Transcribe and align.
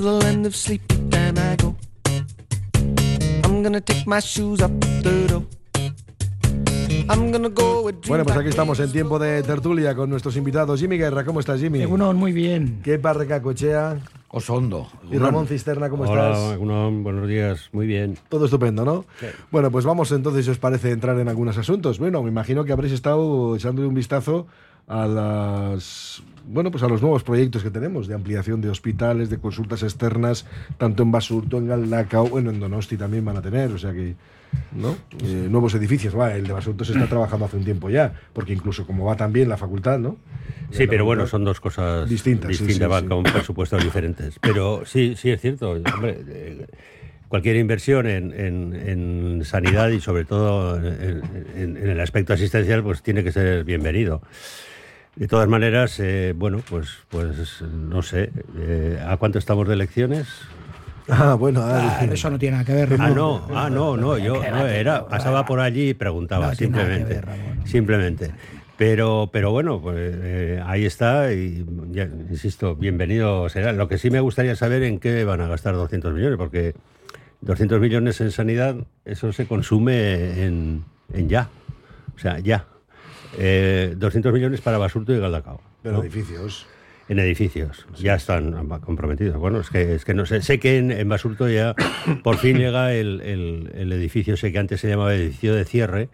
till 0.00 0.18
the 0.18 0.26
end 0.28 0.46
of 0.46 0.56
sleepy 0.56 0.96
time 1.10 1.36
I 1.36 1.56
go. 1.56 1.76
I'm 3.44 3.62
gonna 3.62 3.80
take 3.82 4.06
my 4.06 4.20
shoes 4.20 4.62
up 4.62 4.70
the 5.02 5.26
door. 5.28 5.44
I'm 7.10 7.30
gonna 7.30 7.50
go 7.50 7.82
with 7.82 7.96
Bueno, 8.08 8.24
pues 8.24 8.36
aquí 8.36 8.48
estamos 8.48 8.80
en 8.80 8.92
tiempo 8.92 9.18
de 9.18 9.42
tertulia 9.42 9.94
con 9.94 10.08
nuestros 10.08 10.36
invitados. 10.36 10.80
Jimmy 10.80 10.96
Guerra, 10.96 11.24
¿cómo 11.24 11.40
estás, 11.40 11.60
Jimmy? 11.60 11.82
Egunon, 11.82 12.16
muy 12.16 12.32
bien. 12.32 12.80
¿Qué 12.82 12.98
parreca 12.98 13.42
cochea? 13.42 13.98
Osondo. 14.28 14.88
Y 15.10 15.18
Ramón 15.18 15.46
Cisterna, 15.48 15.90
¿cómo 15.90 16.04
Hola, 16.04 16.30
estás? 16.30 16.52
Egunon, 16.54 17.02
buenos 17.02 17.28
días, 17.28 17.68
muy 17.72 17.86
bien. 17.86 18.16
Todo 18.30 18.46
estupendo, 18.46 18.84
¿no? 18.84 19.04
Bueno, 19.50 19.70
pues 19.70 19.84
vamos 19.84 20.12
entonces, 20.12 20.46
si 20.46 20.52
os 20.52 20.58
parece, 20.58 20.92
entrar 20.92 21.18
en 21.18 21.28
algunos 21.28 21.58
asuntos. 21.58 21.98
Bueno, 21.98 22.22
me 22.22 22.30
imagino 22.30 22.64
que 22.64 22.72
habréis 22.72 22.94
estado 22.94 23.54
echándole 23.56 23.88
un 23.88 23.94
vistazo 23.94 24.46
a 24.90 25.06
las 25.06 26.22
bueno, 26.46 26.70
pues 26.72 26.82
a 26.82 26.88
los 26.88 27.00
nuevos 27.00 27.22
proyectos 27.22 27.62
que 27.62 27.70
tenemos 27.70 28.08
de 28.08 28.14
ampliación 28.14 28.60
de 28.60 28.70
hospitales, 28.70 29.30
de 29.30 29.38
consultas 29.38 29.84
externas, 29.84 30.46
tanto 30.78 31.04
en 31.04 31.12
Basurto, 31.12 31.58
en 31.58 31.68
Galdacao, 31.68 32.26
bueno, 32.28 32.50
en 32.50 32.58
Donosti 32.58 32.96
también 32.96 33.24
van 33.24 33.36
a 33.36 33.42
tener, 33.42 33.70
o 33.70 33.78
sea 33.78 33.92
que, 33.92 34.16
¿no? 34.72 34.96
Eh, 35.22 35.46
nuevos 35.48 35.74
edificios, 35.74 36.18
va, 36.18 36.34
el 36.34 36.44
de 36.48 36.52
Basurto 36.52 36.84
se 36.84 36.92
está 36.94 37.06
trabajando 37.08 37.44
hace 37.44 37.56
un 37.56 37.64
tiempo 37.64 37.88
ya, 37.88 38.14
porque 38.32 38.52
incluso 38.52 38.84
como 38.84 39.04
va 39.04 39.16
también 39.16 39.48
la 39.48 39.56
facultad, 39.56 40.00
¿no? 40.00 40.16
Sí, 40.72 40.86
pero 40.88 41.04
bueno, 41.04 41.26
son 41.28 41.44
dos 41.44 41.60
cosas 41.60 42.08
Distintas, 42.08 42.48
distintas, 42.48 43.00
sí, 43.02 43.06
con 43.06 43.22
presupuestos 43.22 43.84
diferentes. 43.84 44.38
Pero 44.40 44.82
sí, 44.86 45.14
sí 45.16 45.30
es 45.30 45.40
cierto. 45.40 45.70
Hombre, 45.72 46.18
eh, 46.26 46.66
cualquier 47.28 47.56
inversión 47.56 48.06
en, 48.08 48.32
en- 48.32 48.74
en 48.74 49.44
sanidad 49.44 49.90
y 49.90 50.00
sobre 50.00 50.24
todo 50.24 50.76
en, 50.78 51.22
en- 51.54 51.76
en 51.76 51.88
el 51.90 52.00
aspecto 52.00 52.32
asistencial, 52.32 52.82
pues 52.82 53.02
tiene 53.02 53.22
que 53.22 53.30
ser 53.30 53.62
bienvenido. 53.62 54.22
De 55.20 55.28
todas 55.28 55.46
maneras, 55.48 56.00
eh, 56.00 56.32
bueno, 56.34 56.62
pues, 56.70 56.88
pues 57.10 57.60
no 57.60 58.00
sé, 58.00 58.30
eh, 58.56 58.98
¿a 59.06 59.18
cuánto 59.18 59.38
estamos 59.38 59.68
de 59.68 59.74
elecciones? 59.74 60.26
Ah, 61.10 61.34
bueno, 61.34 61.60
Ah, 61.62 61.98
ah, 62.00 62.04
eso 62.06 62.30
no 62.30 62.38
tiene 62.38 62.52
nada 62.52 62.64
que 62.64 62.72
ver. 62.72 62.94
Ah, 62.94 62.96
Ramón. 62.96 63.14
no, 63.16 63.48
ah, 63.54 63.68
no, 63.68 63.98
no, 63.98 64.16
yo 64.16 64.42
no, 64.42 64.66
era, 64.66 65.06
pasaba 65.06 65.44
por 65.44 65.60
allí 65.60 65.90
y 65.90 65.94
preguntaba, 65.94 66.46
No 66.48 66.54
simplemente. 66.54 67.14
ver, 67.16 67.26
simplemente. 67.66 68.30
Pero, 68.78 69.28
pero 69.30 69.50
bueno, 69.50 69.78
pues 69.82 69.98
eh, 70.00 70.62
ahí 70.64 70.86
está 70.86 71.30
y, 71.34 71.66
ya, 71.90 72.04
insisto, 72.04 72.74
bienvenido 72.74 73.46
será. 73.50 73.72
Lo 73.74 73.88
que 73.88 73.98
sí 73.98 74.08
me 74.08 74.20
gustaría 74.20 74.56
saber 74.56 74.84
en 74.84 74.98
qué 74.98 75.24
van 75.24 75.42
a 75.42 75.48
gastar 75.48 75.74
200 75.74 76.14
millones, 76.14 76.38
porque 76.38 76.72
200 77.42 77.78
millones 77.78 78.22
en 78.22 78.30
sanidad, 78.30 78.74
eso 79.04 79.34
se 79.34 79.46
consume 79.46 80.44
en, 80.44 80.82
en 81.12 81.28
ya. 81.28 81.50
O 82.16 82.18
sea, 82.18 82.38
ya. 82.38 82.64
Eh, 83.38 83.94
200 83.96 84.32
millones 84.32 84.60
para 84.60 84.78
Basurto 84.78 85.12
y 85.14 85.18
Galdacao. 85.18 85.60
pero 85.82 85.96
¿no? 85.98 86.02
edificios. 86.02 86.66
En 87.08 87.18
edificios, 87.18 87.86
ya 87.98 88.14
están 88.14 88.52
comprometidos. 88.80 89.36
Bueno, 89.36 89.58
es 89.60 89.68
que, 89.68 89.96
es 89.96 90.04
que 90.04 90.14
no 90.14 90.26
sé, 90.26 90.42
sé 90.42 90.60
que 90.60 90.78
en, 90.78 90.92
en 90.92 91.08
Basurto 91.08 91.48
ya 91.48 91.74
por 92.22 92.36
fin 92.36 92.56
llega 92.58 92.92
el, 92.94 93.20
el- 93.22 93.70
el 93.74 93.92
edificio, 93.92 94.36
sé 94.36 94.52
que 94.52 94.58
antes 94.60 94.80
se 94.80 94.88
llamaba 94.88 95.12
edificio 95.14 95.52
de 95.56 95.64
cierre, 95.64 96.08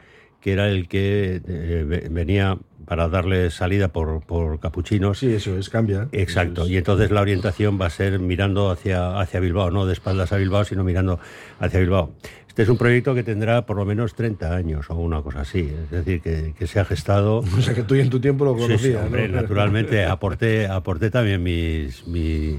que 0.47 0.53
era 0.53 0.69
el 0.69 0.87
que 0.87 1.43
eh, 1.45 1.85
ve- 1.85 2.07
venía 2.09 2.57
para 2.85 3.09
darle 3.09 3.51
salida 3.51 3.89
por, 3.89 4.21
por 4.25 4.61
Capuchinos. 4.61 5.19
Sí, 5.19 5.35
eso 5.35 5.59
es, 5.59 5.69
cambia. 5.71 6.07
Exacto, 6.13 6.63
es. 6.67 6.71
y 6.71 6.77
entonces 6.77 7.11
la 7.11 7.21
orientación 7.21 7.81
va 7.81 7.87
a 7.87 7.91
ser 7.91 8.21
mirando 8.21 8.71
hacia, 8.71 9.19
hacia 9.19 9.41
Bilbao, 9.41 9.73
no 9.73 9.87
de 9.87 9.93
espaldas 9.93 10.31
a 10.33 10.37
Bilbao, 10.37 10.63
sino 10.65 10.85
mirando 10.85 11.19
hacia 11.59 11.81
Bilbao. 11.81 12.13
Este 12.47 12.63
es 12.63 12.69
un 12.69 12.79
proyecto 12.79 13.13
que 13.13 13.25
tendrá 13.25 13.67
por 13.67 13.77
lo 13.77 13.85
menos 13.85 14.15
30 14.15 14.55
años 14.55 14.89
o 14.89 14.95
una 14.95 15.21
cosa 15.21 15.41
así, 15.41 15.69
es 15.69 15.91
decir, 15.91 16.21
que, 16.21 16.55
que 16.57 16.67
se 16.69 16.79
ha 16.79 16.85
gestado 16.85 17.39
O 17.59 17.61
sea 17.61 17.75
que 17.75 17.83
tú 17.83 17.97
en 17.97 18.09
tu 18.09 18.21
tiempo 18.21 18.45
lo 18.45 18.55
Sí, 18.55 18.61
conocías, 18.61 18.81
sí, 19.01 19.05
hombre, 19.05 19.29
¿no? 19.29 19.43
naturalmente 19.43 20.05
aporté, 20.05 20.69
aporté 20.69 21.11
también 21.11 21.43
mis, 21.43 22.07
mi, 22.07 22.57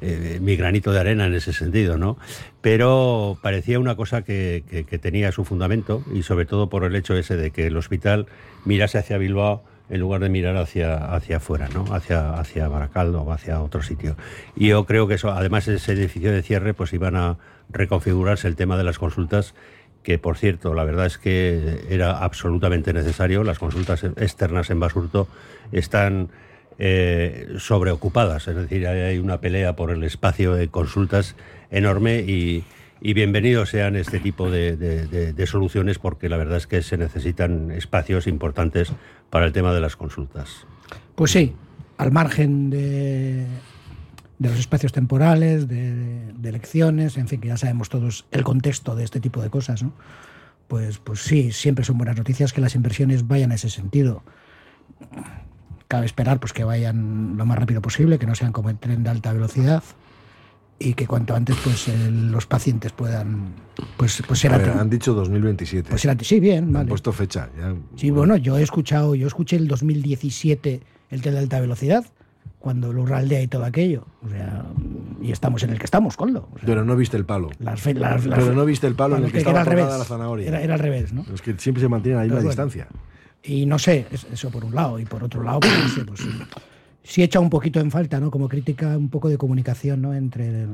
eh, 0.00 0.38
mi 0.40 0.56
granito 0.56 0.92
de 0.92 1.00
arena 1.00 1.26
en 1.26 1.34
ese 1.34 1.52
sentido, 1.52 1.98
¿no? 1.98 2.16
Pero 2.60 3.38
parecía 3.42 3.78
una 3.78 3.96
cosa 3.96 4.22
que, 4.22 4.62
tenía 5.00 5.32
su 5.32 5.44
fundamento 5.44 6.04
y 6.14 6.22
sobre 6.22 6.46
todo 6.46 6.68
por 6.68 6.84
el 6.84 6.94
hecho 6.96 7.16
ese 7.16 7.36
de 7.36 7.50
que 7.50 7.66
el 7.66 7.76
hospital 7.76 8.26
mirase 8.64 8.98
hacia 8.98 9.18
Bilbao 9.18 9.62
en 9.88 10.00
lugar 10.00 10.20
de 10.20 10.28
mirar 10.28 10.56
hacia, 10.56 10.96
hacia 11.14 11.38
afuera, 11.38 11.68
¿no? 11.74 11.84
Hacia, 11.92 12.34
hacia 12.34 12.68
Baracaldo 12.68 13.22
o 13.22 13.32
hacia 13.32 13.60
otro 13.60 13.82
sitio. 13.82 14.16
Y 14.54 14.68
yo 14.68 14.86
creo 14.86 15.08
que 15.08 15.14
eso, 15.14 15.30
además 15.30 15.66
ese 15.66 15.92
edificio 15.92 16.30
de 16.30 16.42
cierre, 16.42 16.74
pues 16.74 16.92
iban 16.92 17.16
a 17.16 17.38
reconfigurarse 17.70 18.46
el 18.46 18.56
tema 18.56 18.76
de 18.76 18.84
las 18.84 18.98
consultas 18.98 19.54
que 20.02 20.18
por 20.18 20.38
cierto, 20.38 20.74
la 20.74 20.84
verdad 20.84 21.06
es 21.06 21.18
que 21.18 21.84
era 21.90 22.18
absolutamente 22.18 22.92
necesario. 22.92 23.44
Las 23.44 23.58
consultas 23.58 24.02
externas 24.04 24.70
en 24.70 24.80
Basurto 24.80 25.28
están 25.72 26.30
eh, 26.82 27.56
sobreocupadas, 27.58 28.48
es 28.48 28.56
decir, 28.56 28.86
hay 28.88 29.18
una 29.18 29.38
pelea 29.38 29.76
por 29.76 29.90
el 29.90 30.02
espacio 30.02 30.54
de 30.54 30.68
consultas 30.68 31.36
enorme 31.70 32.20
y, 32.20 32.64
bienvenidos 33.02 33.68
sean 33.68 33.96
este 33.96 34.18
tipo 34.18 34.50
de, 34.50 35.44
soluciones 35.46 35.98
porque 35.98 36.30
la 36.30 36.38
verdad 36.38 36.56
es 36.56 36.66
que 36.66 36.80
se 36.80 36.96
necesitan 36.96 37.70
espacios 37.70 38.26
importantes 38.26 38.94
para 39.28 39.44
el 39.44 39.52
tema 39.52 39.74
de 39.74 39.82
las 39.82 39.94
consultas. 39.94 40.66
Pues 41.16 41.32
sí, 41.32 41.54
al 41.98 42.12
margen 42.12 42.70
de, 42.70 43.44
los 44.38 44.58
espacios 44.58 44.92
temporales, 44.92 45.68
de, 45.68 46.32
elecciones, 46.42 47.18
en 47.18 47.28
fin, 47.28 47.42
que 47.42 47.48
ya 47.48 47.58
sabemos 47.58 47.90
todos 47.90 48.24
el 48.30 48.42
contexto 48.42 48.96
de 48.96 49.04
este 49.04 49.20
tipo 49.20 49.42
de 49.42 49.50
cosas. 49.50 49.84
Pues, 50.66 50.96
pues 50.96 51.20
sí, 51.20 51.52
siempre 51.52 51.84
son 51.84 51.98
buenas 51.98 52.16
noticias 52.16 52.54
que 52.54 52.62
las 52.62 52.74
inversiones 52.74 53.28
vayan 53.28 53.52
a 53.52 53.56
ese 53.56 53.68
sentido. 53.68 54.22
Cabe 55.90 56.06
esperar 56.06 56.38
pues, 56.38 56.52
que 56.52 56.62
vayan 56.62 57.36
lo 57.36 57.44
más 57.46 57.58
rápido 57.58 57.82
posible, 57.82 58.20
que 58.20 58.24
no 58.26 58.36
sean 58.36 58.52
como 58.52 58.70
el 58.70 58.78
tren 58.78 59.02
de 59.02 59.10
alta 59.10 59.32
velocidad 59.32 59.82
y 60.78 60.94
que 60.94 61.08
cuanto 61.08 61.34
antes 61.34 61.56
pues, 61.64 61.88
el- 61.88 62.30
los 62.30 62.46
pacientes 62.46 62.92
puedan 62.92 63.54
pues, 63.96 64.22
pues 64.24 64.38
ser 64.38 64.52
ver, 64.52 64.70
han 64.70 64.88
dicho 64.88 65.14
2027. 65.14 65.90
Pues 65.90 66.02
ser 66.02 66.16
sí, 66.24 66.38
bien, 66.38 66.66
Han 66.66 66.72
vale. 66.72 66.88
puesto 66.90 67.10
fecha. 67.12 67.48
ya. 67.58 67.74
Sí, 67.96 68.10
bueno, 68.10 68.36
yo 68.36 68.56
he 68.56 68.62
escuchado, 68.62 69.16
yo 69.16 69.26
escuché 69.26 69.56
el 69.56 69.66
2017 69.66 70.80
el 71.10 71.22
tren 71.22 71.34
de 71.34 71.40
alta 71.40 71.58
velocidad, 71.60 72.04
cuando 72.60 72.92
lo 72.92 73.04
aldea 73.12 73.42
y 73.42 73.48
todo 73.48 73.64
aquello. 73.64 74.06
O 74.24 74.28
sea, 74.28 74.64
y 75.20 75.32
estamos 75.32 75.64
en 75.64 75.70
el 75.70 75.78
que 75.80 75.86
estamos, 75.86 76.16
Coldo. 76.16 76.48
O 76.52 76.58
sea, 76.58 76.66
Pero 76.66 76.84
no 76.84 76.94
viste 76.94 77.16
el 77.16 77.24
palo. 77.24 77.50
las 77.58 77.80
fe- 77.80 77.94
las- 77.94 78.24
las- 78.26 78.38
Pero 78.38 78.54
no 78.54 78.64
viste 78.64 78.86
el 78.86 78.94
palo 78.94 79.16
en 79.16 79.22
Bueno, 79.22 79.26
el 79.26 79.32
que 79.32 79.38
que 79.38 79.38
estaba 79.40 79.62
era 79.62 79.70
al 79.72 79.76
revés. 79.76 79.98
la 79.98 80.04
zanahoria. 80.04 80.46
Era, 80.48 80.60
era 80.62 80.74
al 80.74 80.80
revés, 80.80 81.12
¿no? 81.12 81.24
Es 81.34 81.42
que 81.42 81.58
siempre 81.58 81.80
se 81.82 81.88
mantiene 81.88 82.18
a 82.20 82.24
la 82.24 82.32
bueno. 82.34 82.46
distancia. 82.48 82.86
Y 83.42 83.64
no 83.66 83.78
sé, 83.78 84.06
es- 84.10 84.26
eso 84.32 84.50
por 84.50 84.64
un 84.64 84.74
lado. 84.74 84.98
Y 84.98 85.04
por 85.06 85.22
otro 85.24 85.42
lado, 85.42 85.60
pues, 85.60 85.72
no 85.78 85.88
sé, 85.88 86.04
pues, 86.04 86.20
sí 87.02 87.22
echa 87.22 87.40
un 87.40 87.50
poquito 87.50 87.80
en 87.80 87.90
falta, 87.90 88.20
¿no? 88.20 88.30
Como 88.30 88.48
crítica, 88.48 88.96
un 88.96 89.08
poco 89.08 89.28
de 89.28 89.38
comunicación, 89.38 90.02
¿no? 90.02 90.14
Entre, 90.14 90.66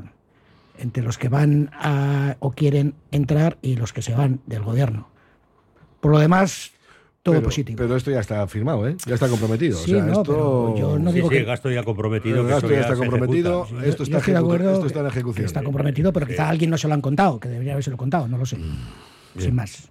entre 0.78 1.02
los 1.02 1.16
que 1.18 1.28
van 1.28 1.70
a, 1.72 2.36
o 2.40 2.50
quieren 2.52 2.94
entrar 3.12 3.56
y 3.62 3.76
los 3.76 3.92
que 3.92 4.02
se 4.02 4.14
van 4.14 4.40
del 4.46 4.62
gobierno. 4.62 5.08
Por 6.00 6.10
lo 6.12 6.18
demás, 6.18 6.72
todo 7.22 7.36
pero, 7.36 7.44
positivo. 7.46 7.78
Pero 7.78 7.96
esto 7.96 8.10
ya 8.10 8.20
está 8.20 8.46
firmado, 8.46 8.86
¿eh? 8.88 8.96
Ya 9.06 9.14
está 9.14 9.28
comprometido. 9.28 9.78
Sí, 9.78 9.94
o 9.94 9.96
sea, 9.98 10.04
no, 10.04 10.12
esto... 10.12 10.24
pero 10.24 10.74
yo 10.76 10.98
no 10.98 11.10
Sí, 11.10 11.16
digo 11.16 11.28
sí, 11.28 11.34
que- 11.34 11.40
el 11.40 11.46
gasto 11.46 11.70
ya 11.70 11.82
comprometido. 11.84 12.40
El 12.40 12.46
que 12.46 12.52
gasto 12.52 12.66
eso 12.66 12.74
ya 12.74 12.80
está 12.82 12.96
comprometido. 12.96 13.62
ejecuta. 13.64 13.86
Esto 13.86 13.96
Yo 13.98 14.02
está 14.04 14.18
estoy 14.18 14.34
de 14.34 14.38
ejecu- 14.40 14.42
acuerdo 14.44 14.72
esto 14.74 14.86
está 14.86 15.00
en 15.00 15.06
ejecución. 15.06 15.46
Está 15.46 15.62
comprometido, 15.62 16.12
pero 16.12 16.26
quizá 16.26 16.46
a 16.46 16.48
alguien 16.50 16.70
no 16.70 16.76
se 16.78 16.88
lo 16.88 16.94
han 16.94 17.00
contado, 17.00 17.40
que 17.40 17.48
debería 17.48 17.72
haberse 17.72 17.90
lo 17.90 17.96
contado, 17.96 18.28
no 18.28 18.36
lo 18.38 18.44
sé. 18.46 18.58
Sin 19.38 19.54
más. 19.54 19.88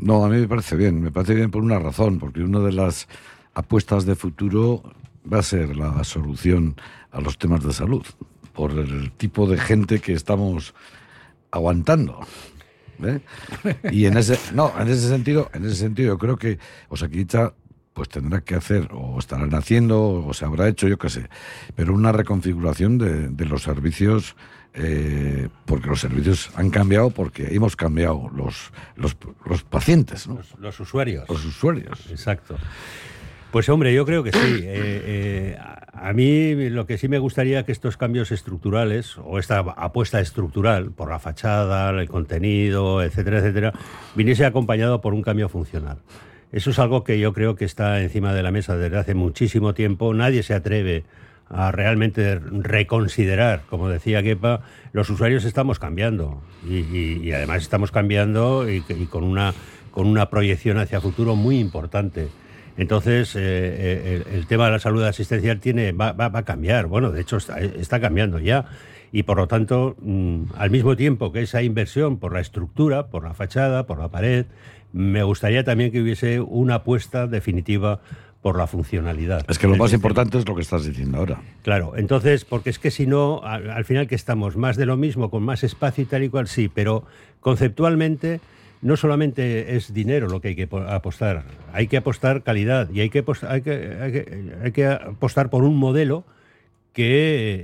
No, 0.00 0.24
a 0.24 0.28
mí 0.28 0.38
me 0.38 0.48
parece 0.48 0.76
bien. 0.76 1.02
Me 1.02 1.10
parece 1.10 1.34
bien 1.34 1.50
por 1.50 1.62
una 1.62 1.78
razón, 1.78 2.18
porque 2.18 2.42
una 2.42 2.60
de 2.60 2.72
las 2.72 3.08
apuestas 3.54 4.06
de 4.06 4.14
futuro 4.14 4.82
va 5.30 5.40
a 5.40 5.42
ser 5.42 5.76
la 5.76 6.02
solución 6.04 6.76
a 7.10 7.20
los 7.20 7.38
temas 7.38 7.64
de 7.64 7.72
salud, 7.72 8.04
por 8.52 8.72
el 8.72 9.12
tipo 9.12 9.46
de 9.46 9.58
gente 9.58 10.00
que 10.00 10.12
estamos 10.12 10.74
aguantando. 11.50 12.20
¿eh? 13.02 13.20
Y 13.90 14.06
en 14.06 14.16
ese, 14.16 14.38
no, 14.54 14.72
en 14.78 14.88
ese 14.88 15.08
sentido, 15.08 15.50
en 15.52 15.64
ese 15.64 15.76
sentido, 15.76 16.14
yo 16.14 16.18
creo 16.18 16.36
que 16.36 16.58
Osakicha 16.88 17.54
pues 17.92 18.08
tendrá 18.08 18.42
que 18.42 18.54
hacer, 18.54 18.90
o 18.92 19.18
estarán 19.18 19.52
haciendo, 19.54 20.24
o 20.24 20.32
se 20.32 20.44
habrá 20.44 20.68
hecho, 20.68 20.86
yo 20.86 20.98
qué 20.98 21.08
sé, 21.08 21.28
pero 21.74 21.92
una 21.92 22.12
reconfiguración 22.12 22.96
de, 22.96 23.28
de 23.28 23.44
los 23.44 23.62
servicios, 23.64 24.36
eh, 24.74 25.48
porque 25.64 25.88
los 25.88 26.00
servicios 26.00 26.50
han 26.54 26.70
cambiado, 26.70 27.10
porque 27.10 27.54
hemos 27.54 27.76
cambiado 27.76 28.30
los, 28.34 28.72
los, 28.96 29.16
los 29.44 29.62
pacientes, 29.64 30.28
¿no? 30.28 30.36
Los, 30.36 30.58
los 30.58 30.80
usuarios. 30.80 31.28
los 31.28 31.44
usuarios. 31.44 32.06
Exacto. 32.10 32.56
Pues 33.50 33.68
hombre, 33.70 33.94
yo 33.94 34.04
creo 34.04 34.22
que 34.22 34.32
sí. 34.32 34.38
Eh, 34.62 35.02
eh, 35.06 35.58
a 35.92 36.12
mí 36.12 36.68
lo 36.68 36.86
que 36.86 36.98
sí 36.98 37.08
me 37.08 37.18
gustaría 37.18 37.64
que 37.64 37.72
estos 37.72 37.96
cambios 37.96 38.30
estructurales 38.30 39.16
o 39.18 39.38
esta 39.38 39.60
apuesta 39.60 40.20
estructural 40.20 40.90
por 40.90 41.08
la 41.08 41.18
fachada, 41.18 41.90
el 41.90 42.08
contenido, 42.08 43.02
etcétera, 43.02 43.38
etcétera, 43.38 43.72
viniese 44.14 44.44
acompañado 44.44 45.00
por 45.00 45.14
un 45.14 45.22
cambio 45.22 45.48
funcional. 45.48 45.98
Eso 46.52 46.70
es 46.70 46.78
algo 46.78 47.04
que 47.04 47.18
yo 47.18 47.32
creo 47.32 47.56
que 47.56 47.64
está 47.64 48.00
encima 48.02 48.34
de 48.34 48.42
la 48.42 48.50
mesa 48.50 48.76
desde 48.76 48.98
hace 48.98 49.14
muchísimo 49.14 49.74
tiempo. 49.74 50.12
Nadie 50.14 50.42
se 50.42 50.54
atreve 50.54 50.98
a 50.98 51.04
realmente 51.50 52.38
reconsiderar, 52.38 53.62
como 53.70 53.88
decía 53.88 54.22
Kepa, 54.22 54.60
los 54.92 55.08
usuarios 55.10 55.44
estamos 55.44 55.78
cambiando 55.78 56.42
y, 56.68 57.32
además 57.32 57.62
estamos 57.62 57.90
cambiando 57.90 58.68
y, 58.68 58.80
con, 59.10 59.24
una, 59.24 59.54
con 59.90 60.06
una 60.06 60.28
proyección 60.28 60.78
hacia 60.78 61.00
futuro 61.00 61.36
muy 61.36 61.58
importante. 61.58 62.28
Entonces, 62.76 63.34
eh, 63.34 63.40
eh, 63.40 64.22
el, 64.34 64.46
tema 64.46 64.66
de 64.66 64.72
la 64.72 64.78
salud 64.78 65.02
asistencial 65.02 65.58
tiene, 65.58 65.90
va, 65.92 66.14
a 66.16 66.42
cambiar. 66.44 66.86
Bueno, 66.86 67.10
de 67.10 67.22
hecho, 67.22 67.38
está, 67.38 68.00
cambiando 68.00 68.38
ya. 68.38 68.66
Y 69.10 69.24
por 69.24 69.38
lo 69.38 69.48
tanto, 69.48 69.96
mm, 70.00 70.52
al 70.56 70.70
mismo 70.70 70.94
tiempo 70.96 71.32
que 71.32 71.42
esa 71.42 71.62
inversión 71.62 72.18
por 72.18 72.32
la 72.32 72.40
estructura, 72.40 73.08
por 73.08 73.24
la 73.24 73.34
fachada, 73.34 73.86
por 73.86 73.98
la 73.98 74.08
pared, 74.08 74.46
me 74.92 75.24
gustaría 75.24 75.64
también 75.64 75.90
que 75.90 76.00
hubiese 76.00 76.40
una 76.40 76.76
apuesta 76.76 77.26
definitiva 77.26 78.00
por 78.42 78.56
la 78.56 78.66
funcionalidad. 78.66 79.44
Es 79.48 79.58
que 79.58 79.66
lo 79.66 79.76
más 79.76 79.92
importante 79.92 80.38
es 80.38 80.48
lo 80.48 80.54
que 80.54 80.62
estás 80.62 80.84
diciendo 80.84 81.18
ahora. 81.18 81.40
Claro, 81.62 81.94
entonces, 81.96 82.44
porque 82.44 82.70
es 82.70 82.78
que 82.78 82.90
si 82.90 83.06
no, 83.06 83.40
al, 83.42 83.84
final 83.84 84.06
que 84.06 84.14
estamos 84.14 84.56
más 84.56 84.76
de 84.76 84.86
lo 84.86 84.96
mismo, 84.96 85.30
con 85.30 85.42
más 85.42 85.64
espacio 85.64 86.04
y 86.04 86.06
tal 86.06 86.22
y 86.22 86.28
cual, 86.28 86.46
sí, 86.46 86.68
pero 86.72 87.04
conceptualmente 87.40 88.40
no 88.80 88.96
solamente 88.96 89.74
es 89.74 89.92
dinero 89.92 90.28
lo 90.28 90.40
que 90.40 90.48
hay 90.48 90.56
que 90.56 90.68
apostar, 90.88 91.44
hay 91.72 91.88
que 91.88 91.96
apostar 91.96 92.44
calidad 92.44 92.88
y 92.90 93.00
hay 93.00 93.10
que, 93.10 93.24
hay 93.48 93.62
que, 93.62 94.52
hay 94.62 94.72
que, 94.72 94.86
apostar 94.86 95.50
por 95.50 95.64
un 95.64 95.76
modelo 95.76 96.24
que 96.92 97.62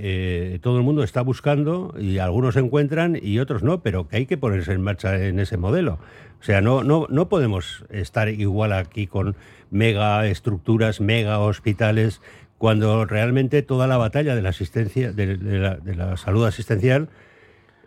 eh, 0.53 0.59
todo 0.61 0.77
el 0.77 0.83
mundo 0.83 1.03
está 1.03 1.21
buscando 1.21 1.95
y 1.97 2.17
algunos 2.17 2.57
encuentran 2.57 3.17
y 3.21 3.39
otros 3.39 3.63
no, 3.63 3.81
pero 3.81 4.07
que 4.07 4.17
hay 4.17 4.25
que 4.25 4.37
ponerse 4.37 4.73
en 4.73 4.81
marcha 4.81 5.25
en 5.25 5.39
ese 5.39 5.57
modelo. 5.57 5.99
O 6.45 6.47
sea, 6.47 6.61
no, 6.61 6.83
no, 6.83 7.07
no 7.09 7.27
podemos 7.27 7.85
estar 7.89 8.29
igual 8.29 8.71
aquí 8.71 9.07
con 9.07 9.35
mega 9.71 10.27
estructuras, 10.27 11.01
mega 11.01 11.39
hospitales, 11.39 12.21
cuando 12.59 13.05
realmente 13.05 13.63
toda 13.63 13.87
la 13.87 13.97
batalla 13.97 14.35
de 14.35 14.43
la 14.43 14.49
asistencia, 14.49 15.11
de, 15.11 15.37
la, 15.37 15.79
la, 15.83 16.17
salud 16.17 16.45
asistencial 16.45 17.09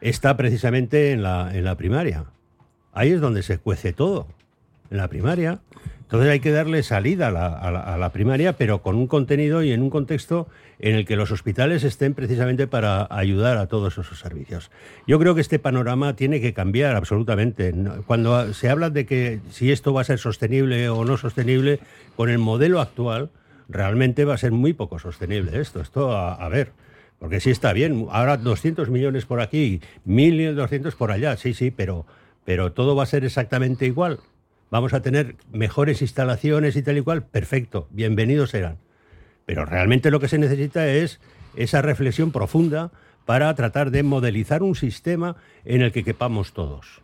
está 0.00 0.36
precisamente 0.36 1.12
en 1.12 1.22
la, 1.22 1.56
en 1.56 1.62
la 1.62 1.76
primaria. 1.76 2.24
Ahí 2.92 3.12
es 3.12 3.20
donde 3.20 3.44
se 3.44 3.58
cuece 3.58 3.92
todo, 3.92 4.26
en 4.90 4.96
la 4.96 5.06
primaria. 5.06 5.60
Entonces 6.08 6.30
hay 6.30 6.40
que 6.40 6.52
darle 6.52 6.82
salida 6.82 7.28
a 7.28 7.98
la, 7.98 8.12
primaria, 8.12 8.54
pero 8.54 8.80
con 8.80 8.96
un 8.96 9.06
contenido 9.06 9.62
y 9.62 9.72
en 9.72 9.82
un 9.82 9.90
contexto 9.90 10.48
en 10.78 10.94
el 10.94 11.04
que 11.04 11.16
los 11.16 11.30
hospitales 11.30 11.84
estén 11.84 12.14
precisamente 12.14 12.66
para 12.66 13.06
ayudar 13.10 13.58
a 13.58 13.66
todos 13.66 13.98
esos 13.98 14.18
servicios. 14.18 14.70
Yo 15.06 15.18
creo 15.18 15.34
que 15.34 15.42
este 15.42 15.58
panorama 15.58 16.16
tiene 16.16 16.40
que 16.40 16.54
cambiar 16.54 16.96
absolutamente. 16.96 17.74
Cuando 18.06 18.54
se 18.54 18.70
habla 18.70 18.88
de 18.88 19.04
que 19.04 19.40
si 19.50 19.70
esto 19.70 19.92
va 19.92 20.00
a 20.00 20.04
ser 20.04 20.18
sostenible 20.18 20.88
o 20.88 21.04
no 21.04 21.18
sostenible, 21.18 21.78
con 22.16 22.30
el 22.30 22.38
modelo 22.38 22.80
actual 22.80 23.28
realmente 23.68 24.24
va 24.24 24.32
a 24.32 24.38
ser 24.38 24.52
muy 24.52 24.72
poco 24.72 24.98
sostenible 24.98 25.60
esto. 25.60 25.82
Esto, 25.82 26.16
a, 26.16 26.32
a 26.32 26.48
ver, 26.48 26.72
porque 27.18 27.38
sí 27.38 27.50
está 27.50 27.74
bien. 27.74 28.06
Ahora 28.10 28.38
200 28.38 28.88
millones 28.88 29.26
por 29.26 29.42
aquí, 29.42 29.82
1.200 30.06 30.96
por 30.96 31.12
allá, 31.12 31.36
sí, 31.36 31.52
sí, 31.52 31.70
pero 31.70 32.06
pero 32.46 32.72
todo 32.72 32.96
va 32.96 33.02
a 33.02 33.06
ser 33.06 33.26
exactamente 33.26 33.84
igual. 33.84 34.20
Vamos 34.70 34.92
a 34.92 35.00
tener 35.00 35.36
mejores 35.50 36.02
instalaciones 36.02 36.76
y 36.76 36.82
tal 36.82 36.98
y 36.98 37.00
cual, 37.00 37.24
perfecto, 37.24 37.88
bienvenidos 37.90 38.50
serán. 38.50 38.76
Pero 39.46 39.64
realmente 39.64 40.10
lo 40.10 40.20
que 40.20 40.28
se 40.28 40.36
necesita 40.36 40.86
es 40.86 41.20
esa 41.56 41.80
reflexión 41.80 42.32
profunda 42.32 42.90
para 43.24 43.54
tratar 43.54 43.90
de 43.90 44.02
modelizar 44.02 44.62
un 44.62 44.74
sistema 44.74 45.36
en 45.64 45.80
el 45.80 45.90
que 45.90 46.04
quepamos 46.04 46.52
todos. 46.52 47.00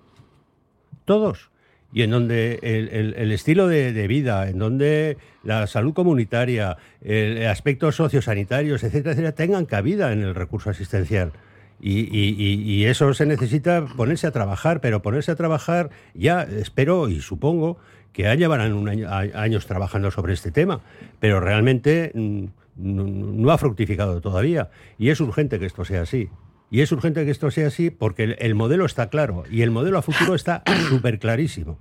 Todos. 1.06 1.50
Y 1.90 2.02
en 2.02 2.10
donde 2.10 2.58
el, 2.62 3.32
estilo 3.32 3.66
de, 3.66 3.92
de, 3.92 4.08
vida, 4.08 4.48
en 4.48 4.58
donde 4.58 5.16
la 5.42 5.66
salud 5.66 5.94
comunitaria, 5.94 6.76
el, 7.02 7.46
aspectos 7.46 7.96
sociosanitarios, 7.96 8.82
etcétera, 8.82 9.12
etcétera, 9.12 9.34
tengan 9.34 9.64
cabida 9.64 10.12
en 10.12 10.22
el 10.22 10.34
recurso 10.34 10.70
asistencial. 10.70 11.32
Y, 11.80 12.84
eso 12.84 13.12
se 13.14 13.26
necesita 13.26 13.84
ponerse 13.96 14.26
a 14.26 14.30
trabajar, 14.30 14.80
pero 14.80 15.02
ponerse 15.02 15.32
a 15.32 15.36
trabajar 15.36 15.90
ya 16.14 16.42
espero 16.42 17.08
y 17.08 17.20
supongo 17.20 17.78
que 18.12 18.22
ya 18.22 18.34
llevarán 18.34 18.72
un 18.72 18.88
años 18.88 19.66
trabajando 19.66 20.10
sobre 20.10 20.34
este 20.34 20.50
tema, 20.50 20.80
pero 21.20 21.40
realmente 21.40 22.12
mm, 22.14 22.44
no 22.76 23.50
ha 23.50 23.58
fructificado 23.58 24.20
todavía. 24.20 24.70
Y 24.98 25.10
es 25.10 25.20
urgente 25.20 25.58
que 25.58 25.66
esto 25.66 25.84
sea 25.84 26.02
así. 26.02 26.30
Y 26.70 26.80
es 26.80 26.90
urgente 26.92 27.24
que 27.24 27.30
esto 27.30 27.50
sea 27.50 27.68
así 27.68 27.90
porque 27.90 28.36
el, 28.38 28.54
modelo 28.54 28.84
está 28.84 29.08
claro 29.08 29.44
y 29.50 29.62
el 29.62 29.70
modelo 29.70 29.98
a 29.98 30.02
futuro 30.02 30.34
está 30.34 30.62
súper 30.88 31.18
clarísimo. 31.18 31.78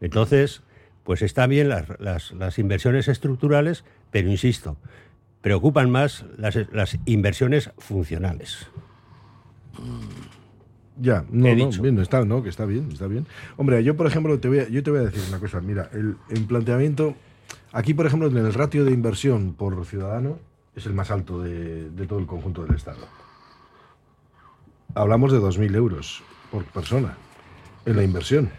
Entonces, 0.00 0.62
pues 1.04 1.22
están 1.22 1.50
bien 1.50 1.68
las, 1.68 2.58
inversiones 2.58 3.08
estructurales, 3.08 3.84
pero 4.10 4.28
insisto, 4.30 4.76
preocupan 5.40 5.90
más 5.90 6.24
las 6.38 6.98
inversiones 7.06 7.70
funcionales. 7.78 8.68
Ya, 11.00 11.24
no, 11.30 11.54
no, 11.54 11.82
bien, 11.82 11.98
está, 11.98 12.24
no, 12.24 12.42
que 12.42 12.50
está 12.50 12.66
bien, 12.66 12.90
está 12.92 13.06
bien. 13.06 13.26
Hombre, 13.56 13.82
yo 13.82 13.96
por 13.96 14.06
ejemplo 14.06 14.38
te 14.38 14.48
voy 14.48 14.58
a, 14.60 14.68
yo 14.68 14.82
te 14.82 14.90
voy 14.90 15.00
a 15.00 15.04
decir 15.04 15.22
una 15.28 15.38
cosa. 15.38 15.60
Mira, 15.60 15.90
el, 15.92 16.16
planteamiento 16.44 17.14
aquí, 17.72 17.94
por 17.94 18.06
ejemplo, 18.06 18.28
en 18.28 18.36
el 18.36 18.52
ratio 18.52 18.84
de 18.84 18.92
inversión 18.92 19.54
por 19.54 19.84
ciudadano 19.86 20.38
es 20.76 20.86
el 20.86 20.92
más 20.92 21.10
alto 21.10 21.42
de, 21.42 21.90
todo 22.06 22.18
el 22.18 22.26
conjunto 22.26 22.64
del 22.64 22.76
Estado. 22.76 23.06
Hablamos 24.94 25.32
de 25.32 25.38
2.000 25.38 25.74
euros 25.74 26.22
por 26.50 26.64
persona 26.64 27.16
en 27.86 27.96
la 27.96 28.04
inversión. 28.04 28.50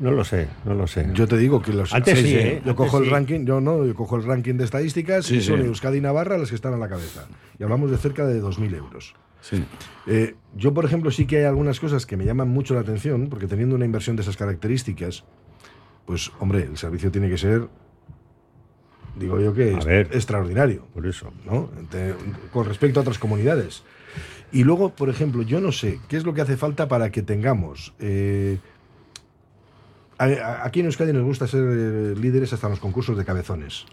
No 0.00 0.10
lo 0.10 0.24
sé, 0.24 0.48
no 0.64 0.74
lo 0.74 0.86
sé. 0.86 1.08
Yo 1.12 1.26
te 1.26 1.36
digo 1.36 1.62
que 1.62 1.72
los 1.72 1.92
antes 1.92 2.18
sí, 2.18 2.34
¿eh? 2.34 2.62
yo 2.64 2.76
cojo 2.76 2.98
el 2.98 3.10
ranking, 3.10 3.44
yo 3.44 3.60
no, 3.60 3.84
yo 3.84 3.94
cojo 3.94 4.16
el 4.16 4.24
ranking 4.24 4.54
de 4.54 4.64
estadísticas 4.64 5.30
y 5.30 5.40
son 5.40 5.60
Euskadi 5.60 5.98
y 5.98 6.00
Navarra 6.00 6.38
las 6.38 6.50
que 6.50 6.54
están 6.56 6.74
a 6.74 6.76
la 6.76 6.88
cabeza. 6.88 7.26
Y 7.58 7.62
hablamos 7.62 7.90
de 7.90 7.96
cerca 7.96 8.26
de 8.26 8.42
2.000 8.42 8.76
euros. 8.76 9.14
Sí. 9.40 9.64
Eh, 10.06 10.34
yo, 10.56 10.74
por 10.74 10.84
ejemplo, 10.84 11.10
sí 11.10 11.26
que 11.26 11.38
hay 11.38 11.44
algunas 11.44 11.80
cosas 11.80 12.06
que 12.06 12.16
me 12.16 12.24
llaman 12.24 12.48
mucho 12.48 12.74
la 12.74 12.80
atención, 12.80 13.28
porque 13.28 13.46
teniendo 13.46 13.76
una 13.76 13.84
inversión 13.84 14.16
de 14.16 14.22
esas 14.22 14.36
características, 14.36 15.24
pues, 16.06 16.32
hombre, 16.40 16.64
el 16.64 16.76
servicio 16.76 17.10
tiene 17.10 17.28
que 17.28 17.38
ser, 17.38 17.68
digo 19.16 19.40
yo 19.40 19.54
que 19.54 19.76
es 19.76 19.86
extraordinario. 19.86 20.86
Por 20.92 21.06
eso. 21.06 21.32
¿no? 21.44 21.70
con 22.52 22.64
respecto 22.66 23.00
a 23.00 23.02
otras 23.02 23.18
comunidades. 23.18 23.82
Y 24.50 24.64
luego, 24.64 24.90
por 24.90 25.10
ejemplo, 25.10 25.42
yo 25.42 25.60
no 25.60 25.72
sé 25.72 26.00
qué 26.08 26.16
es 26.16 26.24
lo 26.24 26.32
que 26.32 26.40
hace 26.40 26.56
falta 26.56 26.88
para 26.88 27.10
que 27.10 27.22
tengamos 27.22 27.92
eh, 27.98 28.58
Aquí 30.18 30.80
en 30.80 30.86
Euskadi 30.86 31.12
nos 31.12 31.22
gusta 31.22 31.46
ser 31.46 31.62
eh, 31.62 32.14
líderes 32.16 32.52
hasta 32.52 32.66
en 32.66 32.72
los 32.72 32.80
concursos 32.80 33.16
de 33.16 33.24
cabezones. 33.24 33.86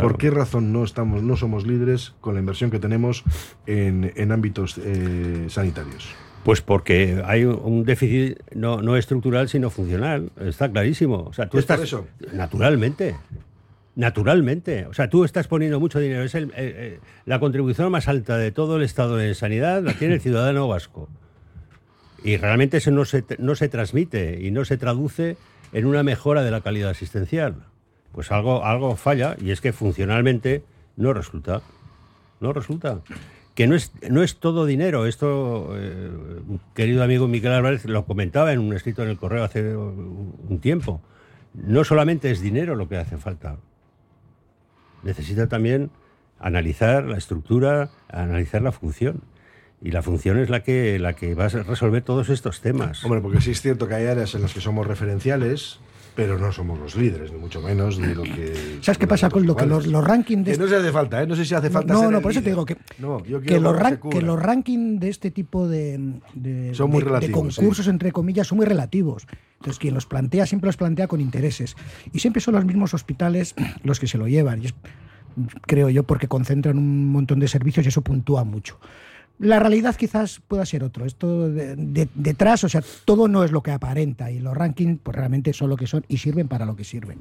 ¿Por 0.00 0.16
qué 0.16 0.30
razón 0.30 0.72
no, 0.72 0.84
estamos, 0.84 1.22
no 1.22 1.36
somos 1.36 1.66
líderes 1.66 2.14
con 2.22 2.32
la 2.34 2.40
inversión 2.40 2.70
que 2.70 2.78
tenemos 2.78 3.24
en, 3.66 4.32
ámbitos 4.32 4.78
eh, 4.78 5.46
sanitarios? 5.50 6.14
Pues 6.44 6.62
porque 6.62 7.22
hay 7.26 7.44
un 7.44 7.84
déficit 7.84 8.38
no, 8.54 8.96
estructural, 8.96 9.50
sino 9.50 9.68
funcional. 9.68 10.30
Está 10.40 10.70
clarísimo. 10.70 11.24
O 11.24 11.32
sea, 11.34 11.48
tú 11.48 11.58
estás. 11.58 11.80
Eso? 11.80 12.06
Naturalmente. 12.32 13.16
Naturalmente. 13.96 14.86
O 14.86 14.94
sea, 14.94 15.10
tú 15.10 15.24
estás 15.24 15.46
poniendo 15.46 15.78
mucho 15.78 15.98
dinero. 15.98 16.22
Es 16.22 16.34
eh, 16.34 17.00
la 17.26 17.38
contribución 17.38 17.90
más 17.90 18.08
alta 18.08 18.38
de 18.38 18.50
todo 18.50 18.76
el 18.76 18.82
Estado 18.82 19.16
de 19.16 19.34
sanidad 19.34 19.82
la 19.82 19.92
tiene 19.92 20.14
el 20.14 20.20
ciudadano 20.20 20.68
vasco. 20.68 21.08
Y 22.24 22.38
realmente 22.38 22.78
eso 22.78 22.90
no 22.90 23.04
se, 23.04 23.24
no 23.38 23.54
se 23.54 23.68
transmite 23.68 24.38
y 24.40 24.50
no 24.50 24.64
se 24.64 24.76
traduce 24.76 25.36
en 25.72 25.86
una 25.86 26.02
mejora 26.02 26.42
de 26.42 26.50
la 26.50 26.60
calidad 26.60 26.90
asistencial. 26.90 27.66
Pues 28.12 28.32
algo, 28.32 28.64
algo 28.64 28.96
falla 28.96 29.36
y 29.40 29.50
es 29.50 29.60
que 29.60 29.72
funcionalmente 29.72 30.62
no 30.96 31.12
resulta. 31.12 31.62
No 32.40 32.52
resulta. 32.52 33.00
Que 33.54 33.66
no 33.66 33.74
es, 33.74 33.92
no 34.08 34.22
es 34.22 34.36
todo 34.36 34.66
dinero. 34.66 35.06
Esto, 35.06 35.70
eh, 35.76 36.10
querido 36.74 37.02
amigo 37.02 37.28
Miguel 37.28 37.52
Álvarez, 37.52 37.84
lo 37.86 38.04
comentaba 38.04 38.52
en 38.52 38.60
un 38.60 38.74
escrito 38.74 39.02
en 39.02 39.10
el 39.10 39.16
correo 39.16 39.44
hace 39.44 39.76
un 39.76 40.58
tiempo. 40.60 41.00
No 41.54 41.84
solamente 41.84 42.30
es 42.30 42.40
dinero 42.40 42.74
lo 42.74 42.88
que 42.88 42.98
hace 42.98 43.16
falta. 43.16 43.56
Necesita 45.02 45.48
también 45.48 45.90
analizar 46.38 47.04
la 47.04 47.16
estructura, 47.16 47.90
analizar 48.08 48.60
la 48.60 48.72
función 48.72 49.22
y 49.86 49.92
la 49.92 50.02
función 50.02 50.36
es 50.38 50.50
la 50.50 50.64
que, 50.64 50.98
la 50.98 51.12
que 51.12 51.36
va 51.36 51.44
a 51.44 51.48
resolver 51.48 52.02
todos 52.02 52.28
estos 52.28 52.60
temas. 52.60 53.04
Hombre, 53.04 53.20
porque 53.20 53.40
sí 53.40 53.52
es 53.52 53.62
cierto 53.62 53.86
que 53.86 53.94
hay 53.94 54.06
áreas 54.06 54.34
en 54.34 54.42
las 54.42 54.52
que 54.52 54.60
somos 54.60 54.84
referenciales, 54.84 55.78
pero 56.16 56.40
no 56.40 56.50
somos 56.50 56.76
los 56.80 56.96
líderes, 56.96 57.30
ni 57.30 57.38
mucho 57.38 57.60
menos 57.60 57.96
de 57.96 58.16
lo 58.16 58.24
que... 58.24 58.78
¿Sabes 58.80 58.98
qué 58.98 59.06
pasa 59.06 59.30
con 59.30 59.46
lo 59.46 59.54
que 59.54 59.64
los, 59.64 59.86
rankings 60.04 60.44
de... 60.44 60.52
Que 60.52 60.58
no 60.58 60.66
se 60.66 60.74
hace 60.74 60.90
falta, 60.90 61.22
¿eh? 61.22 61.26
No 61.28 61.36
sé 61.36 61.44
si 61.44 61.54
hace 61.54 61.70
falta 61.70 61.94
No, 61.94 62.10
no, 62.10 62.20
por 62.20 62.32
eso 62.32 62.42
te 62.42 62.50
digo 62.50 62.66
que, 62.66 62.74
que, 62.74 63.60
los 63.60 63.76
que, 64.10 64.22
los 64.22 64.42
rankings 64.42 64.98
de 64.98 65.08
este 65.08 65.30
tipo 65.30 65.68
de, 65.68 66.18
son 66.72 66.90
muy 66.90 67.04
de, 67.04 67.30
concursos, 67.30 67.86
entre 67.86 68.10
comillas, 68.10 68.48
son 68.48 68.56
muy 68.56 68.66
relativos. 68.66 69.24
Entonces, 69.60 69.78
quien 69.78 69.94
los 69.94 70.06
plantea 70.06 70.46
siempre 70.46 70.66
los 70.66 70.76
plantea 70.76 71.06
con 71.06 71.20
intereses. 71.20 71.76
Y 72.12 72.18
siempre 72.18 72.42
son 72.42 72.54
los 72.54 72.64
mismos 72.64 72.92
hospitales 72.92 73.54
los 73.84 74.00
que 74.00 74.08
se 74.08 74.18
lo 74.18 74.26
llevan. 74.26 74.64
Y 74.64 74.66
es, 74.66 74.74
creo 75.62 75.90
yo, 75.90 76.02
porque 76.02 76.26
concentran 76.26 76.76
un 76.76 77.12
montón 77.12 77.38
de 77.38 77.46
servicios 77.46 77.86
y 77.86 77.90
eso 77.90 78.02
puntúa 78.02 78.42
mucho. 78.42 78.80
La 79.38 79.58
realidad 79.58 79.94
quizás 79.96 80.40
pueda 80.46 80.64
ser 80.64 80.82
otro. 80.82 81.04
Esto 81.04 81.48
detrás, 81.48 82.64
o 82.64 82.68
sea, 82.68 82.82
todo 83.04 83.28
no 83.28 83.44
es 83.44 83.52
lo 83.52 83.62
que 83.62 83.70
aparenta 83.70 84.30
y 84.30 84.38
los 84.38 84.56
rankings 84.56 85.00
pues 85.02 85.14
realmente 85.14 85.52
son 85.52 85.70
lo 85.70 85.76
que 85.76 85.86
son 85.86 86.04
y 86.08 86.18
sirven 86.18 86.48
para 86.48 86.64
lo 86.64 86.74
que 86.74 86.84
sirven. 86.84 87.20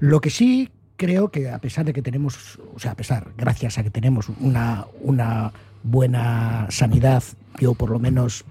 Lo 0.00 0.20
que 0.20 0.30
sí 0.30 0.70
creo 0.96 1.30
que 1.30 1.48
a 1.48 1.58
pesar 1.60 1.84
de 1.84 1.92
que 1.92 2.02
tenemos, 2.02 2.58
o 2.74 2.78
sea, 2.78 2.92
a 2.92 2.94
pesar, 2.94 3.28
gracias 3.36 3.78
a 3.78 3.82
que 3.82 3.90
tenemos 3.90 4.28
una, 4.40 4.86
una 5.00 5.52
buena 5.82 6.66
sanidad, 6.70 7.22
yo 7.58 7.74
por 7.74 7.90
lo 7.90 7.98
menos 7.98 8.44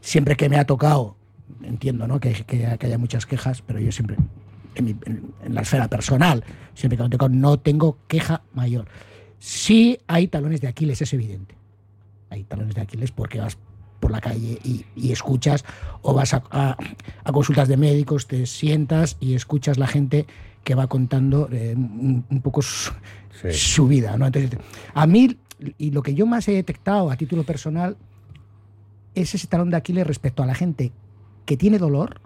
siempre 0.00 0.36
que 0.36 0.48
me 0.48 0.58
ha 0.58 0.66
tocado, 0.66 1.16
entiendo 1.62 2.06
¿no? 2.06 2.20
que, 2.20 2.32
que, 2.32 2.66
haya 2.66 2.98
muchas 2.98 3.26
quejas, 3.26 3.62
pero 3.62 3.78
yo 3.78 3.92
siempre 3.92 4.16
en, 4.74 5.32
la 5.48 5.62
esfera 5.62 5.88
personal, 5.88 6.44
siempre 6.74 6.98
que 6.98 7.08
tengo, 7.08 7.28
no 7.28 7.58
tengo 7.58 7.98
queja 8.06 8.42
mayor. 8.54 8.86
Sí 9.38 9.98
hay 10.08 10.28
talones 10.28 10.60
de 10.60 10.68
Aquiles, 10.68 11.00
es 11.00 11.12
evidente. 11.12 11.57
Hay 12.30 12.44
talones 12.44 12.74
de 12.74 12.80
Aquiles 12.80 13.10
porque 13.10 13.40
vas 13.40 13.58
por 14.00 14.10
la 14.10 14.20
calle 14.20 14.58
y, 14.64 15.12
escuchas, 15.12 15.64
o 16.02 16.14
vas 16.14 16.34
a, 16.34 16.76
consultas 17.32 17.68
de 17.68 17.76
médicos, 17.76 18.26
te 18.26 18.46
sientas 18.46 19.16
y 19.20 19.34
escuchas 19.34 19.78
la 19.78 19.86
gente 19.86 20.26
que 20.64 20.74
va 20.74 20.86
contando 20.86 21.48
eh, 21.50 21.74
un, 21.76 22.40
poco 22.42 22.62
su, 22.62 23.88
vida. 23.88 24.16
¿no? 24.16 24.26
Entonces, 24.26 24.58
a 24.94 25.06
mí, 25.06 25.36
y 25.78 25.90
lo 25.90 26.02
que 26.02 26.14
yo 26.14 26.26
más 26.26 26.46
he 26.48 26.52
detectado 26.52 27.10
a 27.10 27.16
título 27.16 27.42
personal, 27.42 27.96
es 29.14 29.34
ese 29.34 29.46
talón 29.46 29.70
de 29.70 29.76
Aquiles 29.76 30.06
respecto 30.06 30.42
a 30.42 30.46
la 30.46 30.54
gente 30.54 30.92
que 31.44 31.56
tiene 31.56 31.78
dolor, 31.78 32.20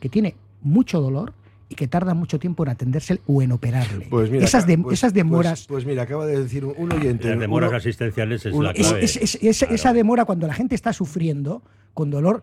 que 0.00 0.08
tiene 0.08 0.36
mucho 0.60 1.00
dolor 1.00 1.34
y 1.68 1.74
que 1.74 1.86
tarda 1.86 2.14
mucho 2.14 2.38
tiempo 2.38 2.62
en 2.62 2.70
atenderse 2.70 3.20
o 3.26 3.42
en 3.42 3.52
operarle. 3.52 4.06
Pues 4.08 4.30
esas, 4.32 4.64
pues, 4.64 4.98
esas 4.98 5.12
demoras. 5.12 5.66
Pues, 5.66 5.84
pues, 5.84 5.86
mira, 5.86 6.02
acaba 6.02 6.26
de 6.26 6.42
decir 6.42 6.64
un 6.64 6.92
oyente. 6.92 7.28
Las 7.28 7.40
demoras 7.40 7.72
asistenciales 7.72 8.46
es 8.46 8.54
la 8.54 8.72
clave. 8.72 9.04
Esa 9.04 9.92
demora 9.92 10.24
cuando 10.24 10.46
la 10.46 10.54
gente 10.54 10.74
está 10.74 10.92
sufriendo 10.92 11.62
con 11.94 12.10
dolor. 12.10 12.42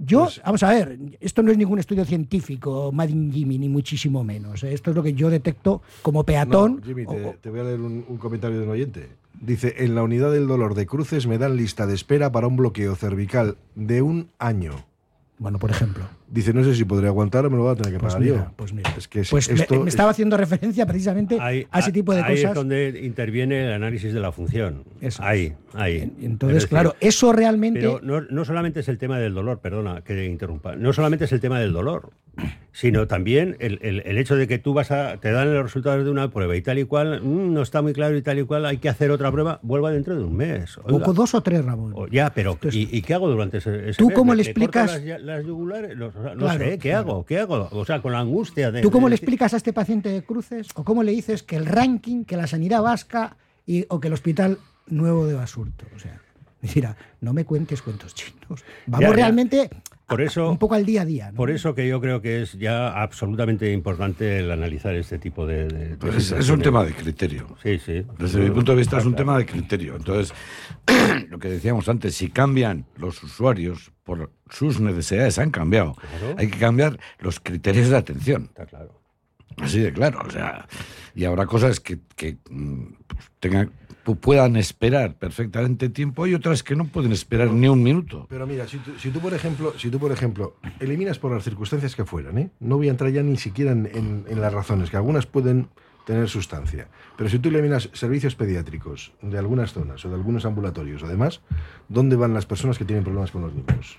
Yo, 0.00 0.24
pues 0.24 0.40
vamos 0.44 0.62
a 0.62 0.70
ver, 0.70 0.96
esto 1.18 1.42
no 1.42 1.50
es 1.50 1.58
ningún 1.58 1.80
estudio 1.80 2.04
científico, 2.04 2.92
Madin 2.92 3.32
Jimmy, 3.32 3.58
ni 3.58 3.68
muchísimo 3.68 4.22
menos. 4.22 4.62
¿eh? 4.62 4.72
Esto 4.72 4.90
es 4.90 4.96
lo 4.96 5.02
que 5.02 5.12
yo 5.12 5.28
detecto 5.28 5.82
como 6.02 6.22
peatón. 6.22 6.80
Jimmy, 6.84 7.04
te, 7.42 7.50
voy 7.50 7.58
a 7.58 7.64
leer 7.64 7.80
un, 7.80 8.04
un 8.08 8.16
comentario 8.16 8.58
de 8.60 8.64
un 8.64 8.70
oyente. 8.70 9.08
Dice, 9.40 9.74
en 9.78 9.96
la 9.96 10.04
unidad 10.04 10.30
del 10.30 10.46
dolor 10.46 10.74
de 10.74 10.86
cruces 10.86 11.26
me 11.26 11.36
dan 11.36 11.56
lista 11.56 11.86
de 11.88 11.94
espera 11.94 12.30
para 12.30 12.46
un 12.46 12.54
bloqueo 12.54 12.94
cervical 12.94 13.56
de 13.74 14.02
un 14.02 14.28
año. 14.38 14.84
Bueno, 15.38 15.58
por 15.58 15.72
ejemplo. 15.72 16.04
Dice, 16.30 16.52
no 16.52 16.62
sé 16.62 16.74
si 16.74 16.84
podré 16.84 17.08
aguantar 17.08 17.46
o 17.46 17.50
me 17.50 17.56
lo 17.56 17.62
voy 17.62 17.72
a 17.72 17.76
tener 17.76 17.92
que 17.92 17.98
pues 17.98 18.14
pagar 18.14 18.28
yo. 18.28 18.52
Pues 18.56 18.72
mira, 18.72 18.92
es 18.96 19.08
que 19.08 19.22
pues 19.28 19.50
me, 19.50 19.88
estaba 19.88 20.10
haciendo 20.10 20.36
referencia 20.36 20.84
precisamente 20.86 21.38
a 21.40 21.78
ese 21.78 21.92
tipo 21.92 22.14
de 22.14 22.20
cosas. 22.20 22.36
Ahí 22.36 22.44
es 22.44 22.54
donde 22.54 23.00
interviene 23.02 23.64
el 23.66 23.72
análisis 23.72 24.12
de 24.12 24.20
la 24.20 24.30
función. 24.30 24.84
Eso 25.00 25.22
ahí, 25.22 25.54
ahí. 25.74 26.12
Entonces, 26.20 26.66
claro, 26.66 26.94
eso 27.00 27.32
realmente... 27.32 27.80
Pero 27.80 28.00
no, 28.02 28.20
no, 28.20 28.44
solamente 28.44 28.80
es 28.80 28.88
el 28.88 28.98
tema 28.98 29.18
del 29.18 29.34
dolor, 29.34 29.60
perdona 29.60 30.02
que 30.02 30.26
interrumpa, 30.26 30.76
no 30.76 30.92
solamente 30.92 31.24
es 31.24 31.32
el 31.32 31.40
tema 31.40 31.60
del 31.60 31.72
dolor, 31.72 32.10
sino 32.72 33.06
también 33.08 33.56
el, 33.58 33.80
el, 33.82 34.18
hecho 34.18 34.36
de 34.36 34.46
que 34.46 34.58
tú 34.58 34.72
vas 34.72 34.90
a, 34.92 35.16
te 35.16 35.32
dan 35.32 35.52
los 35.52 35.64
resultados 35.64 36.04
de 36.04 36.10
una 36.10 36.30
prueba 36.30 36.54
y 36.56 36.62
tal 36.62 36.78
y 36.78 36.84
cual, 36.84 37.20
mm, 37.22 37.52
no 37.52 37.62
está 37.62 37.82
muy 37.82 37.92
claro 37.92 38.16
y 38.16 38.22
tal 38.22 38.38
y 38.38 38.44
cual, 38.44 38.66
hay 38.66 38.78
que 38.78 38.88
hacer 38.88 39.10
otra 39.10 39.32
prueba, 39.32 39.58
vuelva 39.62 39.90
dentro 39.90 40.16
de 40.16 40.22
un 40.22 40.36
mes. 40.36 40.78
O 40.84 41.12
dos 41.12 41.34
o 41.34 41.40
tres, 41.40 41.64
Ramón. 41.64 41.94
ya, 42.12 42.32
pero 42.32 42.58
¿y, 42.70 43.02
qué 43.02 43.14
hago 43.14 43.28
durante 43.28 43.58
ese, 43.58 43.90
ese 43.90 43.98
¿Tú 43.98 44.10
cómo 44.10 44.34
le 44.34 44.42
explicas? 44.42 45.02
Las, 45.20 45.44
yugulares? 45.44 45.96
No 46.36 46.52
sé, 46.52 46.78
¿qué 46.78 46.94
hago? 46.94 47.24
¿Qué 47.24 47.38
hago? 47.38 47.68
O 47.72 47.84
sea, 47.84 48.02
con 48.02 48.12
la 48.12 48.20
angustia 48.20 48.70
de... 48.70 48.82
¿Tú 48.82 48.90
cómo 48.90 49.08
le 49.08 49.14
explicas 49.14 49.54
a 49.54 49.56
este 49.56 49.72
paciente 49.72 50.08
de 50.08 50.22
cruces 50.22 50.68
o 50.74 50.84
cómo 50.84 51.02
le 51.02 51.12
dices 51.12 51.42
que 51.42 51.56
el 51.56 51.66
ranking, 51.66 52.24
que 52.24 52.36
la 52.36 52.46
sanidad 52.46 52.82
vasca 52.82 53.36
y, 53.66 53.86
o 53.88 54.00
que 54.00 54.08
el 54.08 54.14
hospital 54.14 54.58
nuevo 54.86 55.26
de 55.26 55.34
Basurto? 55.34 55.86
O 55.94 55.98
sea, 55.98 56.20
mira, 56.74 56.96
no 57.20 57.32
me 57.32 57.44
cuentes 57.44 57.82
cuentos 57.82 58.14
chinos. 58.14 58.64
Vamos 58.86 59.14
realmente 59.14 59.70
por 60.08 60.22
eso, 60.22 60.50
un 60.50 60.56
poco 60.56 60.74
al 60.74 60.86
día 60.86 61.02
a 61.02 61.04
día. 61.04 61.32
Por 61.36 61.50
eso 61.50 61.74
que 61.74 61.86
yo 61.86 62.00
creo 62.00 62.22
que 62.22 62.40
es 62.40 62.54
ya 62.54 62.88
absolutamente 62.88 63.70
importante 63.72 64.38
el 64.38 64.50
analizar 64.50 64.94
este 64.94 65.18
tipo 65.18 65.46
de... 65.46 65.96
Pues 66.00 66.32
es, 66.32 66.48
un 66.48 66.62
tema 66.62 66.82
de 66.82 66.94
criterio. 66.94 67.46
Sí, 67.62 67.78
sí. 67.78 68.06
Desde 68.18 68.40
mi 68.40 68.50
punto 68.50 68.72
de 68.72 68.78
vista 68.78 68.96
es 68.96 69.04
un 69.04 69.14
tema 69.14 69.36
de 69.36 69.44
criterio. 69.44 69.96
Entonces, 69.96 70.32
lo 71.28 71.38
que 71.38 71.50
decíamos 71.50 71.90
antes, 71.90 72.14
si 72.14 72.30
cambian 72.30 72.86
los 72.96 73.22
usuarios 73.22 73.92
por 74.02 74.32
sus 74.48 74.80
necesidades, 74.80 75.38
han 75.38 75.50
cambiado. 75.50 75.94
Hay 76.38 76.48
que 76.48 76.58
cambiar 76.58 76.98
los 77.18 77.38
criterios 77.38 77.90
de 77.90 77.96
atención. 77.98 78.44
Está 78.44 78.64
claro. 78.64 78.98
Así 79.58 79.80
de 79.80 79.92
claro. 79.92 80.20
O 80.26 80.30
sea, 80.30 80.66
y 81.14 81.26
habrá 81.26 81.44
cosas 81.44 81.80
que, 81.80 81.98
que 82.16 82.38
mm, 82.48 82.84
pues, 83.06 83.30
tengan 83.40 83.72
puedan 84.16 84.56
esperar 84.56 85.14
perfectamente 85.14 85.88
tiempo 85.88 86.26
y 86.26 86.34
otras 86.34 86.62
que 86.62 86.76
no 86.76 86.86
pueden 86.86 87.12
esperar 87.12 87.50
ni 87.50 87.68
un 87.68 87.82
minuto. 87.82 88.26
Pero 88.28 88.46
mira, 88.46 88.66
si 88.66 88.78
tú, 89.10 89.20
por 89.20 89.34
ejemplo, 89.34 89.74
si 89.78 89.90
tú 89.90 89.98
por 89.98 90.12
ejemplo 90.12 90.56
eliminas 90.80 91.18
por 91.18 91.32
las 91.32 91.44
circunstancias 91.44 91.94
que 91.94 92.04
fueran, 92.04 92.38
¿eh? 92.38 92.50
no 92.60 92.76
voy 92.76 92.88
a 92.88 92.90
entrar 92.90 93.10
ya 93.10 93.22
ni 93.22 93.36
siquiera 93.36 93.72
en, 93.72 94.24
las 94.28 94.52
razones, 94.52 94.90
que 94.90 94.96
algunas 94.96 95.26
pueden 95.26 95.68
tener 96.06 96.28
sustancia, 96.28 96.88
pero 97.16 97.28
si 97.28 97.38
tú 97.38 97.50
eliminas 97.50 97.90
servicios 97.92 98.34
pediátricos 98.34 99.12
de 99.20 99.36
algunas 99.36 99.72
zonas 99.72 100.04
o 100.04 100.08
de 100.08 100.14
algunos 100.14 100.46
ambulatorios, 100.46 101.02
además, 101.02 101.42
¿dónde 101.88 102.16
van 102.16 102.32
las 102.32 102.46
personas 102.46 102.78
que 102.78 102.84
tienen 102.84 103.04
problemas 103.04 103.30
con 103.30 103.42
los 103.42 103.52
niños? 103.52 103.98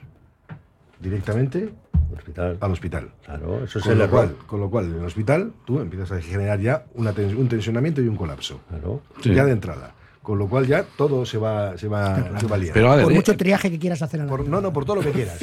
Directamente 1.00 1.72
al 2.60 2.72
hospital. 2.72 3.12
Claro, 3.24 3.63
eso 3.63 3.80
es 3.80 3.86
con, 3.86 3.98
lo 3.98 4.10
cual, 4.10 4.36
con 4.48 4.60
lo 4.60 4.70
cual, 4.70 4.86
en 4.86 4.96
el 4.96 5.06
hospital 5.06 5.54
tú 5.66 5.80
empiezas 5.80 6.12
a 6.12 6.22
generar 6.22 6.60
ya 6.60 6.86
un 6.96 7.48
tensionamiento 7.48 8.01
y 8.01 8.08
un 8.08 8.16
colapso. 8.16 8.60
Claro. 8.70 9.01
Ya 9.24 9.46
de 9.46 9.51
entrada. 9.51 9.94
Con 10.22 10.38
lo 10.38 10.48
cual 10.48 10.68
ya 10.68 10.84
todo 10.84 11.26
se 11.26 11.38
va, 11.38 11.78
se 11.78 11.88
va, 11.88 12.38
se 12.40 12.46
va 12.46 12.56
a 12.56 12.60
liar. 12.60 13.04
por 13.04 13.14
mucho 13.14 13.38
triaje 13.38 13.72
que 13.72 13.80
quieras 13.80 14.02
hacer. 14.02 14.20
no, 14.20 14.62
no, 14.62 14.74
por 14.74 14.86
todo 14.86 14.98
lo 14.98 15.02
que 15.02 15.12
quieras. 15.12 15.40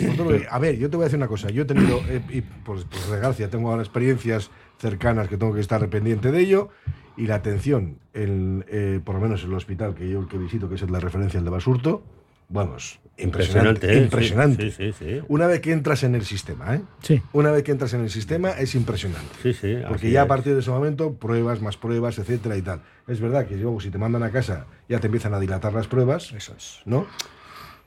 a 0.51 0.59
ver, 0.59 0.77
yo 0.77 0.91
te 0.91 0.97
voy 0.97 1.05
a 1.05 1.07
decir 1.07 1.19
una 1.19 1.29
cosa. 1.29 1.49
Yo 1.51 1.63
he 1.63 1.65
tenido, 1.65 2.01
eh, 2.09 2.21
y 2.29 2.43
por, 2.43 2.85
por 2.87 3.01
desgracia, 3.01 3.49
tengo 3.49 3.71
ahora 3.71 3.83
experiencias 3.83 4.51
cercanas 4.79 5.29
que 5.29 5.37
tengo 5.37 5.55
que 5.55 5.61
estar 5.61 5.87
pendiente 5.89 6.31
de 6.31 6.41
ello. 6.41 6.69
Y 7.17 7.27
la 7.27 7.37
atención, 7.37 7.99
en, 8.13 8.65
eh, 8.69 9.01
por 9.03 9.15
lo 9.15 9.23
menos 9.23 9.43
en 9.43 9.49
el 9.49 9.57
hospital 9.57 9.95
que 9.95 10.09
yo 10.09 10.29
que 10.29 10.37
visito, 10.37 10.69
que 10.69 10.75
es 10.75 10.91
la 10.91 11.01
referencia, 11.01 11.39
el 11.39 11.45
de 11.45 11.51
Basurto, 11.51 12.03
vamos, 12.49 13.01
impresionante. 13.17 13.97
Impresionante. 13.97 14.73
¿eh? 14.79 15.23
Una 15.29 15.47
vez 15.47 15.61
que 15.61 15.73
entras 15.73 16.03
en 16.03 16.15
el 16.15 16.25
sistema, 16.25 16.77
¿eh? 16.77 16.83
Sí. 17.03 17.23
Una 17.33 17.51
vez 17.51 17.63
que 17.63 17.73
entras 17.73 17.95
en 17.95 18.03
el 18.03 18.11
sistema 18.11 18.51
es 18.51 18.75
impresionante. 18.75 19.35
Sí, 19.43 19.53
sí. 19.53 19.77
Porque 19.89 20.11
ya 20.11 20.23
a 20.23 20.27
partir 20.27 20.55
de 20.55 20.61
ese 20.61 20.71
momento, 20.71 21.15
pruebas, 21.15 21.61
más 21.61 21.77
pruebas, 21.77 22.19
etcétera 22.19 22.57
y 22.57 22.63
tal. 22.63 22.83
Es 23.07 23.21
verdad 23.21 23.47
que 23.47 23.57
luego 23.57 23.81
si 23.81 23.91
te 23.91 23.99
mandan 23.99 24.23
a 24.23 24.31
casa 24.31 24.67
ya 24.89 25.01
te 25.01 25.07
empiezan 25.07 25.35
a 25.35 25.41
dilatar 25.41 25.73
las 25.73 25.87
pruebas. 25.87 26.33
Eso 26.33 26.55
es. 26.57 26.81
¿No? 26.85 27.07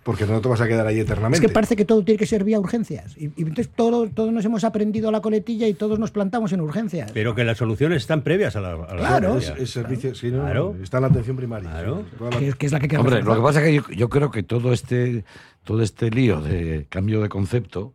Porque 0.03 0.25
no 0.25 0.39
te 0.39 0.47
vas 0.47 0.61
a 0.61 0.67
quedar 0.67 0.87
ahí 0.87 0.99
eternamente. 0.99 1.37
Es 1.37 1.41
que 1.41 1.53
parece 1.53 1.75
que 1.75 1.85
todo 1.85 2.03
tiene 2.03 2.17
que 2.17 2.25
ser 2.25 2.43
vía 2.43 2.59
urgencias. 2.59 3.15
Y, 3.17 3.25
entonces 3.37 3.69
todos 3.75 4.09
nos 4.31 4.45
hemos 4.45 4.63
aprendido 4.63 5.11
la 5.11 5.21
coletilla 5.21 5.67
y 5.67 5.73
todos 5.73 5.99
nos 5.99 6.11
plantamos 6.11 6.53
en 6.53 6.61
urgencias. 6.61 7.11
Pero 7.11 7.35
que 7.35 7.43
las 7.43 7.57
soluciones 7.57 7.97
están 7.97 8.21
previas 8.21 8.55
a 8.55 8.61
la. 8.61 8.87
claro. 8.97 9.37
Es, 9.37 9.69
servicio, 9.69 10.11
está 10.11 10.97
en 10.97 11.01
la 11.01 11.07
atención 11.07 11.35
primaria. 11.35 11.69
Claro. 11.69 12.05
Que, 12.37 12.65
es 12.65 12.71
la 12.71 12.79
que 12.79 12.97
Hombre, 12.97 13.21
lo 13.21 13.35
que 13.35 13.41
pasa 13.41 13.65
es 13.65 13.83
que 13.83 13.95
yo, 13.95 14.09
creo 14.09 14.31
que 14.31 14.43
todo 14.43 14.73
este, 14.73 15.25
todo 15.63 15.81
este 15.81 16.09
lío 16.09 16.41
de 16.41 16.85
cambio 16.89 17.21
de 17.21 17.29
concepto, 17.29 17.93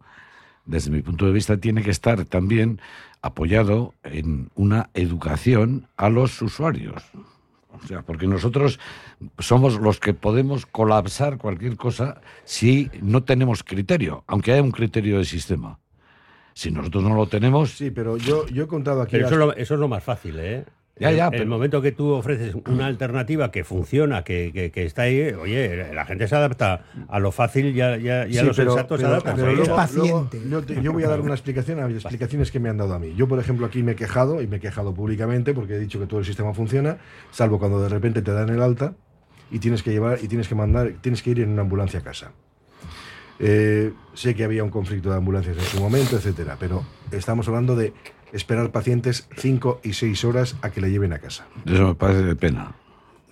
desde 0.67 0.91
mi 0.91 1.03
punto 1.03 1.27
de 1.27 1.33
vista, 1.33 1.57
tiene 1.57 1.83
que 1.83 1.91
estar 1.91 2.25
también 2.27 2.81
apoyado 3.23 3.95
en 4.03 4.51
una 4.55 4.91
educación 4.93 5.87
a 5.97 6.11
los 6.11 6.43
usuarios. 6.43 7.03
O 7.83 7.87
sea, 7.87 8.03
porque 8.03 8.27
nosotros 8.27 8.79
somos 9.39 9.81
los 9.81 10.01
que 10.01 10.15
podemos 10.15 10.67
colapsar 10.67 11.39
cualquier 11.39 11.77
cosa 11.77 12.21
si 12.45 12.91
no 13.01 13.25
tenemos 13.25 13.63
criterio, 13.63 14.25
aunque 14.27 14.53
haya 14.53 14.63
un 14.63 14.71
criterio 14.71 15.19
de 15.19 15.25
sistema. 15.25 15.79
Si 16.55 16.71
nosotros 16.71 17.03
no 17.03 17.15
lo 17.15 17.27
tenemos. 17.27 17.73
Sí, 17.73 17.91
pero 17.91 18.17
yo, 18.17 18.47
yo 18.47 18.65
he 18.65 18.67
contado 18.69 19.03
aquí. 19.03 19.13
Pero 19.13 19.27
eso, 19.27 19.57
eso 19.57 19.75
es 19.75 19.81
lo 19.81 19.89
más 19.89 20.05
fácil, 20.05 20.39
¿eh? 20.39 20.65
Ya, 20.97 21.11
ya, 21.11 21.27
el, 21.27 21.43
el 21.43 21.47
momento 21.49 21.83
que 21.83 21.91
tú 21.91 22.11
ofreces 22.11 22.55
una 22.55 22.87
alternativa 22.87 23.51
que 23.51 23.65
funciona, 23.65 24.23
que, 24.23 24.71
que, 24.73 24.85
está 24.85 25.03
ahí, 25.03 25.33
oye, 25.33 25.93
la 25.93 26.05
gente 26.05 26.29
se 26.29 26.37
adapta 26.37 26.85
a 27.09 27.19
lo 27.19 27.33
fácil 27.33 27.77
y 27.77 27.81
a, 27.81 28.27
los 28.27 28.55
sensatos 28.55 29.01
se 29.01 29.07
adaptan. 29.07 29.37
yo, 30.83 30.93
voy 30.93 31.03
a 31.03 31.09
dar 31.09 31.21
una 31.21 31.35
explicación 31.35 31.81
a 31.81 31.89
las 31.89 31.95
explicaciones 31.95 32.53
que 32.53 32.61
me 32.61 32.69
han 32.69 32.77
dado 32.77 32.95
a 32.95 33.01
mí. 33.01 33.13
Yo, 33.17 33.27
por 33.27 33.41
ejemplo, 33.41 33.67
aquí 33.67 33.83
me 33.83 33.93
he 33.93 33.97
quejado, 33.97 34.41
y 34.41 34.47
me 34.47 34.59
he 34.59 34.61
quejado 34.61 34.95
públicamente, 34.95 35.53
porque 35.53 35.75
he 35.75 35.79
dicho 35.81 35.99
que 35.99 36.07
todo 36.07 36.21
el 36.21 36.27
sistema 36.27 36.55
funciona, 36.55 36.99
salvo 37.33 37.59
cuando 37.59 37.83
de 37.83 37.89
repente 37.89 38.23
te 38.23 38.31
dan 38.31 38.51
el 38.51 38.63
alta 38.63 38.95
y 39.51 39.59
tienes 39.59 39.83
que 39.83 39.91
llevar 39.91 40.19
y 40.23 40.29
tienes 40.29 40.47
que 40.47 40.55
mandar, 40.55 40.93
tienes 41.01 41.23
que 41.23 41.31
ir 41.31 41.41
en 41.41 41.51
una 41.51 41.63
ambulancia 41.63 41.99
a 41.99 42.03
casa. 42.05 42.31
Eh, 43.41 43.93
sé 44.15 44.37
que 44.37 44.45
había 44.45 44.63
un 44.63 44.71
conflicto 44.71 45.11
de 45.11 45.17
ambulancias 45.17 45.57
en 45.57 45.65
su 45.65 45.81
momento, 45.81 46.17
etcétera, 46.17 46.57
pero 46.59 46.85
estamos 47.11 47.49
hablando 47.49 47.75
de 47.75 47.93
esperar 48.33 48.71
pacientes 48.71 49.29
5 49.37 49.81
y 49.83 49.93
6 49.93 50.25
horas 50.25 50.57
a 50.63 50.71
que 50.71 50.81
le 50.81 50.91
lleven 50.91 51.13
a 51.13 51.19
casa. 51.19 51.47
Eso 51.67 51.89
me 51.89 51.95
parece 51.95 52.23
de 52.23 52.37
pena. 52.37 52.75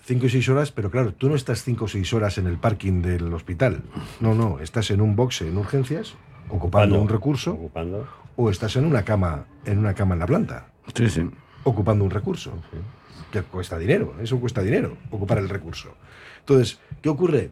5 0.04 0.26
y 0.26 0.30
6 0.30 0.48
horas, 0.48 0.72
pero 0.72 0.90
claro, 0.90 1.14
tú 1.14 1.28
no 1.28 1.36
estás 1.36 1.62
5 1.62 1.84
o 1.84 1.88
6 1.88 2.12
horas 2.14 2.38
en 2.38 2.46
el 2.46 2.58
parking 2.58 3.02
del 3.02 3.32
hospital. 3.32 3.82
No, 4.20 4.34
no, 4.34 4.58
estás 4.58 4.90
en 4.90 5.00
un 5.00 5.14
boxe 5.14 5.48
en 5.48 5.56
urgencias, 5.56 6.14
ocupando, 6.48 7.00
un 7.00 7.08
recurso, 7.08 7.58
o 8.36 8.50
estás 8.50 8.76
en 8.76 8.84
una 8.84 9.04
cama, 9.04 9.46
en 9.64 9.78
una 9.78 9.94
cama 9.94 10.14
en 10.14 10.20
la 10.20 10.26
planta. 10.26 10.66
Sí, 10.94 11.08
sí. 11.08 11.28
Ocupando 11.64 12.04
un 12.04 12.10
recurso. 12.10 12.52
Que 13.30 13.42
cuesta 13.42 13.78
dinero, 13.78 14.14
eso 14.20 14.38
cuesta 14.40 14.60
dinero, 14.60 14.96
ocupar 15.10 15.38
el 15.38 15.48
recurso. 15.48 15.94
Entonces, 16.40 16.80
¿qué 17.00 17.08
ocurre? 17.08 17.50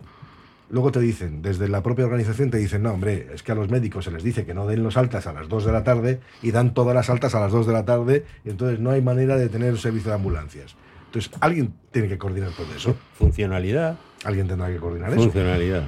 Luego 0.71 0.93
te 0.93 1.01
dicen, 1.01 1.43
desde 1.43 1.69
la 1.69 1.83
propia 1.83 2.05
organización 2.05 2.51
te 2.51 2.59
dicen, 2.59 2.85
no, 2.85 2.93
hombre, 2.93 3.27
es 3.35 3.43
que 3.43 3.51
a 3.51 3.55
los 3.57 3.69
médicos 3.69 4.05
se 4.05 4.13
les 4.13 4.23
dice 4.23 4.47
que 4.47 4.55
no 4.55 4.67
den 4.67 4.85
los 4.85 4.97
altas 4.97 5.27
a 5.27 5.33
las 5.33 5.49
2 5.49 5.65
de 5.65 5.73
la 5.73 5.83
tarde 5.83 6.21
y 6.43 6.53
dan 6.53 6.75
todas 6.75 6.95
las 6.95 7.11
altas 7.11 7.35
a 7.35 7.41
las 7.41 7.51
2 7.51 7.67
de 7.67 7.73
la 7.73 7.85
tarde, 7.85 8.25
y 8.45 8.51
entonces 8.51 8.79
no 8.79 8.91
hay 8.91 9.03
manera 9.03 9.37
de 9.37 9.49
tener 9.49 9.73
un 9.73 9.79
servicio 9.79 10.11
de 10.11 10.15
ambulancias. 10.15 10.77
Entonces, 11.07 11.33
alguien 11.41 11.75
tiene 11.91 12.07
que 12.07 12.19
coordinar 12.19 12.51
todo 12.53 12.73
eso. 12.75 12.95
Funcionalidad. 13.15 13.99
Alguien 14.23 14.47
tendrá 14.47 14.69
que 14.69 14.77
coordinar 14.77 15.11
eso. 15.11 15.23
Funcionalidad. 15.23 15.83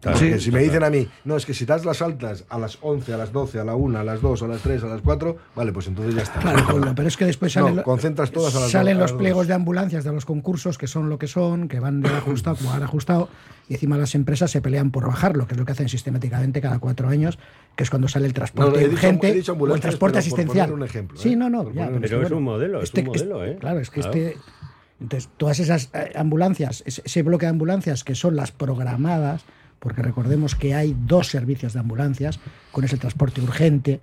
Porque 0.00 0.38
si 0.38 0.50
me 0.50 0.60
dicen 0.60 0.82
a 0.84 0.90
mí, 0.90 1.06
no, 1.24 1.36
es 1.36 1.46
que 1.46 1.54
si 1.54 1.64
das 1.64 1.84
las 1.84 2.02
altas 2.02 2.44
a 2.48 2.58
las 2.58 2.78
11, 2.82 3.14
a 3.14 3.16
las 3.16 3.32
12, 3.32 3.58
a 3.60 3.64
la 3.64 3.74
1, 3.74 3.98
a 3.98 4.04
las 4.04 4.20
2, 4.20 4.42
a 4.42 4.46
las 4.48 4.60
3, 4.60 4.82
a 4.84 4.86
las 4.86 5.00
4, 5.02 5.36
vale, 5.56 5.72
pues 5.72 5.86
entonces 5.88 6.14
ya 6.14 6.22
está. 6.22 6.40
Claro, 6.40 6.92
pero 6.94 7.08
es 7.08 7.16
que 7.16 7.24
después 7.24 7.52
salen, 7.52 7.76
no, 7.76 7.82
concentras 7.82 8.30
todas 8.30 8.54
a 8.56 8.60
las 8.60 8.70
salen 8.70 8.98
los 8.98 9.12
pliegos 9.12 9.46
de 9.46 9.54
ambulancias 9.54 10.04
de 10.04 10.12
los 10.12 10.24
concursos, 10.26 10.78
que 10.78 10.86
son 10.86 11.08
lo 11.08 11.18
que 11.18 11.26
son, 11.26 11.68
que 11.68 11.80
van 11.80 12.00
de 12.02 12.08
ajustado 12.10 12.56
como 12.56 12.72
han 12.72 12.82
ajustado, 12.82 13.28
y 13.68 13.74
encima 13.74 13.96
las 13.96 14.14
empresas 14.14 14.50
se 14.50 14.60
pelean 14.60 14.90
por 14.90 15.06
bajarlo, 15.06 15.46
que 15.46 15.54
es 15.54 15.58
lo 15.58 15.64
que 15.64 15.72
hacen 15.72 15.88
sistemáticamente 15.88 16.60
cada 16.60 16.78
cuatro 16.78 17.08
años, 17.08 17.38
que 17.76 17.84
es 17.84 17.90
cuando 17.90 18.08
sale 18.08 18.26
el 18.26 18.34
transporte 18.34 18.80
No, 18.86 18.92
urgente 18.92 19.32
dicho 19.32 19.54
o 19.54 19.74
el 19.74 19.80
transporte 19.80 20.12
por 20.14 20.18
asistencial. 20.18 20.66
poner 20.70 20.82
un 20.82 20.86
ejemplo, 20.88 21.18
sí, 21.18 21.32
¿eh? 21.32 21.36
no, 21.36 21.48
no, 21.50 21.72
ya, 21.72 21.86
pero, 21.88 22.00
Pero 22.00 22.16
es 22.16 22.22
bueno, 22.22 22.36
un 22.36 22.42
modelo, 22.44 22.78
es 22.78 22.84
este- 22.84 23.00
un 23.00 23.06
modelo, 23.06 23.44
¿eh? 23.44 23.56
Claro, 23.58 23.80
es 23.80 23.90
que 23.90 24.00
Claro. 24.00 24.16
este... 24.16 24.36
Entonces, 25.00 25.28
todas 25.36 25.58
esas 25.58 25.90
eh, 25.92 26.12
ambulancias, 26.14 26.82
ese 26.86 27.22
bloque 27.24 27.46
de 27.46 27.50
ambulancias 27.50 28.04
que 28.04 28.14
son 28.14 28.36
las 28.36 28.52
programadas, 28.52 29.44
porque 29.84 30.00
recordemos 30.00 30.54
que 30.54 30.74
hay 30.74 30.96
dos 31.06 31.28
servicios 31.28 31.74
de 31.74 31.80
ambulancias, 31.80 32.40
con 32.72 32.84
ese 32.84 32.96
transporte 32.96 33.42
urgente 33.42 34.00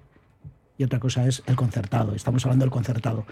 y 0.77 0.83
otra 0.83 0.99
cosa 0.99 1.25
es 1.25 1.41
el 1.47 1.55
concertado. 1.55 2.13
Estamos 2.13 2.45
hablando 2.45 2.65
del 2.65 2.71
concertado. 2.71 3.25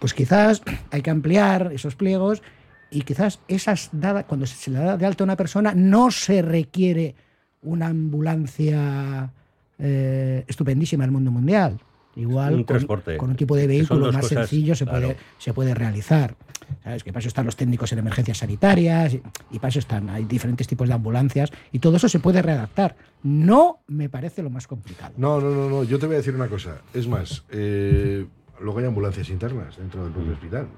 Pues 0.00 0.12
quizás 0.12 0.60
hay 0.90 1.02
que 1.02 1.10
ampliar 1.10 1.70
esos 1.72 1.94
pliegos 1.94 2.42
y 2.90 3.02
quizás 3.02 3.38
esas 3.46 3.90
dadas, 3.92 4.24
cuando 4.24 4.44
se 4.44 4.72
le 4.72 4.80
da 4.80 4.96
de 4.96 5.06
alta 5.06 5.22
a 5.22 5.26
una 5.26 5.36
persona, 5.36 5.72
no 5.72 6.10
se 6.10 6.42
requiere 6.42 7.14
una 7.62 7.86
ambulancia 7.86 9.30
eh, 9.78 10.44
estupendísima 10.48 11.04
del 11.04 11.12
mundo 11.12 11.30
mundial. 11.30 11.78
Igual 12.16 12.52
Un 12.54 12.58
con, 12.58 12.66
transporte. 12.66 13.16
con 13.16 13.30
un 13.30 13.36
tipo 13.36 13.56
de 13.56 13.66
vehículo 13.66 14.12
más 14.12 14.22
cosas, 14.22 14.48
sencillo 14.48 14.74
se, 14.74 14.84
claro. 14.84 15.08
puede, 15.08 15.16
se 15.38 15.52
puede 15.52 15.74
realizar. 15.74 16.36
¿Sabes? 16.82 17.04
Que 17.04 17.12
para 17.12 17.20
eso 17.20 17.28
están 17.28 17.44
los 17.44 17.56
técnicos 17.56 17.92
en 17.92 17.98
emergencias 17.98 18.38
sanitarias 18.38 19.14
y, 19.14 19.22
y 19.50 19.58
para 19.58 19.68
eso 19.68 19.78
están. 19.80 20.08
Hay 20.08 20.24
diferentes 20.24 20.66
tipos 20.66 20.88
de 20.88 20.94
ambulancias 20.94 21.50
y 21.72 21.78
todo 21.78 21.96
eso 21.96 22.08
se 22.08 22.20
puede 22.20 22.40
readaptar. 22.40 22.96
No 23.22 23.80
me 23.86 24.08
parece 24.08 24.42
lo 24.42 24.50
más 24.50 24.66
complicado. 24.66 25.12
No, 25.16 25.40
no, 25.40 25.50
no, 25.50 25.68
no, 25.68 25.84
yo 25.84 25.98
te 25.98 26.06
voy 26.06 26.14
a 26.14 26.18
decir 26.18 26.34
una 26.34 26.48
cosa. 26.48 26.78
Es 26.94 27.06
más, 27.06 27.44
eh, 27.50 28.26
luego 28.60 28.78
hay 28.78 28.86
ambulancias 28.86 29.28
internas 29.28 29.76
dentro 29.76 30.04
del 30.04 30.12
propio 30.12 30.32
hospital. 30.32 30.68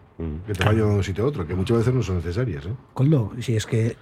Que 0.47 0.53
te 0.55 0.65
vayan 0.65 0.89
de 0.89 0.95
un 0.97 1.05
sitio 1.05 1.25
a 1.25 1.27
otro, 1.27 1.47
que 1.47 1.55
muchas 1.55 1.79
veces 1.79 1.93
no 1.93 2.03
son 2.03 2.17
necesarias. 2.17 2.65
¿eh? 2.65 2.71
Coldo, 2.95 3.33
si 3.41 3.55
es 3.55 3.67
que 3.67 3.97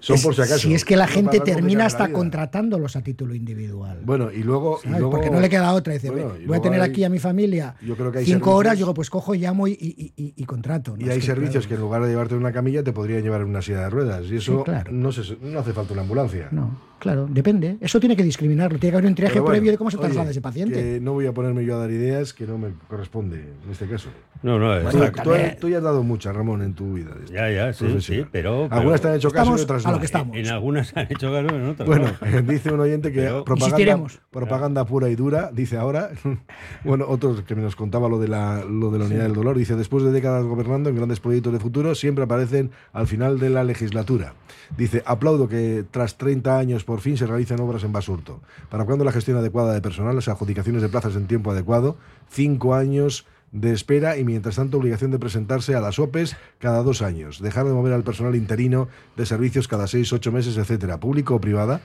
Son 0.00 0.16
es- 0.16 0.22
por 0.24 0.34
si 0.34 0.40
acaso. 0.42 0.58
si 0.58 0.74
es 0.74 0.84
que 0.84 0.96
la 0.96 1.06
gente 1.06 1.38
termina 1.40 1.86
hasta 1.86 2.10
contratándolos 2.12 2.96
a 2.96 3.02
título 3.02 3.34
individual. 3.34 4.00
Bueno, 4.04 4.30
y 4.32 4.42
luego... 4.42 4.78
y 4.80 4.84
¿sabes? 4.86 4.98
luego- 5.00 5.12
Porque 5.16 5.30
no 5.30 5.40
le 5.40 5.48
queda 5.48 5.72
otra. 5.72 5.92
Dice, 5.92 6.10
Bueno, 6.10 6.32
voy 6.46 6.56
a 6.58 6.60
tener 6.60 6.80
hay- 6.80 6.90
aquí 6.90 7.04
a 7.04 7.08
mi 7.08 7.18
familia 7.20 7.76
yo 7.82 7.96
creo 7.96 8.10
que 8.10 8.18
hay 8.18 8.24
cinco 8.24 8.54
horas, 8.56 8.76
digo, 8.76 8.92
pues 8.94 9.10
cojo, 9.10 9.34
llamo 9.34 9.68
y, 9.68 9.72
y- 9.72 10.12
y- 10.16 10.34
y 10.36 10.44
contrato. 10.44 10.96
¿no? 10.96 11.00
Y 11.00 11.04
Es 11.04 11.10
hay 11.10 11.20
que, 11.20 11.26
servicios 11.26 11.66
que 11.66 11.74
en 11.74 11.80
lugar 11.80 12.02
de 12.02 12.08
llevarte 12.08 12.34
en 12.34 12.40
una 12.40 12.52
camilla 12.52 12.82
te 12.82 12.92
podrían 12.92 13.22
llevar 13.22 13.42
en 13.42 13.48
una 13.48 13.62
silla 13.62 13.82
de 13.82 13.90
ruedas. 13.90 14.24
Y 14.30 14.36
eso 14.36 14.58
Sí, 14.58 14.64
claro. 14.64 14.90
no, 14.92 15.12
se- 15.12 15.36
no 15.40 15.58
hace 15.60 15.72
falta 15.72 15.92
una 15.92 16.02
ambulancia. 16.02 16.48
No, 16.50 16.80
claro, 16.98 17.28
depende. 17.30 17.76
Eso 17.80 18.00
tiene 18.00 18.16
que 18.16 18.24
discriminarlo. 18.24 18.78
Tiene 18.78 18.90
que 18.92 18.96
haber 18.98 19.08
un 19.08 19.14
triaje 19.14 19.38
bueno, 19.38 19.52
previo 19.52 19.70
de 19.72 19.78
cómo 19.78 19.90
se 19.90 19.96
oye, 19.98 20.06
traslada 20.06 20.30
ese 20.30 20.40
paciente. 20.40 20.74
que 20.74 21.00
no 21.00 21.12
voy 21.12 21.26
a 21.26 21.32
ponerme 21.32 21.64
yo 21.64 21.76
a 21.76 21.78
dar 21.78 21.90
ideas 21.90 22.32
que 22.34 22.46
no 22.46 22.58
me 22.58 22.70
corresponde 22.88 23.36
en 23.64 23.70
este 23.70 23.86
caso. 23.86 24.08
No, 24.42 24.58
no, 24.58 24.74
está- 24.74 25.12
tú- 25.22 25.30
tú 25.60 25.68
ya 25.68 25.78
has 25.78 25.84
dado 25.84 26.02
muchas, 26.02 26.34
Ramón, 26.34 26.62
en 26.62 26.74
tu 26.74 26.94
vida. 26.94 27.10
ya, 27.30 27.50
ya, 27.50 27.72
sí, 27.72 28.00
sí, 28.00 28.26
pero... 28.32 28.66
Algunas 28.70 29.00
te 29.00 29.08
han 29.08 29.14
hecho 29.14 29.30
caso 29.30 29.56
y 29.56 29.60
otras 29.60 29.84
a 29.86 29.90
no. 29.90 29.94
lo 29.94 30.00
que 30.00 30.06
estamos. 30.06 30.36
En 30.36 30.46
algunas 30.48 30.96
han 30.96 31.06
hecho 31.10 31.30
caso, 31.32 31.54
en 31.54 31.68
otras 31.68 31.86
Bueno, 31.86 32.08
no. 32.20 32.42
dice 32.52 32.72
un 32.72 32.80
oyente 32.80 33.12
que 33.12 33.20
Pero- 33.20 33.44
propaganda, 33.44 34.06
propaganda 34.30 34.84
pura 34.84 35.08
y 35.08 35.14
dura, 35.14 35.50
dice 35.52 35.76
ahora. 35.76 36.10
bueno, 36.84 37.04
otro 37.08 37.44
que 37.44 37.54
nos 37.54 37.76
contaba 37.76 38.08
lo 38.08 38.18
de 38.18 38.28
la, 38.28 38.64
lo 38.64 38.90
de 38.90 38.98
la 38.98 39.04
unidad 39.04 39.22
del 39.24 39.34
dolor, 39.34 39.56
dice, 39.56 39.76
después 39.76 40.02
de 40.02 40.10
décadas 40.10 40.44
gobernando 40.44 40.90
en 40.90 40.96
grandes 40.96 41.20
proyectos 41.20 41.52
de 41.52 41.60
futuro, 41.60 41.94
siempre 41.94 42.24
aparecen 42.24 42.70
al 42.92 43.06
final 43.06 43.38
de 43.38 43.50
la 43.50 43.62
legislatura. 43.62 44.34
Dice, 44.76 45.02
aplaudo 45.04 45.48
que 45.48 45.84
tras 45.90 46.16
30 46.16 46.58
años 46.58 46.84
por 46.84 47.00
fin 47.00 47.16
se 47.16 47.26
realicen 47.26 47.60
obras 47.60 47.84
en 47.84 47.92
Basurto. 47.92 48.40
¿Para 48.68 48.84
cuándo 48.84 49.04
la 49.04 49.12
gestión 49.12 49.36
adecuada 49.36 49.74
de 49.74 49.80
personal, 49.80 50.14
las 50.14 50.28
adjudicaciones 50.28 50.82
de 50.82 50.88
plazas 50.88 51.16
en 51.16 51.26
tiempo 51.26 51.50
adecuado? 51.50 51.96
Cinco 52.28 52.74
años 52.74 53.26
de 53.52 53.72
espera 53.72 54.16
y 54.16 54.24
mientras 54.24 54.56
tanto 54.56 54.78
obligación 54.78 55.10
de 55.10 55.18
presentarse 55.18 55.74
a 55.74 55.80
las 55.80 55.98
OPEs 55.98 56.36
cada 56.58 56.82
dos 56.82 57.02
años, 57.02 57.40
dejar 57.42 57.66
de 57.66 57.72
mover 57.72 57.92
al 57.92 58.04
personal 58.04 58.36
interino 58.36 58.88
de 59.16 59.26
servicios 59.26 59.66
cada 59.66 59.86
seis, 59.86 60.12
ocho 60.12 60.30
meses, 60.30 60.56
etcétera, 60.56 61.00
público 61.00 61.34
o 61.34 61.40
privada. 61.40 61.80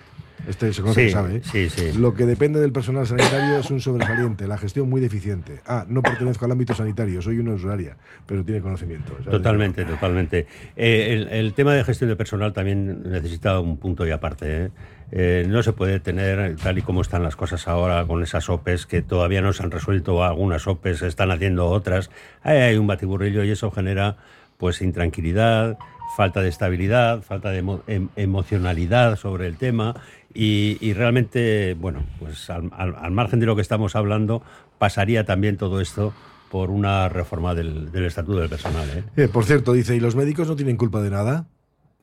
Este 0.47 0.71
se 0.73 0.82
conoce 0.82 1.01
Sí, 1.01 1.08
que 1.08 1.12
sabe. 1.13 1.36
¿eh? 1.38 1.41
sí, 1.43 1.69
sí. 1.69 1.97
Lo 1.97 2.13
que 2.13 2.25
depende 2.28 2.60
del 2.60 2.71
personal 2.71 3.08
sanitario 3.08 3.58
es 3.58 3.71
un 3.71 3.80
sobresaliente, 3.82 4.47
la 4.47 4.58
gestión 4.60 4.88
muy 4.88 5.01
deficiente. 5.01 5.62
Ah, 5.65 5.86
no 5.88 6.04
pertenezco 6.04 6.45
al 6.45 6.51
ámbito 6.51 6.75
sanitario, 6.75 7.19
soy 7.21 7.39
una 7.39 7.54
usuaria, 7.54 7.97
pero 8.28 8.43
tiene 8.43 8.62
conocimiento. 8.62 9.13
¿sabes? 9.13 9.32
Totalmente, 9.32 9.86
totalmente. 9.86 10.45
Eh, 10.75 11.13
el, 11.13 11.28
el 11.30 11.54
tema 11.54 11.73
de 11.73 11.84
gestión 11.84 12.10
de 12.12 12.15
personal 12.15 12.54
también 12.54 13.10
necesita 13.10 13.60
un 13.60 13.78
punto 13.78 14.06
y 14.06 14.12
aparte. 14.12 14.65
¿eh? 14.65 14.71
Eh, 15.17 15.45
no 15.47 15.63
se 15.63 15.71
puede 15.71 16.01
tener, 16.01 16.58
tal 16.58 16.78
y 16.78 16.82
como 16.82 17.01
están 17.01 17.23
las 17.23 17.38
cosas 17.38 17.69
ahora, 17.69 18.06
con 18.06 18.21
esas 18.21 18.49
OPEs 18.49 18.86
que 18.86 19.01
todavía 19.01 19.39
no 19.41 19.54
se 19.54 19.63
han 19.63 19.71
resuelto, 19.71 20.21
algunas 20.25 20.67
OPEs 20.67 21.04
están 21.04 21.32
haciendo 21.32 21.67
otras. 21.67 22.12
Hay 22.43 22.75
un 22.75 22.86
batiburrillo 22.86 23.45
y 23.45 23.51
eso 23.51 23.71
genera 23.71 24.17
pues 24.58 24.82
intranquilidad, 24.82 25.78
falta 26.17 26.41
de 26.41 26.49
estabilidad, 26.49 27.21
falta 27.21 27.51
de 27.51 27.63
emo- 27.63 27.82
em- 27.88 28.10
emocionalidad 28.17 29.15
sobre 29.15 29.47
el 29.47 29.56
tema 29.56 29.95
y, 30.34 30.91
realmente, 30.91 31.75
bueno, 31.80 32.04
pues 32.19 32.49
al, 32.49 33.12
margen 33.12 33.39
de 33.39 33.45
lo 33.45 33.56
que 33.56 33.62
estamos 33.62 33.95
hablando, 33.95 34.41
pasaría 34.78 35.23
también 35.25 35.56
todo 35.56 35.80
esto 35.80 36.13
por 36.51 36.71
una 36.71 37.08
reforma 37.08 37.56
del, 37.56 37.89
estatuto 38.06 38.39
del 38.39 38.49
personal. 38.49 38.89
¿eh? 38.89 39.04
Eh, 39.15 39.28
por 39.30 39.45
cierto, 39.45 39.71
dice, 39.71 39.95
¿y 39.95 40.01
los 40.01 40.17
médicos 40.17 40.49
no 40.49 40.58
tienen 40.58 40.75
culpa 40.75 41.01
de 41.01 41.10
nada? 41.10 41.45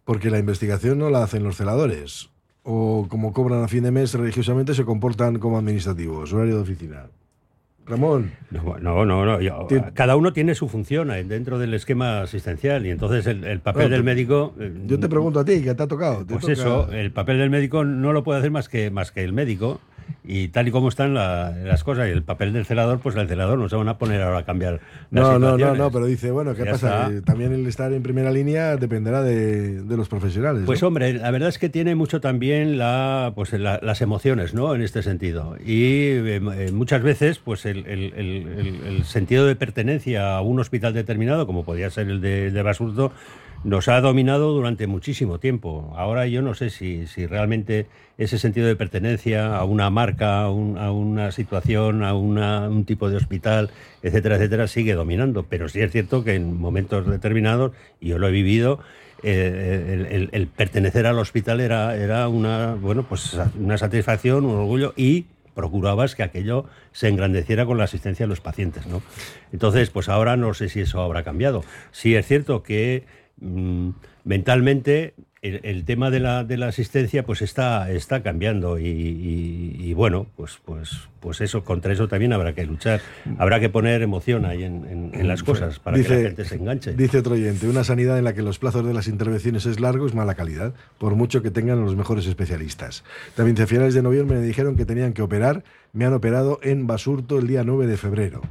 Porque 0.04 0.30
la 0.30 0.38
investigación 0.38 0.98
no 0.98 1.10
la 1.10 1.22
hacen 1.22 1.44
los 1.44 1.56
celadores. 1.56 2.31
O 2.64 3.06
como 3.08 3.32
cobran 3.32 3.64
a 3.64 3.68
fin 3.68 3.82
de 3.82 3.90
mes 3.90 4.14
religiosamente 4.14 4.74
se 4.74 4.84
comportan 4.84 5.38
como 5.40 5.58
administrativos, 5.58 6.32
horario 6.32 6.56
de 6.56 6.62
oficina. 6.62 7.06
Ramón, 7.84 8.30
No, 8.52 8.78
no, 8.78 9.04
no. 9.04 9.26
no, 9.26 9.40
yo- 9.40 9.66
Tien- 9.68 9.92
cada 9.92 10.14
uno 10.14 10.32
tiene 10.32 10.54
su 10.54 10.68
función 10.68 11.10
eh, 11.10 11.24
dentro 11.24 11.58
del 11.58 11.74
esquema 11.74 12.20
asistencial 12.22 12.86
y 12.86 12.90
entonces 12.90 13.26
el, 13.26 13.42
el 13.42 13.58
papel 13.58 13.82
Bueno, 13.88 13.96
del 13.96 14.00
te- 14.02 14.04
médico... 14.04 14.54
eh, 14.60 14.72
yo 14.86 15.00
te 15.00 15.08
pregunto 15.08 15.40
a 15.40 15.44
ti, 15.44 15.62
que 15.64 15.74
te 15.74 15.82
ha 15.82 15.88
tocado. 15.88 16.18
Te 16.24 16.34
Pues 16.34 16.42
toca- 16.42 16.52
eso, 16.52 16.92
el 16.92 17.10
papel 17.10 17.38
del 17.38 17.50
médico 17.50 17.84
no 17.84 18.12
lo 18.12 18.22
puede 18.22 18.38
hacer 18.38 18.52
más 18.52 18.68
que, 18.68 18.92
más 18.92 19.10
que 19.10 19.24
el 19.24 19.32
médico 19.32 19.80
y 20.24 20.48
tal 20.48 20.68
y 20.68 20.70
como 20.70 20.88
están 20.88 21.14
la- 21.14 21.50
las 21.50 21.82
cosas 21.84 22.08
y 22.08 22.10
el 22.12 22.22
papel 22.22 22.52
del 22.52 22.64
celador, 22.64 23.00
pues 23.00 23.16
el 23.16 23.26
celador 23.28 23.58
no 23.58 23.68
se 23.68 23.76
van 23.76 23.88
a 23.88 23.98
poner 23.98 24.22
ahora 24.22 24.38
a 24.38 24.44
cambiar 24.44 24.80
las 25.10 25.24
No, 25.24 25.38
no, 25.38 25.74
no, 25.74 25.90
pero 25.90 26.06
dice, 26.06 26.30
bueno, 26.30 26.54
¿qué 26.54 26.64
Ya 26.64 26.72
pasa? 26.72 27.02
está. 27.02 27.14
Que 27.14 27.20
también 27.22 27.52
el 27.52 27.66
estar 27.66 27.92
en 27.92 28.02
primera 28.02 28.30
línea 28.30 28.76
dependerá 28.76 29.22
de, 29.22 29.82
de 29.82 29.96
los 29.96 30.08
profesionales. 30.08 30.62
Pues 30.64 30.80
¿no? 30.82 30.88
hombre, 30.88 31.12
la 31.14 31.30
verdad 31.30 31.48
es 31.48 31.58
que 31.58 31.68
tiene 31.68 31.94
mucho 31.94 32.20
también 32.20 32.78
la, 32.78 33.32
pues, 33.34 33.52
la- 33.52 33.80
las 33.82 34.00
emociones, 34.00 34.54
¿no? 34.54 34.74
En 34.74 34.82
este 34.82 35.02
sentido. 35.02 35.56
Y 35.64 35.82
eh, 35.84 36.40
eh, 36.56 36.70
muchas 36.72 37.02
veces, 37.02 37.38
pues 37.38 37.66
el, 37.66 37.86
el- 37.86 38.12
el- 38.16 39.04
sentido 39.04 39.46
de 39.46 39.56
pertenencia 39.56 40.36
a 40.36 40.40
un 40.42 40.60
hospital 40.60 40.94
determinado, 40.94 41.46
como 41.46 41.64
podía 41.64 41.90
ser 41.90 42.08
el 42.08 42.20
de, 42.20 42.46
el 42.46 42.54
de 42.54 42.62
Basurto, 42.62 43.12
nos 43.64 43.88
ha 43.88 44.00
dominado 44.00 44.52
durante 44.52 44.86
muchísimo 44.86 45.38
tiempo. 45.38 45.92
Ahora 45.96 46.26
yo 46.26 46.42
no 46.42 46.54
sé 46.54 46.70
si, 46.70 47.06
si 47.06 47.26
realmente 47.26 47.86
ese 48.18 48.38
sentido 48.38 48.66
de 48.66 48.76
pertenencia 48.76 49.56
a 49.56 49.64
una 49.64 49.88
marca, 49.90 50.42
a, 50.42 50.50
un- 50.50 50.78
a 50.78 50.90
una 50.92 51.32
situación, 51.32 52.02
a 52.04 52.14
una- 52.14 52.68
un 52.68 52.84
tipo 52.84 53.08
de 53.08 53.16
hospital, 53.16 53.70
etcétera, 54.02 54.36
etcétera, 54.36 54.66
sigue 54.66 54.94
dominando. 54.94 55.44
Pero 55.44 55.68
sí 55.68 55.80
es 55.80 55.92
cierto 55.92 56.24
que 56.24 56.34
en 56.34 56.58
momentos 56.60 57.06
determinados, 57.08 57.72
y 58.00 58.08
yo 58.08 58.18
lo 58.18 58.28
he 58.28 58.32
vivido, 58.32 58.80
eh, 59.22 59.90
el, 59.92 60.06
el- 60.06 60.28
el 60.32 60.46
pertenecer 60.48 61.06
al 61.06 61.18
hospital 61.18 61.60
era, 61.60 61.96
era 61.96 62.26
una, 62.28 62.74
bueno, 62.74 63.04
pues 63.08 63.38
una 63.58 63.78
satisfacción, 63.78 64.44
un 64.44 64.56
orgullo 64.56 64.92
y 64.96 65.26
procurabas 65.54 66.14
que 66.16 66.22
aquello 66.22 66.64
se 66.92 67.08
engrandeciera 67.08 67.66
con 67.66 67.76
la 67.78 67.84
asistencia 67.84 68.24
a 68.24 68.28
los 68.28 68.40
pacientes, 68.40 68.86
¿no? 68.86 69.02
Entonces, 69.52 69.90
pues 69.90 70.08
ahora 70.08 70.36
no 70.36 70.54
sé 70.54 70.68
si 70.70 70.80
eso 70.80 71.02
habrá 71.02 71.22
cambiado. 71.24 71.62
Sí 71.92 72.16
es 72.16 72.26
cierto 72.26 72.62
que 72.62 73.04
mentalmente 74.24 75.14
el, 75.42 75.60
el 75.64 75.84
tema 75.84 76.10
de 76.10 76.20
la, 76.20 76.44
de 76.44 76.56
la 76.56 76.68
asistencia 76.68 77.24
pues 77.26 77.42
está, 77.42 77.90
está 77.90 78.22
cambiando 78.22 78.78
y, 78.78 78.86
y- 78.86 79.76
y, 79.80 79.94
bueno, 79.94 80.26
pues, 80.36 80.60
pues, 80.64 81.08
pues 81.18 81.40
eso, 81.40 81.64
contra 81.64 81.92
eso 81.92 82.06
también 82.06 82.32
habrá 82.32 82.54
que 82.54 82.64
luchar. 82.64 83.00
Habrá 83.38 83.58
que 83.58 83.68
poner 83.68 84.02
emoción 84.02 84.44
ahí 84.44 84.62
en, 84.62 84.86
en- 84.86 85.10
en 85.12 85.26
las 85.26 85.42
cosas 85.42 85.80
para 85.80 85.96
que 85.96 86.02
la 86.08 86.08
gente 86.28 86.44
se 86.44 86.54
enganche. 86.54 86.92
Dice 86.94 87.18
otro 87.18 87.34
oyente, 87.34 87.68
una 87.68 87.82
sanidad 87.82 88.16
en 88.18 88.24
la 88.24 88.34
que 88.34 88.42
los 88.42 88.60
plazos 88.60 88.86
de 88.86 88.94
las 88.94 89.08
intervenciones 89.08 89.66
es 89.66 89.80
largo 89.80 90.06
es 90.06 90.14
mala 90.14 90.36
calidad, 90.36 90.74
por 90.98 91.16
mucho 91.16 91.42
que 91.42 91.50
tengan 91.50 91.80
los 91.80 91.96
mejores 91.96 92.26
especialistas. 92.28 93.02
También 93.34 93.60
a 93.60 93.66
finales 93.66 93.94
de 93.94 94.02
noviembre 94.02 94.38
me 94.38 94.46
dijeron 94.46 94.76
que 94.76 94.84
tenían 94.86 95.12
que 95.12 95.22
operar, 95.22 95.64
me 95.92 96.04
han 96.04 96.12
operado 96.12 96.60
en 96.62 96.86
Basurto 96.86 97.38
el 97.40 97.48
día 97.48 97.64
9 97.64 97.88
de 97.88 97.96
febrero. 97.96 98.42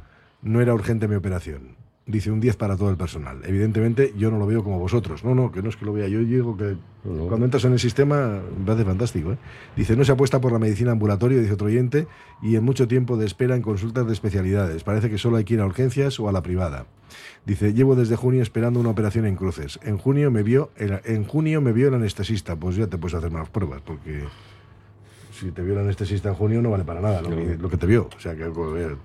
No 0.42 0.60
era 0.60 0.74
urgente 0.74 1.08
mi 1.08 1.14
operación. 1.14 1.80
Dice 2.06 2.30
un 2.30 2.40
10 2.40 2.56
para 2.56 2.76
todo 2.76 2.90
el 2.90 2.96
personal. 2.96 3.40
Evidentemente 3.44 4.12
yo 4.16 4.30
no 4.30 4.38
lo 4.38 4.46
veo 4.46 4.64
como 4.64 4.78
vosotros. 4.78 5.24
No, 5.24 5.34
no, 5.34 5.52
que 5.52 5.62
no 5.62 5.68
es 5.68 5.76
que 5.76 5.84
lo 5.84 5.92
vea. 5.92 6.08
Yo 6.08 6.18
digo 6.20 6.56
que 6.56 6.76
cuando 7.02 7.44
entras 7.44 7.64
en 7.64 7.72
el 7.72 7.78
sistema 7.78 8.40
me 8.58 8.66
parece 8.66 8.84
fantástico. 8.84 9.32
¿eh? 9.32 9.38
Dice, 9.76 9.96
no 9.96 10.04
se 10.04 10.12
apuesta 10.12 10.40
por 10.40 10.52
la 10.52 10.58
medicina 10.58 10.92
ambulatoria, 10.92 11.40
dice 11.40 11.52
otro 11.52 11.68
oyente, 11.68 12.06
y 12.42 12.56
en 12.56 12.64
mucho 12.64 12.88
tiempo 12.88 13.16
de 13.16 13.26
espera 13.26 13.54
en 13.56 13.62
consultas 13.62 14.06
de 14.06 14.12
especialidades. 14.12 14.84
Parece 14.84 15.10
que 15.10 15.18
solo 15.18 15.36
hay 15.36 15.44
que 15.44 15.54
ir 15.54 15.60
a 15.60 15.66
urgencias 15.66 16.18
o 16.18 16.28
a 16.28 16.32
la 16.32 16.42
privada. 16.42 16.86
Dice, 17.44 17.72
llevo 17.74 17.94
desde 17.94 18.16
junio 18.16 18.42
esperando 18.42 18.80
una 18.80 18.90
operación 18.90 19.26
en 19.26 19.36
cruces. 19.36 19.78
En 19.82 19.98
junio 19.98 20.30
me 20.30 20.42
vio 20.42 20.70
el, 20.76 21.00
en 21.04 21.24
junio 21.24 21.60
me 21.60 21.72
vio 21.72 21.88
el 21.88 21.94
anestesista. 21.94 22.56
Pues 22.56 22.76
ya 22.76 22.86
te 22.86 22.98
puedes 22.98 23.14
hacer 23.14 23.30
más 23.30 23.48
pruebas, 23.48 23.80
porque 23.82 24.24
si 25.32 25.50
te 25.50 25.62
vio 25.62 25.72
el 25.74 25.80
anestesista 25.80 26.28
en 26.28 26.34
junio 26.34 26.62
no 26.62 26.70
vale 26.70 26.84
para 26.84 27.00
nada 27.00 27.22
lo, 27.22 27.30
que, 27.30 27.56
lo 27.58 27.68
que 27.70 27.76
te 27.76 27.86
vio. 27.86 28.08
O 28.16 28.20
sea, 28.20 28.34
que 28.36 28.44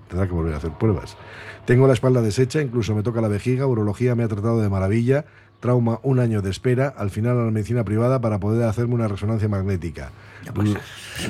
tendrá 0.08 0.26
que 0.26 0.32
volver 0.32 0.54
a 0.54 0.58
hacer 0.58 0.70
pruebas. 0.72 1.16
Tengo 1.64 1.86
la 1.86 1.94
espalda 1.94 2.22
deshecha, 2.22 2.60
incluso 2.62 2.94
me 2.94 3.02
toca 3.02 3.20
la 3.20 3.28
vejiga, 3.28 3.66
urología 3.66 4.14
me 4.14 4.24
ha 4.24 4.28
tratado 4.28 4.60
de 4.60 4.68
maravilla, 4.68 5.24
trauma 5.60 5.98
un 6.02 6.20
año 6.20 6.40
de 6.42 6.50
espera, 6.50 6.94
al 6.96 7.10
final 7.10 7.38
a 7.38 7.44
la 7.44 7.50
medicina 7.50 7.84
privada 7.84 8.20
para 8.20 8.38
poder 8.38 8.68
hacerme 8.68 8.94
una 8.94 9.08
resonancia 9.08 9.48
magnética. 9.48 10.12
pues, 10.54 10.74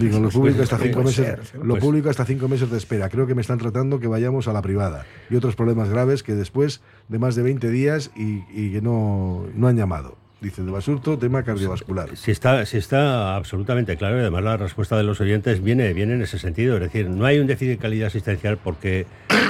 Digo, 0.01 0.19
lo 0.21 0.29
público 0.29 0.63
hasta 0.63 0.79
cinco 0.79 1.03
meses, 1.03 1.55
lo 1.55 1.75
pues- 1.75 1.83
público 1.83 2.11
hasta 2.11 2.25
cinco 2.25 2.49
meses 2.49 2.71
de 2.71 2.77
espera. 2.77 3.09
Creo 3.09 3.27
que 3.27 3.35
me 3.35 3.41
están 3.41 3.59
tratando 3.59 4.01
que 4.01 4.07
vayamos 4.07 4.47
a 4.49 4.53
la 4.53 4.63
privada. 4.63 5.07
Y 5.31 5.37
otros 5.37 5.57
problemas 5.57 5.89
graves 5.89 6.23
que 6.23 6.35
después 6.35 6.83
de 7.09 7.19
más 7.19 7.37
de 7.37 7.43
20 7.43 7.71
días 7.71 8.11
y, 8.17 8.45
y 8.51 8.73
que 8.73 8.83
no, 8.83 9.47
no 9.55 9.69
han 9.69 9.77
llamado. 9.77 10.17
Dice 10.41 10.63
de 10.63 10.71
basurto, 10.71 11.19
tema 11.19 11.43
cardiovascular. 11.43 12.17
Si 12.17 12.31
está, 12.31 12.65
si 12.65 12.77
está 12.77 13.35
absolutamente 13.35 13.97
claro 13.97 14.19
y 14.19 14.21
además 14.21 14.45
la 14.45 14.57
respuesta 14.57 14.97
de 14.97 15.03
los 15.03 15.21
oyentes 15.21 15.61
viene, 15.65 15.93
viene 15.93 16.15
en 16.15 16.23
ese 16.23 16.39
sentido. 16.39 16.77
Es 16.77 16.83
decir, 16.83 17.11
no 17.11 17.25
hay 17.25 17.41
un 17.41 17.49
déficit 17.49 17.71
de 17.71 17.79
calidad 17.79 18.07
asistencial 18.07 18.57
porque 18.57 19.07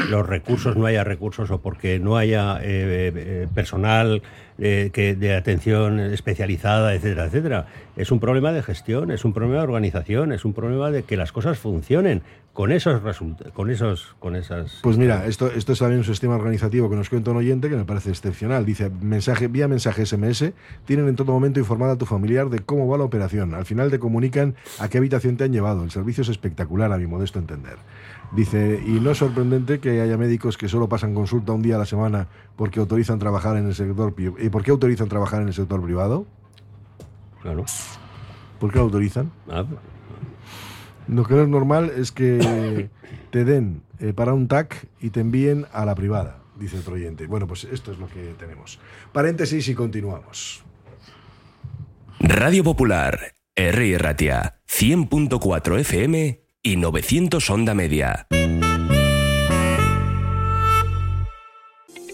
los 0.08 0.26
recursos 0.26 0.76
no 0.76 0.86
haya 0.86 1.04
recursos 1.04 1.50
o 1.50 1.58
porque 1.58 1.98
no 1.98 2.16
haya 2.16 2.56
eh, 2.62 3.12
eh, 3.14 3.48
personal 3.54 4.22
eh, 4.58 4.90
que 4.92 5.14
de 5.14 5.34
atención 5.34 6.00
especializada, 6.00 6.94
etcétera, 6.94 7.26
etcétera. 7.26 7.66
Es 7.96 8.10
un 8.10 8.20
problema 8.20 8.52
de 8.52 8.62
gestión, 8.62 9.10
es 9.10 9.24
un 9.24 9.32
problema 9.32 9.58
de 9.58 9.64
organización, 9.64 10.32
es 10.32 10.44
un 10.44 10.52
problema 10.52 10.90
de 10.90 11.04
que 11.04 11.16
las 11.16 11.32
cosas 11.32 11.58
funcionen 11.58 12.22
con 12.58 12.72
esos 12.72 13.04
resultados, 13.04 13.52
con 13.52 13.70
esos, 13.70 14.16
con 14.18 14.34
esas. 14.34 14.80
Pues 14.82 14.98
mira, 14.98 15.26
esto, 15.26 15.46
esto 15.48 15.74
es 15.74 15.78
también 15.78 16.00
un 16.00 16.04
sistema 16.04 16.34
organizativo 16.34 16.90
que 16.90 16.96
nos 16.96 17.08
cuenta 17.08 17.30
un 17.30 17.36
oyente 17.36 17.68
que 17.68 17.76
me 17.76 17.84
parece 17.84 18.10
excepcional. 18.10 18.66
Dice, 18.66 18.90
mensaje, 18.90 19.46
vía 19.46 19.68
mensaje 19.68 20.04
SMS, 20.04 20.52
tienen 20.84 21.06
en 21.06 21.14
todo 21.14 21.30
momento 21.30 21.60
informada 21.60 21.92
a 21.92 21.98
tu 21.98 22.04
familiar 22.04 22.50
de 22.50 22.58
cómo 22.58 22.88
va 22.88 22.98
la 22.98 23.04
operación. 23.04 23.54
Al 23.54 23.64
final 23.64 23.92
te 23.92 24.00
comunican 24.00 24.56
a 24.80 24.88
qué 24.88 24.98
habitación 24.98 25.36
te 25.36 25.44
han 25.44 25.52
llevado. 25.52 25.84
El 25.84 25.92
servicio 25.92 26.22
es 26.22 26.30
espectacular, 26.30 26.90
a 26.90 26.98
mi 26.98 27.06
modesto 27.06 27.38
entender. 27.38 27.76
Dice, 28.32 28.82
y 28.84 29.00
no 29.00 29.10
es 29.10 29.18
sorprendente 29.18 29.80
que 29.80 30.00
haya 30.02 30.18
médicos 30.18 30.58
que 30.58 30.68
solo 30.68 30.88
pasan 30.88 31.14
consulta 31.14 31.52
un 31.52 31.62
día 31.62 31.76
a 31.76 31.78
la 31.78 31.86
semana 31.86 32.28
porque 32.56 32.78
autorizan 32.78 33.18
trabajar 33.18 33.56
en 33.56 33.66
el 33.66 33.74
sector 33.74 34.14
¿Y 34.18 34.50
por 34.50 34.62
qué 34.62 34.70
autorizan 34.70 35.08
trabajar 35.08 35.40
en 35.40 35.48
el 35.48 35.54
sector 35.54 35.82
privado? 35.82 36.26
Claro. 37.40 37.64
¿Por 38.60 38.70
qué 38.70 38.78
lo 38.78 38.84
autorizan? 38.84 39.30
Ah, 39.48 39.64
Lo 41.06 41.24
que 41.24 41.34
no 41.34 41.42
es 41.42 41.48
normal 41.48 41.90
es 41.96 42.12
que 42.12 42.90
te 43.30 43.44
den 43.44 43.82
eh, 43.98 44.12
para 44.12 44.34
un 44.34 44.46
TAC 44.46 44.88
y 45.00 45.10
te 45.10 45.20
envíen 45.20 45.66
a 45.72 45.86
la 45.86 45.94
privada, 45.94 46.40
dice 46.58 46.78
otro 46.78 46.94
oyente. 46.94 47.26
Bueno, 47.26 47.46
pues 47.46 47.64
esto 47.64 47.92
es 47.92 47.98
lo 47.98 48.08
que 48.08 48.34
tenemos. 48.38 48.78
Paréntesis 49.12 49.68
y 49.68 49.74
continuamos. 49.74 50.64
Radio 52.20 52.62
Popular, 52.62 53.32
R. 53.54 53.98
Ratia, 53.98 54.60
100.4 54.68 55.78
FM 55.80 56.47
y 56.62 56.76
900 56.76 57.50
Onda 57.50 57.74
Media. 57.74 58.26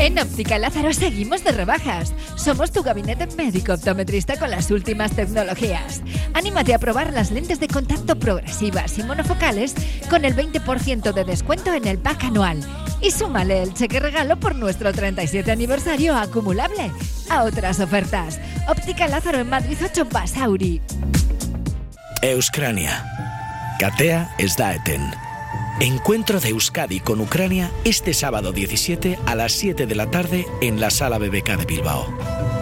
En 0.00 0.18
Óptica 0.18 0.58
Lázaro 0.58 0.94
seguimos 0.94 1.44
de 1.44 1.52
rebajas. 1.52 2.14
Somos 2.34 2.72
tu 2.72 2.82
gabinete 2.82 3.26
médico 3.36 3.74
optometrista 3.74 4.38
con 4.38 4.50
las 4.50 4.70
últimas 4.70 5.14
tecnologías. 5.14 6.00
Anímate 6.32 6.72
a 6.72 6.78
probar 6.78 7.12
las 7.12 7.30
lentes 7.30 7.60
de 7.60 7.68
contacto 7.68 8.18
progresivas 8.18 8.96
y 8.98 9.02
monofocales 9.02 9.74
con 10.08 10.24
el 10.24 10.34
20% 10.34 11.12
de 11.12 11.24
descuento 11.24 11.74
en 11.74 11.86
el 11.86 11.98
pack 11.98 12.24
anual. 12.24 12.60
Y 13.02 13.10
súmale 13.10 13.62
el 13.62 13.74
cheque 13.74 14.00
regalo 14.00 14.40
por 14.40 14.54
nuestro 14.54 14.90
37 14.90 15.52
aniversario 15.52 16.16
acumulable 16.16 16.90
a 17.28 17.42
otras 17.42 17.78
ofertas. 17.78 18.40
Óptica 18.68 19.06
Lázaro 19.06 19.40
en 19.40 19.50
Madrid 19.50 19.76
8 19.84 20.06
Basauri. 20.10 20.80
Euskrania. 22.22 23.04
Katea 23.78 24.34
ez 24.38 24.56
da. 24.56 24.80
Encuentro 25.80 26.40
de 26.40 26.50
Euskadi 26.50 27.00
con 27.00 27.22
Ucrania 27.22 27.72
este 27.84 28.12
sábado 28.12 28.52
17 28.52 29.18
a 29.24 29.34
las 29.34 29.52
7 29.52 29.86
de 29.86 29.94
la 29.94 30.10
tarde 30.10 30.46
en 30.60 30.78
la 30.78 30.90
Sala 30.90 31.16
BBK 31.16 31.56
de 31.56 31.64
Bilbao. 31.64 32.06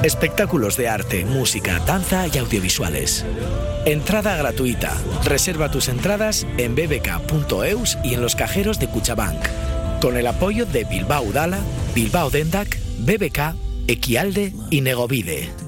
Espectáculos 0.04 0.76
de 0.76 0.88
arte, 0.88 1.24
música, 1.24 1.81
danza 1.81 2.28
y 2.28 2.38
audiovisuales. 2.38 3.26
Entrada 3.87 4.37
gratuita. 4.37 4.96
Reserva 5.24 5.68
tus 5.68 5.88
entradas 5.88 6.46
en 6.59 6.76
bbk.eus 6.76 7.98
y 8.04 8.14
en 8.14 8.20
los 8.20 8.37
cajeros 8.37 8.78
de 8.78 8.87
Cuchabank. 8.87 9.44
Con 10.00 10.16
el 10.16 10.28
apoyo 10.28 10.64
de 10.64 10.85
Bilbao 10.85 11.33
Dala, 11.33 11.59
Bilbao 11.96 12.31
Dendak, 12.31 12.78
BBK, 13.00 13.57
Equialde 13.88 14.52
y 14.70 14.81
Negovide. 14.81 15.67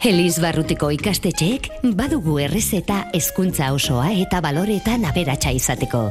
Elis 0.00 0.38
Barrutiko 0.40 0.88
ikastetxeek 0.96 1.66
badugu 1.92 2.38
errezeta 2.40 3.02
hezkuntza 3.12 3.66
osoa 3.76 4.06
eta 4.16 4.38
baloretan 4.40 5.04
aberatsa 5.04 5.52
izateko. 5.52 6.06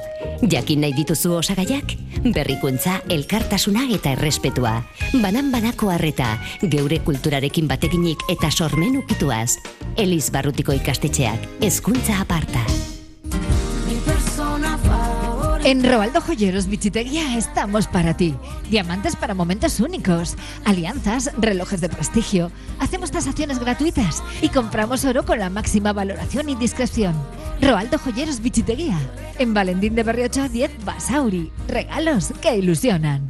Jakin 0.52 0.84
nahi 0.86 0.94
dituzu 0.94 1.34
osagaiak? 1.40 1.96
Berrikuntza, 2.36 3.00
elkartasuna 3.10 3.88
eta 3.96 4.14
errespetua. 4.14 4.76
Banan-banako 5.24 5.90
harreta, 5.96 6.36
geure 6.70 7.02
kulturarekin 7.02 7.66
bateginik 7.72 8.22
eta 8.30 8.52
sormen 8.52 9.02
ukituaz. 9.02 9.58
Elis 9.98 10.30
Barrutiko 10.30 10.78
ikastetxeak, 10.78 11.50
hezkuntza 11.66 12.22
aparta. 12.22 12.62
En 15.66 15.84
Roaldo 15.84 16.22
Joyeros 16.22 16.68
Bichiteguía 16.68 17.38
estamos 17.38 17.88
para 17.88 18.16
ti. 18.16 18.34
Diamantes 18.70 19.18
para 19.18 19.34
momentos 19.34 19.82
únicos, 19.82 20.36
alianzas, 20.64 21.32
relojes 21.38 21.82
de 21.82 21.90
prestigio. 21.90 22.50
Hacemos 22.80 23.12
tasaciones 23.12 23.60
gratuitas 23.60 24.24
y 24.42 24.50
compramos 24.50 25.04
oro 25.04 25.26
con 25.26 25.40
la 25.40 25.50
máxima 25.50 25.92
valoración 25.92 26.48
y 26.48 26.56
discreción. 26.56 27.14
Roaldo 27.62 27.98
Joyeros 27.98 28.40
Bichiteguía. 28.40 28.98
En 29.38 29.54
Valentín 29.54 29.96
de 29.96 30.04
Berriocho 30.04 30.48
10 30.48 30.86
Basauri. 30.86 31.52
Regalos 31.68 32.32
que 32.42 32.56
ilusionan. 32.56 33.30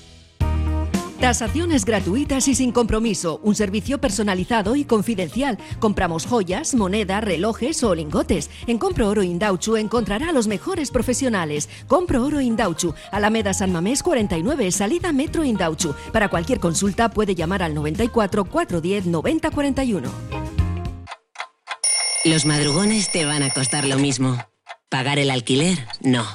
Tasaciones 1.21 1.85
gratuitas 1.85 2.47
y 2.47 2.55
sin 2.55 2.71
compromiso. 2.71 3.39
Un 3.43 3.53
servicio 3.53 4.01
personalizado 4.01 4.75
y 4.75 4.85
confidencial. 4.85 5.59
Compramos 5.77 6.25
joyas, 6.25 6.73
moneda, 6.73 7.21
relojes 7.21 7.83
o 7.83 7.93
lingotes. 7.93 8.49
En 8.65 8.79
Compro 8.79 9.07
Oro 9.07 9.21
Indauchu 9.21 9.77
encontrará 9.77 10.29
a 10.29 10.31
los 10.31 10.47
mejores 10.47 10.89
profesionales. 10.89 11.69
Compro 11.87 12.25
Oro 12.25 12.41
Indauchu, 12.41 12.95
Alameda 13.11 13.53
San 13.53 13.71
Mamés 13.71 14.01
49, 14.01 14.71
salida 14.71 15.11
Metro 15.11 15.43
Indauchu. 15.43 15.93
Para 16.11 16.27
cualquier 16.27 16.59
consulta 16.59 17.11
puede 17.11 17.35
llamar 17.35 17.61
al 17.61 17.75
94 17.75 18.45
410 18.45 19.05
90 19.05 19.51
41. 19.51 20.11
Los 22.25 22.47
madrugones 22.47 23.11
te 23.11 23.25
van 23.25 23.43
a 23.43 23.51
costar 23.51 23.85
lo 23.85 23.99
mismo. 23.99 24.43
Pagar 24.89 25.19
el 25.19 25.29
alquiler, 25.29 25.87
no. 26.01 26.25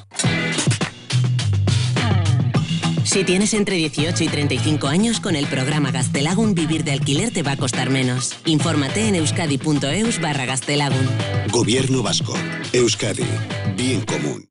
Si 3.17 3.25
tienes 3.25 3.55
entre 3.55 3.77
18 3.77 4.25
y 4.25 4.29
35 4.29 4.89
años, 4.89 5.21
con 5.21 5.37
el 5.37 5.47
programa 5.47 5.91
Gastelagun 5.91 6.55
vivir 6.55 6.85
de 6.85 6.93
alquiler 6.93 7.33
te 7.33 7.43
va 7.43 7.53
a 7.53 7.57
costar 7.57 7.89
menos. 7.89 8.37
Infórmate 8.45 9.09
en 9.09 9.15
euskadi.eus 9.15 10.21
barra 10.21 10.45
Gastelagun. 10.45 11.09
Gobierno 11.51 12.03
Vasco. 12.03 12.35
Euskadi. 12.75 13.25
Bien 13.75 14.03
común. 14.03 14.51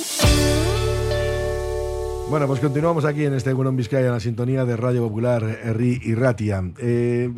Bueno, 2.31 2.47
pues 2.47 2.61
continuamos 2.61 3.03
aquí 3.03 3.25
en 3.25 3.33
este 3.33 3.51
Gunón 3.51 3.75
Vizcaya, 3.75 4.05
en 4.05 4.13
la 4.13 4.21
sintonía 4.21 4.63
de 4.63 4.77
Radio 4.77 5.01
Popular, 5.01 5.43
Erri 5.43 5.99
y 6.01 6.15
Ratia. 6.15 6.63
Eh, 6.77 7.29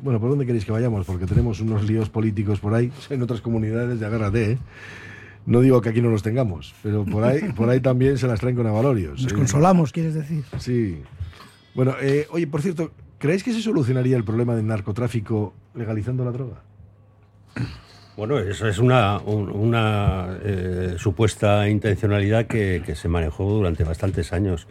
bueno, 0.00 0.20
¿por 0.20 0.30
dónde 0.30 0.46
queréis 0.46 0.64
que 0.64 0.70
vayamos? 0.70 1.04
Porque 1.04 1.26
tenemos 1.26 1.58
unos 1.58 1.82
líos 1.82 2.10
políticos 2.10 2.60
por 2.60 2.72
ahí, 2.72 2.92
en 3.10 3.22
otras 3.22 3.40
comunidades, 3.40 3.98
de 3.98 4.06
agárrate, 4.06 4.52
¿eh? 4.52 4.58
No 5.46 5.62
digo 5.62 5.80
que 5.80 5.88
aquí 5.88 6.00
no 6.00 6.10
los 6.10 6.22
tengamos, 6.22 6.76
pero 6.80 7.04
por 7.04 7.24
ahí, 7.24 7.40
por 7.56 7.68
ahí 7.68 7.80
también 7.80 8.18
se 8.18 8.28
las 8.28 8.38
traen 8.38 8.54
con 8.54 8.68
avalorios. 8.68 9.20
Nos 9.20 9.32
¿eh? 9.32 9.34
consolamos, 9.34 9.90
quieres 9.90 10.14
decir. 10.14 10.44
Sí. 10.58 11.02
Bueno, 11.74 11.96
eh, 12.00 12.28
oye, 12.30 12.46
por 12.46 12.62
cierto, 12.62 12.92
¿creéis 13.18 13.42
que 13.42 13.52
se 13.52 13.60
solucionaría 13.60 14.16
el 14.16 14.22
problema 14.22 14.54
del 14.54 14.68
narcotráfico 14.68 15.54
legalizando 15.74 16.24
la 16.24 16.30
droga? 16.30 16.62
Bueno, 18.16 18.38
eso 18.38 18.66
es 18.66 18.78
una, 18.78 19.18
un- 19.18 19.50
una 19.50 20.38
eh, 20.42 20.94
supuesta 20.98 21.68
intencionalidad 21.68 22.46
que, 22.46 22.82
se 22.94 23.08
manejó 23.08 23.44
durante 23.44 23.84
bastantes 23.84 24.32
años 24.32 24.66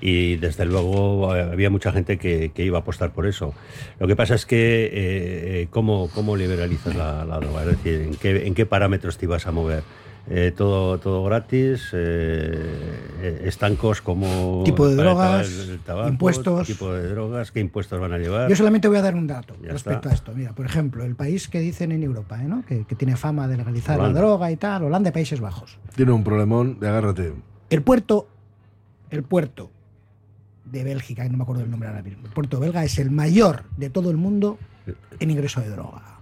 y 0.00 0.36
desde 0.36 0.66
luego 0.66 1.34
eh, 1.34 1.40
había 1.40 1.70
mucha 1.70 1.90
gente 1.90 2.18
que, 2.18 2.52
iba 2.56 2.78
a 2.78 2.80
apostar 2.82 3.12
por 3.12 3.26
eso. 3.26 3.54
Lo 3.98 4.06
que 4.06 4.14
pasa 4.14 4.34
es 4.34 4.44
que 4.44 4.90
eh, 4.92 5.68
¿cómo, 5.70 6.10
cómo 6.14 6.36
liberalizas 6.36 6.94
la, 6.94 7.24
la 7.24 7.38
droga, 7.40 7.62
es 7.62 7.68
decir, 7.68 8.02
¿en 8.02 8.14
qué, 8.16 8.46
en 8.46 8.54
qué 8.54 8.66
parámetros 8.66 9.16
te 9.16 9.24
ibas 9.24 9.46
a 9.46 9.52
mover. 9.52 9.82
Eh, 10.28 10.52
todo, 10.56 10.98
todo 10.98 11.24
gratis, 11.24 11.88
eh, 11.92 12.48
eh, 13.20 13.42
estancos 13.44 14.00
como 14.00 14.62
Tipo 14.64 14.88
de 14.88 14.94
drogas, 14.94 15.48
tabaco, 15.48 15.72
el 15.72 15.78
tabaco, 15.80 16.08
impuestos. 16.10 16.66
tipo 16.68 16.92
de 16.92 17.08
drogas, 17.08 17.50
qué 17.50 17.58
impuestos 17.58 18.00
van 18.00 18.12
a 18.12 18.18
llevar. 18.18 18.48
Yo 18.48 18.54
solamente 18.54 18.86
voy 18.86 18.98
a 18.98 19.02
dar 19.02 19.16
un 19.16 19.26
dato 19.26 19.56
Ya 19.60 19.72
respecto 19.72 19.98
está. 20.08 20.10
a 20.10 20.12
esto. 20.14 20.32
Mira, 20.34 20.52
por 20.52 20.64
ejemplo, 20.64 21.04
el 21.04 21.16
país 21.16 21.48
que 21.48 21.58
dicen 21.58 21.90
en 21.90 22.04
Europa, 22.04 22.40
¿eh, 22.40 22.46
¿no? 22.46 22.64
que, 22.64 22.84
que 22.84 22.94
tiene 22.94 23.16
fama 23.16 23.48
de 23.48 23.56
legalizar 23.56 23.98
Holanda. 23.98 24.20
la 24.20 24.26
droga 24.26 24.50
y 24.52 24.56
tal, 24.56 24.84
Holanda 24.84 25.08
y 25.08 25.12
Países 25.12 25.40
Bajos. 25.40 25.78
Tiene 25.96 26.12
un 26.12 26.22
problemón 26.22 26.78
de 26.78 26.88
agárrate. 26.88 27.32
El 27.68 27.82
puerto, 27.82 28.28
el 29.10 29.24
puerto 29.24 29.70
de 30.64 30.84
Bélgica, 30.84 31.24
que 31.24 31.30
no 31.30 31.36
me 31.36 31.42
acuerdo 31.42 31.64
el 31.64 31.70
nombre 31.70 31.88
ahora 31.88 32.02
mismo, 32.02 32.24
el 32.26 32.32
puerto 32.32 32.60
belga 32.60 32.84
es 32.84 32.96
el 33.00 33.10
mayor 33.10 33.64
de 33.76 33.90
todo 33.90 34.10
el 34.12 34.16
mundo 34.18 34.56
en 35.18 35.30
ingreso 35.32 35.60
de 35.60 35.68
droga, 35.68 36.18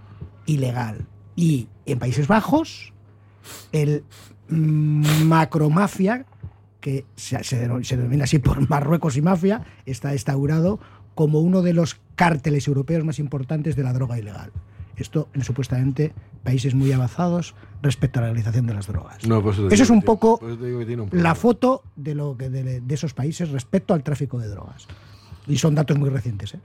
ilegal. 0.46 1.06
Y 1.36 1.68
en 1.86 1.98
Países 1.98 2.26
Bajos, 2.26 2.92
el 3.72 4.04
macromafia, 4.48 6.26
que 6.80 7.04
se, 7.16 7.42
se 7.44 7.66
deno- 7.68 7.84
se 7.84 7.96
denomina 7.96 8.24
así 8.24 8.38
por 8.38 8.68
Marruecos 8.68 9.16
y 9.16 9.22
mafia, 9.22 9.62
está 9.86 10.12
instaurado 10.12 10.80
como 11.14 11.40
uno 11.40 11.62
de 11.62 11.74
los 11.74 12.00
cárteles 12.16 12.66
europeos 12.68 13.04
más 13.04 13.18
importantes 13.18 13.76
de 13.76 13.82
la 13.82 13.92
droga 13.92 14.18
ilegal. 14.18 14.50
Esto 14.96 15.28
en 15.34 15.44
supuestamente 15.44 16.12
países 16.44 16.74
muy 16.74 16.92
avanzados 16.92 17.54
respecto 17.82 18.18
a 18.18 18.22
la 18.22 18.28
legalización 18.28 18.66
de 18.66 18.74
las 18.74 18.86
drogas. 18.86 19.26
No, 19.26 19.42
pues 19.42 19.56
Eso 19.58 19.66
es 19.68 19.78
digo 19.80 19.82
un 19.94 20.00
tiene- 20.00 20.04
poco 20.06 20.38
pues 20.38 20.58
un 20.58 21.08
la 21.12 21.34
foto 21.34 21.82
de, 21.96 22.14
lo 22.14 22.36
que, 22.36 22.50
de, 22.50 22.80
de 22.80 22.94
esos 22.94 23.14
países 23.14 23.50
respecto 23.50 23.94
al 23.94 24.02
tráfico 24.02 24.38
de 24.38 24.48
drogas. 24.48 24.86
Y 25.46 25.56
son 25.58 25.74
datos 25.74 25.98
muy 25.98 26.10
recientes. 26.10 26.54
¿eh? 26.54 26.60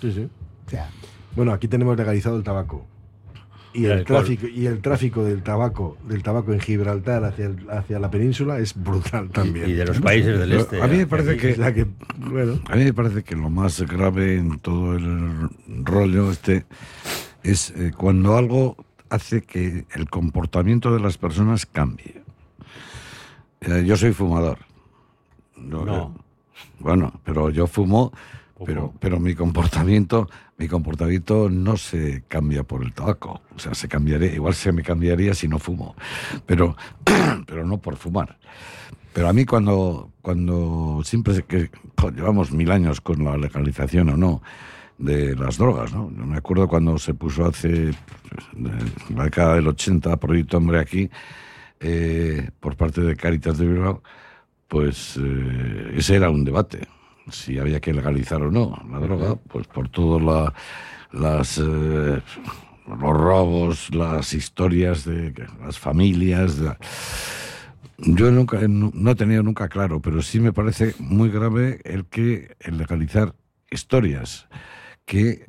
Sí, 0.00 0.12
sí. 0.12 0.28
O 0.66 0.70
sea, 0.70 0.88
Bueno, 1.36 1.52
aquí 1.52 1.68
tenemos 1.68 1.96
legalizado 1.96 2.36
el 2.36 2.42
tabaco. 2.42 2.86
Y 3.74 3.86
el, 3.86 3.92
el 3.92 3.98
alcohol. 4.00 4.18
tráfico, 4.18 4.46
y 4.48 4.66
el 4.66 4.80
tráfico 4.82 5.24
del 5.24 5.42
tabaco, 5.42 5.96
del 6.06 6.22
tabaco 6.22 6.52
en 6.52 6.60
Gibraltar 6.60 7.24
hacia, 7.24 7.46
el- 7.46 7.70
hacia 7.70 7.98
la 7.98 8.10
península 8.10 8.58
es 8.58 8.74
brutal 8.74 9.30
también. 9.30 9.70
y 9.70 9.72
de 9.72 9.86
los 9.86 10.00
países 10.00 10.38
del 10.38 10.50
Pero 10.50 10.60
este. 10.60 10.82
a 10.82 10.86
mí 10.86 10.96
me 10.96 10.98
ya, 11.04 11.06
parece 11.08 11.36
que, 11.38 11.86
bueno, 12.18 12.60
a 12.68 12.76
mí 12.76 12.84
me 12.84 12.92
parece 12.92 13.22
que 13.24 13.34
lo 13.34 13.48
más 13.48 13.80
grave 13.82 14.36
en 14.36 14.58
todo 14.58 14.94
el 14.96 15.48
rollo 15.84 16.30
este 16.30 16.66
es 17.42 17.70
eh, 17.76 17.92
cuando 17.96 18.36
algo 18.36 18.76
hace 19.08 19.40
que 19.42 19.86
el 19.94 20.08
comportamiento 20.10 20.92
de 20.94 21.00
las 21.00 21.16
personas 21.18 21.64
cambie. 21.66 22.22
Eh, 23.62 23.84
yo 23.86 23.96
soy 23.96 24.12
fumador. 24.12 24.58
No. 25.56 26.14
Bueno, 26.78 27.20
pero 27.24 27.50
yo 27.50 27.66
fumo, 27.66 28.12
pero, 28.64 28.92
pero 28.98 29.20
mi 29.20 29.34
comportamiento, 29.34 30.28
mi 30.58 30.68
comportamiento 30.68 31.48
no 31.50 31.76
se 31.76 32.24
cambia 32.28 32.62
por 32.62 32.82
el 32.82 32.92
tabaco. 32.92 33.40
O 33.54 33.58
sea, 33.58 33.74
se 33.74 33.88
cambiaría, 33.88 34.32
igual 34.32 34.54
se 34.54 34.72
me 34.72 34.82
cambiaría 34.82 35.34
si 35.34 35.48
no 35.48 35.58
fumo, 35.58 35.94
pero, 36.46 36.76
pero 37.46 37.66
no 37.66 37.78
por 37.78 37.96
fumar. 37.96 38.38
Pero 39.12 39.28
a 39.28 39.32
mí 39.32 39.44
cuando, 39.44 40.10
cuando 40.22 41.02
siempre 41.04 41.42
que 41.42 41.70
llevamos 42.14 42.52
mil 42.52 42.70
años 42.70 43.00
con 43.00 43.24
la 43.24 43.36
legalización 43.36 44.08
o 44.10 44.16
no 44.16 44.42
de 44.98 45.34
las 45.36 45.58
drogas, 45.58 45.92
¿no? 45.92 46.10
Yo 46.16 46.24
me 46.24 46.36
acuerdo 46.36 46.68
cuando 46.68 46.96
se 46.98 47.12
puso 47.12 47.44
hace 47.44 47.90
pues, 48.28 48.70
la 49.14 49.24
década 49.24 49.56
del 49.56 49.68
80 49.68 50.16
Proyecto 50.16 50.56
Hombre 50.56 50.78
aquí 50.78 51.10
eh, 51.80 52.50
por 52.60 52.76
parte 52.76 53.00
de 53.00 53.16
Caritas 53.16 53.58
de 53.58 53.66
Bilbao, 53.66 54.02
pues 54.68 55.18
eh, 55.20 55.94
ese 55.96 56.16
era 56.16 56.30
un 56.30 56.44
debate, 56.44 56.86
si 57.30 57.58
había 57.58 57.80
que 57.80 57.92
legalizar 57.92 58.42
o 58.42 58.50
no 58.50 58.82
la 58.90 58.98
droga, 58.98 59.36
pues 59.36 59.66
por 59.66 59.88
todas 59.88 60.22
la, 60.22 60.52
las 61.12 61.58
eh, 61.58 62.20
los 62.86 63.00
robos, 63.00 63.94
las 63.94 64.34
historias 64.34 65.04
de 65.04 65.32
las 65.60 65.78
familias. 65.78 66.58
de- 66.58 66.76
yo 67.98 68.30
nunca 68.32 68.58
no, 68.68 68.90
no 68.94 69.10
he 69.12 69.14
tenido 69.14 69.42
nunca 69.42 69.68
claro, 69.68 70.00
pero 70.00 70.22
sí 70.22 70.40
me 70.40 70.52
parece 70.52 70.94
muy 70.98 71.30
grave 71.30 71.80
el 71.84 72.06
que 72.06 72.56
el 72.60 72.76
legalizar 72.78 73.34
historias 73.70 74.48
que 75.04 75.46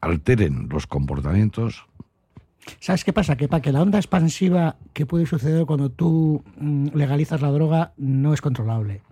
alteren 0.00 0.68
los 0.70 0.86
comportamientos 0.86 1.86
¿Sabes 2.80 3.04
qué 3.04 3.12
pasa? 3.12 3.36
Que 3.36 3.46
para 3.46 3.60
que 3.60 3.72
la 3.72 3.82
onda 3.82 3.98
expansiva 3.98 4.76
que 4.94 5.04
puede 5.04 5.26
suceder 5.26 5.66
cuando 5.66 5.90
tú 5.90 6.42
mm, 6.56 6.88
legalizas 6.94 7.42
la 7.42 7.50
droga 7.50 7.92
no 7.98 8.32
es 8.32 8.40
controlable. 8.40 9.02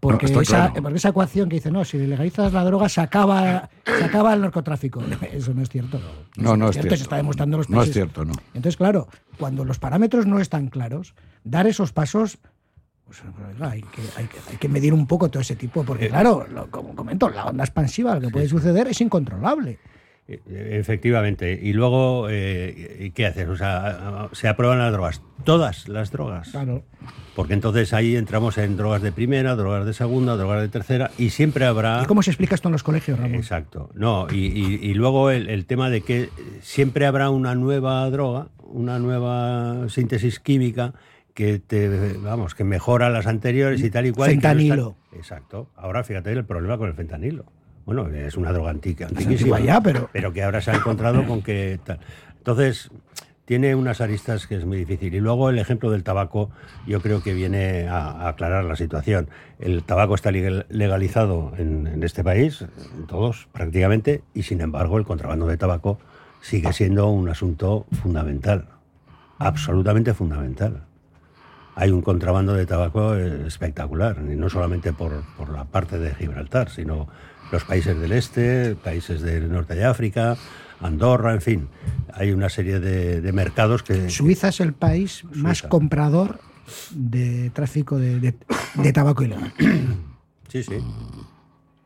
Porque, 0.00 0.26
No, 0.28 0.40
esa, 0.40 0.66
claro. 0.68 0.82
porque 0.82 0.96
esa 0.98 1.08
ecuación 1.08 1.48
que 1.48 1.56
dice, 1.56 1.70
no, 1.70 1.84
si 1.84 1.98
legalizas 1.98 2.52
la 2.52 2.62
droga 2.64 2.88
se 2.88 3.00
acaba, 3.00 3.68
se 3.84 4.04
acaba 4.04 4.34
el 4.34 4.40
narcotráfico. 4.40 5.02
Eso 5.32 5.52
no 5.54 5.62
es 5.62 5.68
cierto. 5.68 5.98
No, 6.36 6.50
Eso 6.50 6.56
no 6.56 6.68
es 6.68 6.76
Se 6.76 6.82
cierto. 6.82 7.02
está 7.02 7.16
demostrando 7.16 7.56
los 7.56 7.68
No 7.68 7.76
es 7.78 7.86
países. 7.88 7.94
cierto, 7.94 8.24
no. 8.24 8.32
Entonces, 8.54 8.76
claro, 8.76 9.08
cuando 9.38 9.64
los 9.64 9.78
parámetros 9.78 10.26
no 10.26 10.38
están 10.38 10.68
claros, 10.68 11.14
dar 11.44 11.66
esos 11.66 11.92
pasos 11.92 12.38
Pues 13.06 13.22
oiga, 13.54 13.70
hay, 13.70 13.82
que, 13.82 14.02
hay, 14.16 14.26
que, 14.26 14.36
hay 14.50 14.56
que 14.56 14.68
medir 14.68 14.92
un 14.92 15.06
poco 15.06 15.28
todo 15.30 15.40
ese 15.40 15.54
tipo, 15.56 15.84
porque 15.84 16.06
Eh, 16.06 16.08
claro, 16.08 16.44
lo- 16.50 16.68
como 16.70 16.94
comento, 16.94 17.28
la 17.30 17.46
onda 17.46 17.62
expansiva, 17.64 18.14
lo 18.16 18.20
que 18.20 18.28
puede 18.30 18.48
suceder 18.48 18.88
es 18.88 19.00
incontrolable. 19.00 19.78
Eh, 20.28 20.40
Efectivamente. 20.80 21.58
Y 21.62 21.72
luego, 21.72 22.28
eh, 22.30 22.96
¿y 23.00 23.10
¿qué 23.10 23.26
haces? 23.26 23.48
O 23.48 23.56
sea, 23.56 24.28
se 24.32 24.48
aprueban 24.48 24.78
las 24.78 24.92
drogas. 24.92 25.22
Todas 25.44 25.88
las 25.88 26.10
drogas. 26.10 26.50
Claro. 26.50 26.82
Porque 27.36 27.54
entonces 27.54 27.92
ahí 27.92 28.16
entramos 28.16 28.58
en 28.58 28.76
drogas 28.76 29.02
de 29.02 29.12
primera, 29.12 29.54
drogas 29.54 29.84
de 29.86 29.92
segunda, 29.92 30.36
drogas 30.36 30.62
de 30.62 30.68
tercera, 30.68 31.10
y 31.18 31.30
siempre 31.30 31.64
habrá... 31.66 32.00
¿Y 32.02 32.06
cómo 32.06 32.22
se 32.22 32.30
explica 32.30 32.54
esto 32.54 32.68
en 32.68 32.72
los 32.72 32.82
colegios, 32.82 33.18
Ramón? 33.18 33.34
Exacto. 33.36 33.90
No, 33.94 34.26
y, 34.32 34.46
y- 34.46 34.80
y 34.82 34.94
luego 34.94 35.30
el, 35.30 35.48
el 35.50 35.66
tema 35.66 35.90
de 35.90 36.00
que 36.00 36.30
siempre 36.60 37.06
habrá 37.06 37.28
una 37.30 37.54
nueva 37.54 38.08
droga, 38.10 38.48
una 38.64 38.98
nueva 38.98 39.88
síntesis 39.90 40.40
química 40.40 40.94
que 41.34 41.58
te, 41.58 42.14
vamos, 42.14 42.54
que 42.54 42.64
mejora 42.64 43.10
las 43.10 43.26
anteriores 43.26 43.82
y 43.82 43.90
tal 43.90 44.06
y 44.06 44.12
cual. 44.12 44.30
y 44.32 44.36
no 44.36 44.40
Fentanilo. 44.40 44.96
Exacto. 45.12 45.68
Ahora 45.76 46.02
fíjate 46.02 46.32
el 46.32 46.44
problema 46.46 46.78
con 46.78 46.88
el 46.88 46.94
fentanilo. 46.94 47.44
Bueno, 47.86 48.08
es 48.08 48.36
una 48.36 48.52
droga 48.52 48.70
antica, 48.70 49.06
antiquísima. 49.06 49.58
ya, 49.60 49.80
pero- 49.80 50.10
que 50.32 50.42
ahora 50.42 50.60
se 50.60 50.72
ha 50.72 50.74
encontrado 50.74 51.24
con 51.26 51.40
que 51.40 51.78
tal. 51.84 51.98
Entonces, 52.38 52.90
tiene 53.44 53.76
unas 53.76 54.00
aristas 54.00 54.48
que 54.48 54.56
es 54.56 54.64
muy 54.64 54.76
difícil. 54.76 55.14
Y 55.14 55.20
luego 55.20 55.50
el 55.50 55.58
ejemplo 55.60 55.92
del 55.92 56.02
tabaco, 56.02 56.50
yo 56.84 57.00
creo 57.00 57.22
que 57.22 57.32
viene 57.32 57.86
a, 57.88 58.10
a 58.10 58.28
aclarar 58.30 58.64
la 58.64 58.74
situación. 58.74 59.28
El 59.60 59.84
tabaco 59.84 60.16
está 60.16 60.32
legal- 60.32 60.66
legalizado 60.68 61.52
en, 61.56 61.86
en 61.86 62.02
este 62.02 62.24
país, 62.24 62.62
en 62.98 63.06
todos 63.06 63.46
prácticamente, 63.52 64.22
y 64.34 64.42
sin 64.42 64.60
embargo 64.60 64.98
el 64.98 65.04
contrabando 65.04 65.46
de 65.46 65.56
tabaco 65.56 66.00
sigue 66.40 66.72
siendo 66.72 67.06
un 67.08 67.28
asunto 67.28 67.86
fundamental, 68.02 68.66
absolutamente 69.38 70.12
fundamental. 70.12 70.82
Hay 71.76 71.90
un 71.90 72.02
contrabando 72.02 72.54
de 72.54 72.66
tabaco 72.66 73.14
eh, 73.14 73.46
espectacular, 73.46 74.16
y 74.28 74.34
no 74.34 74.48
solamente 74.48 74.92
por, 74.92 75.22
por 75.36 75.50
la 75.52 75.64
parte 75.66 75.98
de 75.98 76.14
Gibraltar, 76.14 76.70
sino 76.70 77.06
los 77.52 77.64
países 77.64 77.98
del 77.98 78.12
este, 78.12 78.74
países 78.76 79.22
del 79.22 79.50
norte 79.50 79.74
de 79.74 79.84
África, 79.84 80.36
Andorra, 80.80 81.32
en 81.34 81.40
fin. 81.40 81.68
Hay 82.12 82.32
una 82.32 82.48
serie 82.48 82.80
de, 82.80 83.20
de 83.20 83.32
mercados 83.32 83.82
que... 83.82 84.10
Suiza 84.10 84.48
es 84.48 84.60
el 84.60 84.72
país 84.72 85.24
más 85.32 85.62
comprador 85.62 86.40
de 86.92 87.50
tráfico 87.54 87.98
de, 87.98 88.18
de- 88.20 88.34
de 88.74 88.92
tabaco 88.92 89.22
ilegal. 89.22 89.52
Sí, 90.48 90.62
sí. 90.62 90.74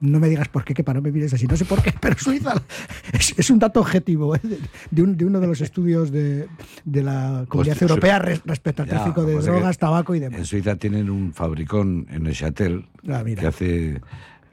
No 0.00 0.20
me 0.20 0.28
digas 0.28 0.48
por 0.48 0.64
qué, 0.64 0.74
que 0.74 0.84
para 0.84 0.98
no 0.98 1.02
me 1.02 1.10
mires 1.10 1.32
así. 1.32 1.46
No 1.46 1.56
sé 1.56 1.64
por 1.64 1.82
qué, 1.82 1.92
pero 1.98 2.14
Suiza 2.18 2.54
es, 3.12 3.34
es 3.38 3.50
un 3.50 3.58
dato 3.58 3.80
objetivo 3.80 4.36
¿eh? 4.36 4.40
de, 4.42 4.58
de 4.90 5.02
un- 5.02 5.16
de 5.16 5.24
uno 5.24 5.40
de 5.40 5.46
los 5.46 5.60
estudios 5.62 6.10
de, 6.12 6.46
de 6.84 7.02
la 7.02 7.46
Comunidad 7.48 7.72
Hostia, 7.74 7.86
Europea 7.88 8.18
respecto 8.18 8.82
al 8.82 8.88
Ya, 8.88 8.94
tráfico 8.96 9.24
de 9.24 9.34
drogas, 9.40 9.78
tabaco 9.78 10.14
y 10.14 10.18
En 10.22 10.30
demás. 10.30 10.46
Suiza 10.46 10.76
tienen 10.76 11.08
un 11.10 11.32
fabricón 11.32 12.06
en 12.10 12.22
Neuchâtel 12.24 12.86
Ah, 13.08 13.22
mira. 13.24 13.40
que 13.40 13.46
hace, 13.46 14.00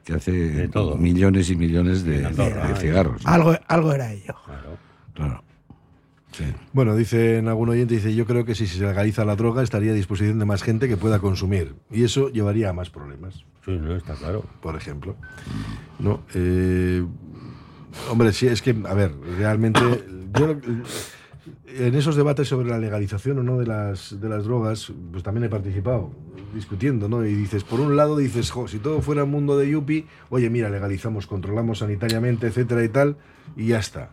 que 0.08 0.14
hace 0.14 0.68
todo. 0.68 0.96
millones 0.96 1.50
y 1.50 1.56
millones 1.56 2.02
de, 2.02 2.24
Andorra, 2.24 2.68
de 2.68 2.72
¿eh? 2.72 2.76
cigarros. 2.76 3.26
Algo, 3.26 3.54
algo 3.68 3.92
era 3.92 4.10
ello. 4.10 4.34
Claro. 5.12 5.44
Sí. 6.32 6.44
Bueno, 6.72 6.96
dice 6.96 7.38
en 7.38 7.48
algún 7.48 7.68
oyente, 7.68 7.94
dice, 7.94 8.14
yo 8.14 8.24
creo 8.24 8.46
que 8.46 8.54
si 8.54 8.66
se 8.66 8.80
legaliza 8.80 9.26
la 9.26 9.36
droga 9.36 9.62
estaría 9.62 9.92
a 9.92 9.94
disposición 9.94 10.38
de 10.38 10.46
más 10.46 10.62
gente 10.62 10.88
que 10.88 10.96
pueda 10.96 11.18
consumir. 11.18 11.74
Y 11.90 12.04
eso 12.04 12.30
llevaría 12.30 12.70
a 12.70 12.72
más 12.72 12.88
problemas. 12.88 13.44
Sí, 13.66 13.72
no, 13.72 13.94
está 13.96 14.14
claro. 14.14 14.44
Por 14.62 14.76
ejemplo. 14.76 15.14
No, 15.98 16.22
eh, 16.34 17.04
hombre, 18.08 18.32
sí, 18.32 18.46
es 18.46 18.62
que, 18.62 18.74
a 18.88 18.94
ver, 18.94 19.12
realmente, 19.36 19.80
yo 20.38 20.56
en 21.76 21.94
esos 21.94 22.16
debates 22.16 22.48
sobre 22.48 22.68
la 22.68 22.78
legalización 22.78 23.38
o 23.38 23.42
no 23.42 23.58
de 23.58 23.66
las, 23.66 24.20
de 24.20 24.28
las 24.28 24.44
drogas, 24.44 24.92
pues 25.12 25.22
también 25.22 25.44
he 25.44 25.48
participado 25.48 26.10
discutiendo, 26.54 27.08
¿no? 27.08 27.24
Y 27.26 27.34
dices, 27.34 27.62
por 27.64 27.78
un 27.80 27.94
lado 27.96 28.16
dices, 28.16 28.50
jo, 28.50 28.68
si 28.68 28.78
todo 28.78 29.02
fuera 29.02 29.24
un 29.24 29.30
mundo 29.30 29.58
de 29.58 29.68
yuppie, 29.70 30.06
oye, 30.30 30.48
mira, 30.48 30.70
legalizamos, 30.70 31.26
controlamos 31.26 31.78
sanitariamente, 31.78 32.46
etcétera 32.46 32.82
y 32.84 32.88
tal, 32.88 33.16
y 33.56 33.66
ya 33.68 33.78
está. 33.80 34.10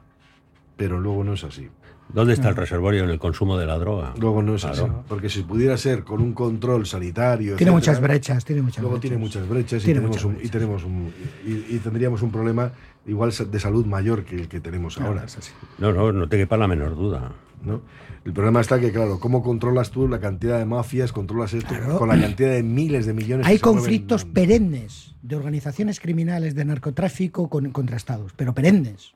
Pero 0.76 1.00
luego 1.00 1.24
no 1.24 1.34
es 1.34 1.44
así. 1.46 1.70
¿Dónde 2.14 2.34
está 2.34 2.50
el 2.50 2.56
reservorio 2.56 3.04
en 3.04 3.10
el 3.10 3.18
consumo 3.18 3.58
de 3.58 3.66
la 3.66 3.80
droga? 3.80 4.14
Luego 4.20 4.44
no 4.44 4.56
es 4.56 4.62
Claro. 4.62 4.84
así. 4.84 4.92
Porque 5.08 5.30
si 5.30 5.42
pudiera 5.42 5.76
ser 5.78 6.04
con 6.04 6.22
un 6.22 6.34
control 6.34 6.86
sanitario. 6.86 7.56
Tiene 7.56 7.72
etcétera, 7.72 7.72
muchas 7.72 8.02
brechas, 8.02 8.46
tiene 8.46 8.62
muchas 8.62 8.82
Luego 8.84 8.98
brechas. 8.98 9.02
tiene 9.10 9.18
muchas 9.18 9.50
brechas, 9.50 9.84
Tiene 9.84 10.00
y, 10.00 10.04
tenemos 10.04 10.24
muchas 10.26 10.40
un, 10.42 10.46
y 10.46 10.50
tenemos 10.50 10.84
un 10.84 11.14
y, 11.48 11.76
y 11.76 11.80
tendríamos 11.80 12.22
un 12.22 12.32
problema 12.32 12.72
igual 13.08 13.32
de 13.50 13.60
salud 13.60 13.86
mayor 13.88 14.24
que 14.24 14.36
el 14.36 14.48
que 14.48 14.60
tenemos 14.60 14.96
Claro, 14.98 15.14
ahora. 15.14 15.26
es 15.26 15.38
así. 15.38 15.52
No, 15.80 15.92
no, 15.94 16.12
no 16.12 16.28
te 16.30 16.38
quepa 16.38 16.58
la 16.58 16.68
menor 16.68 16.96
duda. 16.96 17.32
¿No? 17.66 17.82
El 18.24 18.34
problema 18.34 18.62
está 18.62 18.80
que, 18.80 18.92
claro, 18.92 19.20
¿cómo 19.20 19.44
controlas 19.44 19.92
tú 19.92 20.08
la 20.08 20.20
cantidad 20.20 20.58
de 20.58 20.66
mafias? 20.66 21.12
¿Controlas 21.12 21.54
esto 21.54 21.70
Claro. 21.70 21.98
con 21.98 22.10
la 22.10 22.20
cantidad 22.20 22.50
de 22.52 22.64
miles 22.64 23.06
de 23.06 23.14
millones? 23.14 23.46
Hay 23.46 23.54
que 23.56 23.60
se 23.60 23.66
mueven? 23.66 23.82
conflictos 23.84 24.26
perennes 24.26 25.16
de 25.22 25.36
organizaciones 25.36 26.00
criminales 26.00 26.56
de 26.56 26.66
narcotráfico 26.66 27.50
con, 27.50 27.72
contra 27.72 27.98
estados, 27.98 28.34
pero 28.36 28.54
perennes, 28.54 29.14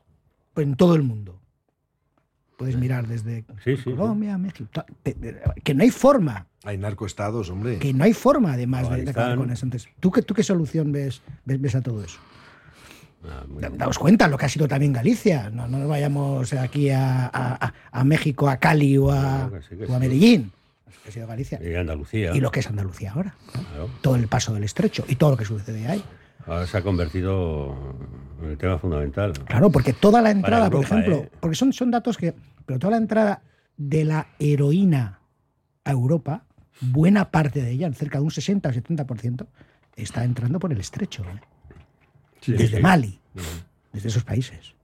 pues 0.54 0.66
en 0.66 0.76
todo 0.76 0.94
el 0.94 1.02
mundo. 1.02 1.40
Puedes 2.56 2.76
mirar 2.76 3.06
desde 3.08 3.46
Sí, 3.64 3.76
sí, 3.78 3.84
Colombia, 3.84 4.36
México, 4.36 4.68
que 5.64 5.72
no 5.74 5.82
hay 5.82 5.90
forma, 5.90 6.46
Hay 6.64 6.76
narcoestados, 6.76 7.48
hombre. 7.48 7.78
que 7.78 7.94
no 7.94 8.04
hay 8.04 8.12
forma 8.12 8.52
además 8.52 8.90
de, 8.90 9.02
de 9.02 9.10
acabar 9.12 9.38
con 9.38 9.50
eso. 9.50 9.64
Entonces, 9.64 9.88
¿tú 9.98 10.10
qué, 10.10 10.20
¿tú 10.20 10.34
qué 10.34 10.42
solución 10.42 10.92
ves, 10.92 11.22
ves, 11.46 11.58
ves 11.58 11.74
a 11.74 11.80
todo 11.80 12.04
eso? 12.04 12.18
Ah. 13.22 13.44
Daos 13.76 13.98
cuenta 13.98 14.26
lo 14.28 14.38
que 14.38 14.46
ha 14.46 14.48
sido 14.48 14.66
también 14.66 14.92
Galicia. 14.92 15.50
No, 15.50 15.66
no 15.68 15.78
nos 15.78 15.88
vayamos 15.88 16.52
aquí 16.54 16.90
a, 16.90 17.26
a- 17.26 17.66
a- 17.66 17.74
a 17.92 18.04
México, 18.04 18.48
a 18.48 18.56
Cali 18.56 18.96
o 18.96 19.10
a, 19.10 19.48
Claro 19.48 19.52
que 19.52 19.62
sí, 19.62 19.76
que 19.76 19.84
o 19.84 19.94
a 19.94 19.98
sí. 19.98 20.00
Medellín. 20.00 20.52
Que 21.02 21.08
ha 21.08 21.12
sido 21.12 21.26
Galicia. 21.26 21.60
Y 21.62 21.74
Andalucía. 21.74 22.34
Y 22.34 22.40
lo 22.40 22.50
que 22.50 22.60
es 22.60 22.66
Andalucía 22.66 23.12
ahora. 23.12 23.34
¿no? 23.54 23.62
Claro. 23.62 23.90
Todo 24.00 24.16
el 24.16 24.26
paso 24.28 24.54
del 24.54 24.64
estrecho 24.64 25.04
y 25.08 25.16
todo 25.16 25.30
lo 25.30 25.36
que 25.36 25.44
sucede 25.44 25.86
ahí. 25.86 26.02
Ahora 26.46 26.66
se 26.66 26.76
ha 26.78 26.82
convertido 26.82 27.76
en 28.42 28.50
el 28.50 28.58
tema 28.58 28.78
fundamental. 28.78 29.32
Claro, 29.44 29.70
porque 29.70 29.92
toda 29.92 30.22
la 30.22 30.30
entrada, 30.30 30.70
por 30.70 30.82
ejemplo, 30.84 31.16
¿eh? 31.16 31.30
porque 31.40 31.56
son, 31.56 31.72
son 31.72 31.90
datos 31.90 32.16
que. 32.16 32.34
Pero 32.64 32.78
toda 32.78 32.92
la 32.92 32.96
entrada 32.96 33.42
de 33.76 34.04
la 34.04 34.26
heroína 34.38 35.20
a 35.84 35.90
Europa, 35.90 36.44
buena 36.80 37.30
parte 37.30 37.60
de 37.62 37.70
ella, 37.72 37.92
cerca 37.92 38.18
de 38.18 38.24
un 38.24 38.30
60 38.30 38.68
o 38.68 38.72
70%, 38.72 39.46
está 39.96 40.24
entrando 40.24 40.58
por 40.58 40.72
el 40.72 40.80
estrecho. 40.80 41.22
¿eh? 41.24 41.40
Sí, 42.40 42.52
desde 42.52 42.76
sí. 42.78 42.82
Mali, 42.82 43.18
desde 43.92 44.08
esos 44.08 44.24
países. 44.24 44.74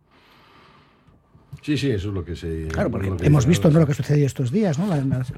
Sí, 1.63 1.77
sí, 1.77 1.91
eso 1.91 2.09
es 2.09 2.15
lo 2.15 2.25
que 2.25 2.37
se. 2.37 2.69
Claro, 2.69 2.91
porque 2.91 3.17
que 3.17 3.27
hemos 3.27 3.47
visto 3.47 3.71
¿no? 3.71 3.81
lo 3.81 3.87
que 3.87 3.93
ha 3.93 3.95
sucedido 3.95 4.27
estos 4.27 4.51
días, 4.53 4.79
¿no? 4.79 4.87
Las- 4.87 5.33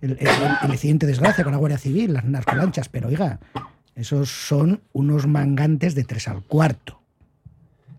el, 0.00 0.12
el- 0.12 0.28
el 0.62 0.70
incidente 0.70 1.06
desgracia 1.06 1.44
con 1.44 1.52
la 1.52 1.58
Guardia 1.58 1.78
Civil, 1.78 2.12
las 2.12 2.24
narcolanchas, 2.24 2.88
pero 2.88 3.08
oiga, 3.08 3.40
esos 3.94 4.30
son 4.30 4.82
unos 4.92 5.26
mangantes 5.26 5.94
de 5.94 6.04
tres 6.04 6.28
al 6.28 6.42
cuarto. 6.42 7.00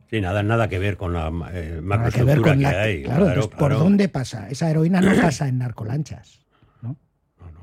Sí, 0.09 0.21
nada, 0.21 0.41
nada 0.43 0.67
que 0.69 0.79
ver 0.79 0.97
con 0.97 1.13
la 1.13 1.27
eh, 1.51 1.51
que 1.51 1.69
ver 1.71 1.81
macroestructura 1.81 2.41
con 2.51 2.59
que, 2.59 2.65
hay. 2.65 3.03
claro, 3.03 3.27
entonces, 3.27 3.47
¿por 3.51 3.57
claro. 3.69 3.79
dónde 3.79 4.07
pasa? 4.09 4.49
Esa 4.49 4.69
heroína 4.69 5.01
no 5.01 5.13
pasa 5.21 5.47
en 5.47 5.57
narcolanchas, 5.57 6.39
¿no? 6.81 6.95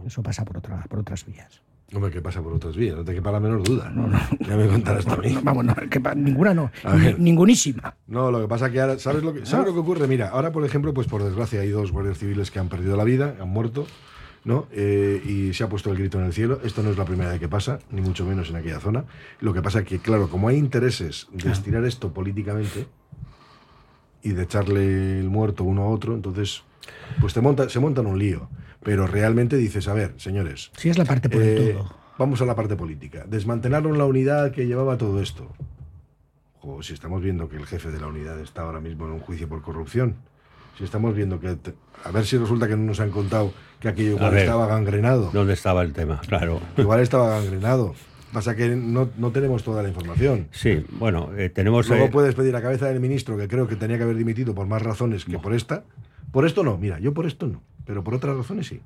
Eso 0.07 0.22
pasa 0.22 0.44
por, 0.44 0.59
otra, 0.59 0.83
por 0.88 0.98
otras 1.01 1.25
vías. 1.25 1.62
Hombre, 1.94 2.11
que 2.11 2.22
pasa 2.22 2.40
por 2.42 2.52
otras 2.55 2.74
vías, 2.74 2.96
no 2.96 3.05
te 3.05 3.14
quepa 3.14 3.31
la 3.31 3.40
menor 3.40 3.62
duda. 3.62 3.92
Ya 4.40 4.57
me 4.57 4.66
contarás 4.66 5.05
también. 5.05 5.38
Vamos, 5.42 5.64
no, 5.64 5.74
que 5.74 6.00
ninguna 6.16 6.55
no, 6.55 6.70
A 6.85 6.94
ver. 6.94 7.18
ni- 7.18 7.24
ningunísima. 7.33 7.94
No, 8.07 8.31
lo 8.31 8.40
que 8.40 8.48
pasa 8.48 8.70
que 8.70 8.81
ahora, 8.81 8.98
¿sabes 8.98 9.22
lo 9.22 9.33
que, 9.35 9.44
¿sabes 9.44 9.66
lo 9.66 9.74
que 9.74 9.81
ocurre? 9.81 10.07
Mira, 10.09 10.28
ahora, 10.31 10.52
por 10.52 10.64
ejemplo, 10.64 10.94
pues 10.94 11.07
por 11.07 11.22
desgracia 11.22 11.61
hay 11.61 11.68
dos 11.70 11.92
guardias 11.92 12.18
civiles 12.18 12.50
que 12.50 12.59
han 12.59 12.68
perdido 12.68 12.96
la 12.96 13.05
vida, 13.05 13.37
han 13.40 13.48
muerto, 13.50 13.87
¿no? 14.44 14.66
Eh, 14.72 15.22
y 15.24 15.52
se 15.55 15.64
ha 15.64 15.68
puesto 15.68 15.90
el 15.90 15.98
grito 15.98 16.18
en 16.18 16.24
el 16.24 16.33
cielo. 16.33 16.61
Esto 16.64 16.83
no 16.83 16.90
es 16.90 16.96
la 16.96 17.05
primera 17.05 17.31
vez 17.31 17.40
que 17.40 17.48
pasa, 17.48 17.78
ni 17.90 18.00
mucho 18.00 18.24
menos 18.24 18.48
en 18.50 18.57
aquella 18.57 18.81
zona. 18.81 19.05
Lo 19.40 19.52
que 19.52 19.61
pasa 19.62 19.81
es 19.81 19.85
que, 19.87 19.98
claro, 19.98 20.28
como 20.28 20.48
hay 20.48 20.57
intereses 20.57 21.28
de 21.33 21.52
estirar 21.52 21.85
esto 21.85 22.12
políticamente 22.12 22.87
y 24.22 24.31
de 24.31 24.42
echarle 24.44 25.20
el 25.20 25.28
muerto 25.28 25.64
uno 25.64 25.83
a 25.83 25.87
otro, 25.88 26.14
entonces, 26.14 26.62
pues 27.20 27.35
te 27.35 27.40
monta, 27.40 27.68
se 27.68 27.81
montan 27.81 28.07
un 28.07 28.18
lío. 28.18 28.48
Pero 28.83 29.07
realmente 29.07 29.57
dices, 29.57 29.87
a 29.88 29.95
ver, 29.95 30.14
señores, 30.16 30.71
Sí, 30.77 30.88
es 30.90 30.99
la 30.99 31.05
parte 31.05 31.29
por 31.29 31.40
el 31.42 31.49
eh, 31.59 31.73
todo. 31.75 31.95
Vamos 32.18 32.40
a 32.42 32.45
la 32.47 32.55
parte 32.55 32.77
política. 32.77 33.25
Desmantelaron 33.29 33.97
la 33.99 34.05
unidad 34.05 34.51
que 34.53 34.66
llevaba 34.66 34.97
todo 34.99 35.21
esto. 35.23 35.49
Jo, 36.61 36.83
si 36.83 36.92
estamos 36.92 37.23
viendo 37.23 37.49
que 37.49 37.57
el 37.57 37.66
jefe 37.66 37.90
de 37.90 38.01
la 38.01 38.07
unidad 38.07 38.38
está 38.40 38.62
ahora 38.62 38.81
mismo 38.81 39.07
en 39.07 39.12
un 39.12 39.21
juicio 39.21 39.49
por 39.49 39.62
corrupción. 39.62 40.16
Si 40.79 40.85
estamos 40.85 41.14
viendo 41.14 41.40
que... 41.40 41.57
te- 41.57 41.75
a 42.05 42.11
ver 42.11 42.25
si 42.27 42.37
resulta 42.38 42.66
que 42.68 42.77
no 42.77 42.85
nos 42.85 43.01
han 43.01 43.11
contado 43.11 43.53
que 43.81 43.88
aquello 43.88 44.12
igual 44.12 44.33
ver, 44.33 44.40
estaba 44.45 44.66
gangrenado. 44.66 45.31
¿Dónde 45.33 45.53
estaba 45.55 45.83
el 45.83 45.92
tema? 45.92 46.21
Claro. 46.27 46.61
Igual 46.77 47.01
estaba 47.01 47.31
gangrenado. 47.40 47.95
Pasa 48.33 48.57
que 48.57 48.68
no, 48.75 49.11
no 49.18 49.31
tenemos 49.31 49.62
toda 49.62 49.83
la 49.83 49.88
información. 49.88 50.49
Sí, 50.53 50.85
bueno, 50.99 51.31
eh, 51.37 51.51
tenemos... 51.51 51.88
Luego 51.88 52.07
eh, 52.07 52.11
puedes 52.11 52.35
pedir 52.35 52.57
a 52.57 52.62
cabeza 52.62 52.87
del 52.88 52.99
ministro, 53.01 53.37
que 53.37 53.47
creo 53.47 53.68
que 53.68 53.77
tenía 53.77 53.99
que 53.99 54.05
haber 54.05 54.16
dimitido 54.16 54.55
por 54.55 54.66
más 54.66 54.81
razones 54.83 55.25
que 55.27 55.38
por 55.38 55.53
esta. 55.55 55.85
Por 56.31 56.47
esto 56.47 56.62
no, 56.64 56.79
mira, 56.79 56.99
yo 56.99 57.12
por 57.12 57.27
esto 57.27 57.47
no. 57.47 57.62
Pero 57.85 58.03
por 58.05 58.14
otras 58.14 58.37
razones 58.37 58.66
sí. 58.66 58.81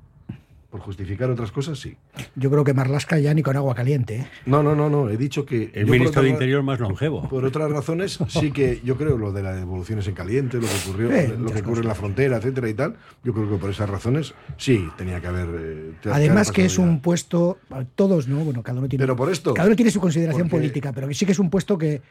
Por 0.69 0.81
justificar 0.81 1.29
otras 1.29 1.49
cosas, 1.53 1.79
sí. 1.79 1.95
Yo 2.35 2.51
creo 2.51 2.65
que 2.65 2.73
Marlasca 2.73 3.17
ya 3.19 3.33
ni 3.33 3.41
con 3.41 3.55
agua 3.55 3.73
caliente. 3.73 4.17
¿eh? 4.17 4.27
No, 4.45 4.61
no, 4.61 4.75
no, 4.75 4.89
no. 4.89 5.09
He 5.09 5.15
dicho 5.15 5.45
que. 5.45 5.71
El 5.73 5.85
ministro 5.87 6.21
de 6.21 6.27
Interior 6.29 6.61
más 6.61 6.81
longevo. 6.81 7.27
Por 7.29 7.45
otras 7.45 7.71
razones, 7.71 8.19
sí 8.27 8.51
que 8.51 8.81
yo 8.83 8.97
creo 8.97 9.17
lo 9.17 9.31
de 9.31 9.43
las 9.43 9.55
devoluciones 9.55 10.05
en 10.09 10.13
caliente, 10.13 10.57
lo 10.57 10.63
que 10.67 10.73
ocurrió, 10.83 11.09
Eh, 11.13 11.33
lo 11.39 11.49
que 11.51 11.59
ocurre 11.61 11.81
en 11.83 11.87
la 11.87 11.95
frontera, 11.95 12.35
etcétera 12.37 12.67
y 12.67 12.73
tal. 12.73 12.97
Yo 13.23 13.31
creo 13.33 13.49
que 13.49 13.55
por 13.55 13.69
esas 13.69 13.89
razones 13.89 14.33
sí 14.57 14.85
tenía 14.97 15.21
que 15.21 15.27
haber. 15.27 15.47
eh, 15.57 15.91
Además 16.11 16.51
que 16.51 16.63
haber 16.63 16.71
es 16.71 16.77
un 16.79 16.99
puesto, 16.99 17.59
todos, 17.95 18.27
¿no? 18.27 18.43
Bueno, 18.43 18.61
cada 18.61 18.77
uno 18.79 18.89
tiene, 18.89 19.03
Pero 19.03 19.15
por 19.15 19.31
esto, 19.31 19.53
cada 19.53 19.67
uno 19.67 19.75
tiene 19.77 19.89
su 19.91 20.01
consideración 20.01 20.49
porque- 20.49 20.63
política, 20.63 20.91
pero 20.91 21.11
sí 21.13 21.25
que 21.25 21.31
es 21.31 21.39
un 21.39 21.49
puesto 21.49 21.77
que, 21.77 22.01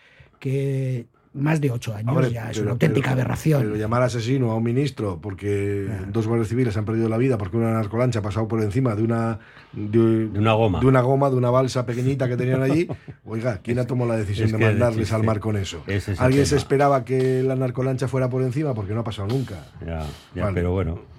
que 0.40 1.04
más 1.36 1.60
de 1.60 1.70
ocho 1.70 1.94
años 1.94 2.08
Hombre, 2.10 2.30
ya 2.32 2.44
es 2.50 2.56
pero- 2.56 2.62
una 2.62 2.72
auténtica 2.72 3.10
pero- 3.10 3.20
aberración. 3.20 3.62
Pero 3.62 3.76
llamar 3.76 4.02
asesino 4.02 4.50
a 4.50 4.56
un 4.56 4.64
ministro 4.64 5.18
porque 5.20 5.88
dos 6.12 6.26
guardias 6.26 6.48
civiles 6.48 6.76
han 6.76 6.84
perdido 6.84 7.08
la 7.08 7.16
vida 7.18 7.38
porque 7.38 7.56
una 7.56 7.72
narcolancha 7.72 8.18
ha 8.20 8.22
pasado 8.22 8.48
por 8.48 8.62
encima 8.62 8.94
de 8.94 9.02
una 9.02 9.38
de, 9.72 9.98
una 10.38 10.52
goma. 10.54 10.80
de 10.80 10.86
una 10.86 11.00
goma, 11.02 11.28
de 11.30 11.36
una 11.36 11.50
balsa 11.50 11.84
pequeñita 11.86 12.28
que 12.28 12.36
tenían 12.36 12.62
allí. 12.62 12.88
Oiga, 13.26 13.60
¿quién 13.62 13.78
ha 13.78 13.86
tomado 13.86 14.10
la 14.10 14.16
decisión 14.16 14.46
es 14.46 14.52
de 14.52 14.58
mandarles 14.58 15.12
al 15.12 15.22
mar 15.22 15.40
con 15.40 15.56
eso? 15.56 15.82
Es 15.86 16.08
¿Alguien 16.20 16.46
se 16.46 16.56
esperaba 16.56 17.04
que 17.04 17.42
la 17.42 17.56
narcolancha 17.56 18.08
fuera 18.08 18.28
por 18.30 18.42
encima? 18.42 18.74
Porque 18.74 18.94
no 18.94 19.00
ha 19.00 19.04
pasado 19.04 19.28
nunca. 19.28 19.66
Ya, 19.84 20.06
ya, 20.34 20.44
Vale. 20.44 20.54
pero 20.54 20.72
bueno. 20.72 21.15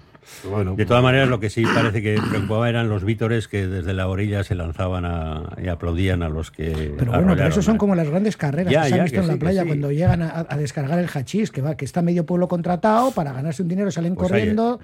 Bueno, 0.48 0.74
De 0.76 0.86
todas 0.86 1.02
maneras, 1.02 1.28
lo 1.28 1.40
que 1.40 1.50
sí 1.50 1.64
parece 1.64 2.00
que 2.02 2.18
preocupaba 2.30 2.68
eran 2.68 2.88
los 2.88 3.02
vítores 3.04 3.48
que 3.48 3.66
desde 3.66 3.92
la 3.94 4.06
orilla 4.08 4.44
se 4.44 4.54
lanzaban 4.54 5.04
a- 5.04 5.56
y 5.62 5.68
aplaudían 5.68 6.22
a 6.22 6.28
los 6.28 6.50
que. 6.50 6.94
Pero 6.98 7.12
bueno, 7.12 7.34
pero 7.36 7.48
eso 7.48 7.62
son 7.62 7.76
como 7.78 7.94
las 7.94 8.08
grandes 8.08 8.36
carreras 8.36 8.72
Ya, 8.72 8.82
que 8.82 8.88
se 8.88 8.94
han 8.94 8.98
ya, 8.98 9.04
visto 9.04 9.16
que 9.16 9.20
en 9.22 9.26
la 9.28 9.32
sí, 9.34 9.38
playa 9.40 9.62
sí. 9.62 9.66
cuando 9.68 9.90
llegan 9.90 10.22
a, 10.22 10.46
a 10.48 10.56
descargar 10.56 10.98
el 10.98 11.08
hachís, 11.12 11.50
que 11.50 11.60
va, 11.62 11.76
que 11.76 11.84
está 11.84 12.02
medio 12.02 12.24
pueblo 12.26 12.46
contratado 12.48 13.10
para 13.12 13.32
ganarse 13.32 13.62
un 13.62 13.68
dinero, 13.68 13.90
salen 13.90 14.14
Pues 14.14 14.28
corriendo. 14.28 14.80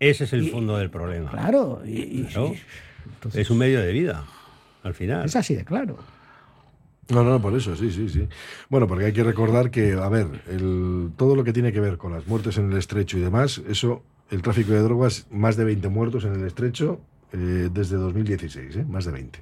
Ese 0.00 0.24
es 0.24 0.32
el 0.32 0.44
Y- 0.44 0.48
fondo 0.50 0.76
del 0.76 0.90
problema. 0.90 1.30
Claro, 1.30 1.82
y, 1.86 2.26
es 3.34 3.50
un 3.50 3.58
medio 3.58 3.80
de 3.80 3.92
vida, 3.92 4.24
al 4.82 4.94
final. 4.94 5.24
es 5.24 5.34
así 5.36 5.54
de 5.54 5.64
claro. 5.64 5.98
No, 7.10 7.22
no, 7.22 7.40
por 7.40 7.54
eso, 7.54 7.76
sí, 7.76 7.90
sí, 7.90 8.08
sí. 8.08 8.26
Bueno, 8.70 8.86
porque 8.86 9.04
hay 9.06 9.12
que 9.12 9.22
recordar 9.22 9.70
que, 9.70 9.92
a 9.92 10.08
ver, 10.08 10.26
el, 10.48 11.10
todo 11.16 11.36
lo 11.36 11.44
que 11.44 11.52
tiene 11.52 11.70
que 11.72 11.80
ver 11.80 11.98
con 11.98 12.12
las 12.12 12.26
muertes 12.26 12.56
en 12.56 12.72
el 12.72 12.78
estrecho 12.78 13.18
y 13.18 13.20
demás, 13.20 13.60
eso, 13.68 14.02
el 14.34 14.42
tráfico 14.42 14.72
de 14.72 14.80
drogas, 14.80 15.26
más 15.30 15.56
de 15.56 15.64
20 15.64 15.88
muertos 15.88 16.24
en 16.24 16.34
el 16.34 16.44
estrecho 16.44 17.00
eh, 17.32 17.68
desde 17.72 17.96
2016, 17.96 18.76
¿eh? 18.76 18.84
más 18.88 19.04
de 19.04 19.12
20. 19.12 19.38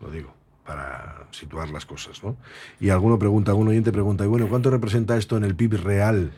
Lo 0.00 0.10
digo, 0.10 0.34
para 0.66 1.26
situar 1.30 1.70
las 1.70 1.86
cosas, 1.86 2.22
¿no? 2.22 2.36
Y 2.80 2.90
alguno 2.90 3.18
pregunta, 3.18 3.52
algún 3.52 3.68
oyente 3.68 3.92
pregunta, 3.92 4.24
y 4.24 4.26
bueno, 4.26 4.48
¿cuánto 4.48 4.70
representa 4.70 5.16
esto 5.16 5.36
en 5.36 5.44
el 5.44 5.54
PIB 5.54 5.82
real 5.82 6.32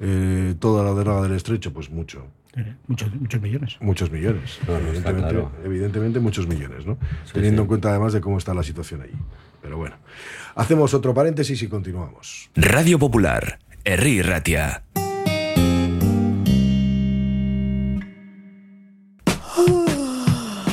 eh, 0.00 0.54
toda 0.58 0.84
la 0.84 0.92
droga 0.92 1.22
del 1.22 1.32
estrecho? 1.32 1.72
Pues 1.72 1.90
mucho. 1.90 2.26
Muchos, 2.86 3.12
muchos 3.14 3.40
millones. 3.40 3.76
Muchos 3.80 4.10
millones. 4.10 4.58
No, 4.68 4.76
evidentemente, 4.76 5.30
claro. 5.30 5.52
evidentemente 5.64 6.20
muchos 6.20 6.46
millones, 6.46 6.84
¿no? 6.84 6.98
Teniendo 7.32 7.62
en 7.62 7.68
cuenta 7.68 7.88
además 7.88 8.12
de 8.12 8.20
cómo 8.20 8.38
está 8.38 8.52
la 8.52 8.62
situación 8.62 9.02
allí. 9.02 9.16
Pero 9.62 9.78
bueno, 9.78 9.96
hacemos 10.54 10.92
otro 10.92 11.14
paréntesis 11.14 11.62
y 11.62 11.68
continuamos. 11.68 12.50
Radio 12.54 12.98
Popular, 12.98 13.58
Herri 13.84 14.20
Ratia. 14.20 14.82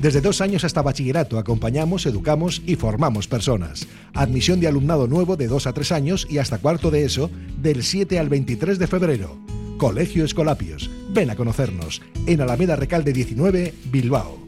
Desde 0.00 0.20
dos 0.20 0.40
años 0.40 0.62
hasta 0.62 0.82
bachillerato 0.82 1.38
acompañamos, 1.38 2.06
educamos 2.06 2.62
y 2.66 2.76
formamos 2.76 3.26
personas. 3.26 3.88
Admisión 4.14 4.60
de 4.60 4.68
alumnado 4.68 5.08
nuevo 5.08 5.36
de 5.36 5.48
2 5.48 5.66
a 5.66 5.72
3 5.72 5.92
años 5.92 6.26
y 6.30 6.38
hasta 6.38 6.58
cuarto 6.58 6.92
de 6.92 7.04
eso 7.04 7.30
del 7.60 7.82
7 7.82 8.18
al 8.18 8.28
23 8.28 8.78
de 8.78 8.86
febrero. 8.86 9.36
Colegio 9.76 10.24
Escolapios. 10.24 10.88
Ven 11.10 11.30
a 11.30 11.36
conocernos 11.36 12.00
en 12.26 12.40
Alameda 12.40 12.76
Recalde 12.76 13.12
19, 13.12 13.74
Bilbao. 13.90 14.47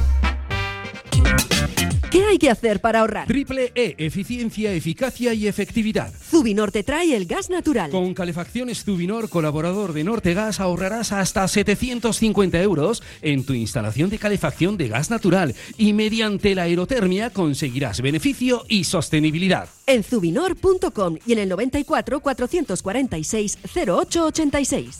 ¿Qué 2.11 2.25
hay 2.25 2.37
que 2.37 2.49
hacer 2.49 2.81
para 2.81 2.99
ahorrar? 2.99 3.25
Triple 3.25 3.71
E, 3.73 3.95
eficiencia, 3.97 4.73
eficacia 4.73 5.33
y 5.33 5.47
efectividad. 5.47 6.11
Zubinor 6.13 6.69
te 6.69 6.83
trae 6.83 7.15
el 7.15 7.25
gas 7.25 7.49
natural. 7.49 7.89
Con 7.89 8.13
calefacciones 8.13 8.83
Zubinor, 8.83 9.29
colaborador 9.29 9.93
de 9.93 10.03
Nortegas, 10.03 10.59
ahorrarás 10.59 11.13
hasta 11.13 11.47
750 11.47 12.61
euros 12.61 13.01
en 13.21 13.45
tu 13.45 13.53
instalación 13.53 14.09
de 14.09 14.19
calefacción 14.19 14.75
de 14.75 14.89
gas 14.89 15.09
natural 15.09 15.55
y 15.77 15.93
mediante 15.93 16.53
la 16.53 16.63
aerotermia 16.63 17.29
conseguirás 17.29 18.01
beneficio 18.01 18.65
y 18.67 18.83
sostenibilidad. 18.83 19.69
En 19.87 20.03
zubinor.com 20.03 21.17
y 21.25 21.31
en 21.31 21.39
el 21.39 21.47
94 21.47 22.19
446 22.19 23.57
0886. 23.73 24.99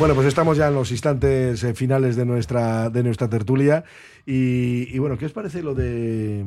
Bueno, 0.00 0.14
pues 0.14 0.28
estamos 0.28 0.56
ya 0.56 0.68
en 0.68 0.74
los 0.74 0.90
instantes 0.92 1.62
eh, 1.62 1.74
finales 1.74 2.16
de 2.16 2.24
nuestra, 2.24 2.88
de 2.88 3.02
nuestra 3.02 3.28
tertulia. 3.28 3.84
Y, 4.24 4.88
y 4.90 4.98
bueno, 4.98 5.18
¿qué 5.18 5.26
os 5.26 5.32
parece 5.32 5.62
lo 5.62 5.74
de 5.74 6.42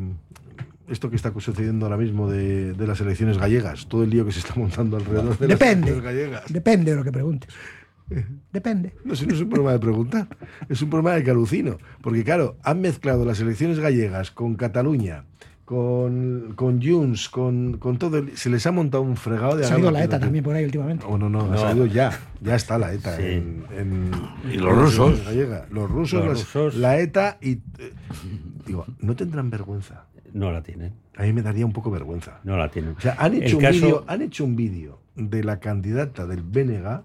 esto 0.90 1.12
que 1.12 1.16
está 1.16 1.32
sucediendo 1.32 1.86
ahora 1.86 1.98
mismo 1.98 2.28
de, 2.28 2.74
de 2.74 2.88
las 2.88 3.00
elecciones 3.02 3.38
gallegas? 3.38 3.88
Todo 3.88 4.04
el 4.06 4.10
lío 4.10 4.26
que 4.26 4.32
se 4.32 4.40
está 4.40 4.56
montando 4.56 4.98
alrededor 4.98 5.38
de 5.38 5.46
Depende. 5.46 5.92
las 5.92 6.00
elecciones 6.00 6.04
gallegas. 6.04 6.44
Depende 6.52 6.92
de 6.92 6.98
lo 6.98 7.04
que 7.04 7.12
preguntes. 7.12 7.54
Depende. 8.52 8.94
No, 9.06 9.16
si 9.16 9.28
no 9.28 9.36
es 9.36 9.42
un 9.42 9.50
problema 9.50 9.74
de 9.74 9.80
preguntar, 9.80 10.28
es 10.68 10.82
un 10.82 10.90
problema 10.90 11.14
de 11.16 11.24
que 11.24 11.30
alucino. 11.30 11.78
Porque 12.02 12.24
claro, 12.24 12.58
han 12.64 12.82
mezclado 12.82 13.24
las 13.24 13.40
elecciones 13.40 13.78
gallegas 13.80 14.32
con 14.32 14.56
Cataluña, 14.56 15.26
con, 15.74 16.54
con 16.56 16.82
Junts, 16.82 17.30
con, 17.30 17.78
con 17.78 17.98
todo. 17.98 18.18
el- 18.18 18.38
se 18.38 18.50
les 18.50 18.66
ha 18.68 18.72
montado 18.72 19.02
un 19.04 19.18
fregado 19.18 19.56
de 19.56 19.66
Ha 19.66 19.70
salido 19.70 19.90
la 19.92 20.04
ETA 20.04 20.20
también 20.20 20.44
por 20.44 20.56
ahí 20.56 20.64
últimamente. 20.66 21.04
Oh, 21.08 21.18
no, 21.18 21.30
no, 21.30 21.42
ha 21.42 21.48
No. 21.48 21.58
salido 21.58 21.86
ya. 21.88 22.12
Ya 22.42 22.56
está 22.56 22.78
la 22.78 22.94
ETA. 22.94 23.18
Sí. 23.18 23.24
En, 23.24 23.64
en- 23.76 24.12
Y 24.52 24.58
los 24.58 24.70
en 24.74 24.80
rusos. 24.80 25.20
Los 25.72 25.90
rusos, 25.90 26.26
Los 26.26 26.38
las- 26.40 26.54
rusos. 26.54 26.76
la 26.76 27.00
ETA 27.00 27.38
y. 27.42 27.54
eh, 27.54 27.60
digo, 28.68 28.86
no 29.00 29.16
tendrán 29.16 29.50
vergüenza. 29.50 30.06
No 30.34 30.52
la 30.52 30.62
tienen. 30.64 30.94
A 31.18 31.24
mí 31.24 31.34
me 31.34 31.42
daría 31.42 31.66
un 31.66 31.74
poco 31.74 31.92
vergüenza. 31.92 32.40
No 32.44 32.56
la 32.58 32.70
tienen. 32.70 32.96
O 32.98 33.02
sea, 33.02 33.16
han 33.20 33.34
El 33.36 33.44
hecho, 33.44 33.58
un 33.58 33.62
caso- 33.64 33.74
vídeo, 33.74 34.04
han 34.08 34.22
hecho 34.22 34.44
un 34.46 34.56
vídeo 34.56 35.00
de 35.16 35.44
la 35.44 35.60
candidata 35.60 36.26
del 36.28 36.42
BNG, 36.44 37.02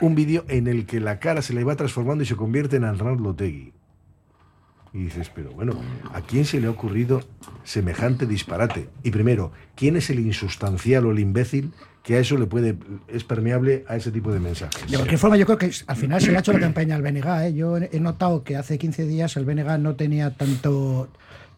un 0.00 0.14
vídeo 0.14 0.44
en 0.48 0.66
el 0.66 0.86
que 0.86 0.98
la 1.00 1.18
cara 1.20 1.42
se 1.42 1.54
le 1.54 1.62
va 1.64 1.76
transformando 1.76 2.22
y 2.24 2.26
se 2.26 2.34
convierte 2.34 2.76
en 2.76 2.84
Arnaldo 2.84 3.22
Lotegui. 3.22 3.72
Y 4.94 5.02
dices, 5.02 5.28
pero 5.34 5.50
bueno, 5.50 5.74
¿a 6.12 6.20
quién 6.20 6.44
se 6.44 6.60
le 6.60 6.68
ha 6.68 6.70
ocurrido 6.70 7.20
semejante 7.64 8.26
disparate? 8.26 8.88
Y 9.02 9.10
primero, 9.10 9.50
¿quién 9.74 9.96
es 9.96 10.08
el 10.08 10.20
insustancial 10.20 11.04
o 11.06 11.10
el 11.10 11.18
imbécil 11.18 11.72
que 12.04 12.14
a 12.14 12.20
eso 12.20 12.38
le 12.38 12.46
puede 12.46 12.76
es 13.08 13.24
permeable 13.24 13.84
a 13.88 13.96
ese 13.96 14.12
tipo 14.12 14.32
de 14.32 14.38
mensajes? 14.38 14.88
De 14.88 14.96
cualquier 14.96 15.18
forma, 15.18 15.36
yo 15.36 15.46
creo 15.46 15.58
que 15.58 15.72
al 15.88 15.96
final 15.96 16.20
se 16.20 16.30
le 16.30 16.36
ha 16.36 16.40
hecho 16.40 16.52
la 16.52 16.60
campaña 16.60 16.94
al 16.94 17.02
BNG. 17.02 17.26
¿eh? 17.26 17.54
Yo 17.54 17.76
he 17.76 17.98
notado 17.98 18.44
que 18.44 18.54
hace 18.54 18.78
15 18.78 19.04
días 19.06 19.36
el 19.36 19.44
BNG 19.44 19.80
no 19.80 19.96
tenía 19.96 20.30
tanto 20.30 21.08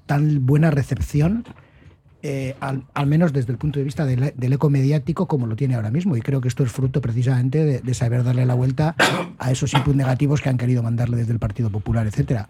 tan 0.07 0.47
buena 0.47 0.71
recepción, 0.71 1.45
eh, 2.23 2.57
al, 2.61 2.85
al 2.95 3.07
menos 3.07 3.35
desde 3.35 3.53
el 3.53 3.59
punto 3.59 3.79
de 3.79 3.85
vista 3.85 4.07
del, 4.07 4.33
eco 4.39 4.71
mediático, 4.71 5.29
como 5.29 5.47
lo 5.47 5.57
tiene 5.57 5.75
ahora 5.75 5.91
mismo. 5.91 6.17
Y 6.17 6.23
creo 6.23 6.41
que 6.41 6.49
esto 6.49 6.65
es 6.65 6.73
fruto 6.73 7.03
precisamente 7.03 7.67
de, 7.67 7.81
de 7.81 7.95
saber 7.95 8.25
darle 8.25 8.47
la 8.47 8.55
vuelta 8.55 8.95
a 9.39 9.53
esos 9.53 9.75
inputs 9.75 9.95
negativos 9.95 10.41
que 10.41 10.49
han 10.49 10.57
querido 10.57 10.83
mandarle 10.83 11.19
desde 11.19 11.35
el 11.35 11.39
Partido 11.39 11.69
Popular, 11.69 12.07
etcétera. 12.07 12.49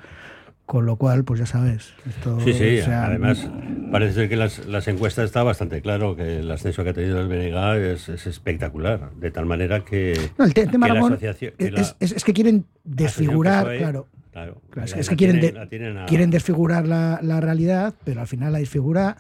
Con 0.67 0.85
lo 0.85 0.97
cual, 0.97 1.23
pues 1.25 1.39
ya 1.39 1.47
sabes. 1.47 1.95
Esto, 2.09 2.41
Sí, 2.41 2.53
sí, 2.53 2.81
o 2.81 2.85
sea, 2.85 3.07
además 3.07 3.49
parece 3.93 4.15
ser 4.15 4.29
que 4.29 4.35
las, 4.37 4.67
las 4.67 4.89
encuestas 4.89 5.27
está 5.27 5.45
bastante 5.45 5.81
claro 5.81 6.17
que 6.17 6.41
el 6.41 6.51
ascenso 6.51 6.83
que 6.83 6.91
ha 6.91 6.93
tenido 6.93 7.21
el 7.21 7.29
BNG 7.29 7.93
es, 7.93 8.09
es 8.09 8.27
espectacular, 8.27 9.13
de 9.15 9.31
tal 9.31 9.47
manera 9.47 9.85
que, 9.85 10.15
No, 10.37 10.45
el 10.45 10.53
te- 10.55 10.67
tema, 10.67 10.89
la 10.89 10.99
asociación... 10.99 11.53
que 11.57 11.67
es, 11.67 11.73
la 11.73 11.81
es- 12.01 12.13
es 12.13 12.25
que 12.25 12.33
quieren 12.33 12.65
desfigurar, 12.83 13.77
claro. 13.79 14.09
claro, 14.33 14.61
Claro, 14.71 14.87
es 14.97 15.09
que, 15.09 15.15
quieren, 15.15 15.39
tienen- 15.39 15.55
de- 15.55 15.61
la 15.61 15.69
tienen 15.69 15.99
a- 15.99 16.07
quieren 16.07 16.31
desfigurar 16.31 16.89
la, 16.89 17.21
la 17.23 17.41
realidad, 17.41 17.95
pero 18.05 18.21
al 18.21 18.27
final 18.27 18.53
la 18.53 18.59
desfigura 18.59 19.19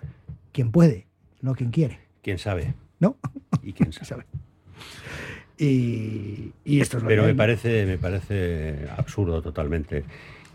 quien 0.53 0.73
puede, 0.73 1.07
no 1.43 1.55
quien 1.55 1.71
quiere. 1.71 2.01
¿Quién 2.23 2.39
sabe? 2.39 2.75
¿No? 2.99 3.17
¿Y 3.63 3.73
quién 3.73 3.93
sabe? 3.93 4.25
Y, 5.59 6.53
y 6.67 6.81
esto 6.83 6.99
es 6.99 7.03
lo 7.03 7.09
Pero 7.09 7.23
que 7.23 7.27
me 7.29 7.31
hay. 7.31 7.37
parece, 7.37 7.87
me 7.87 7.97
parece 7.97 8.89
absurdo 8.95 9.41
totalmente. 9.41 10.05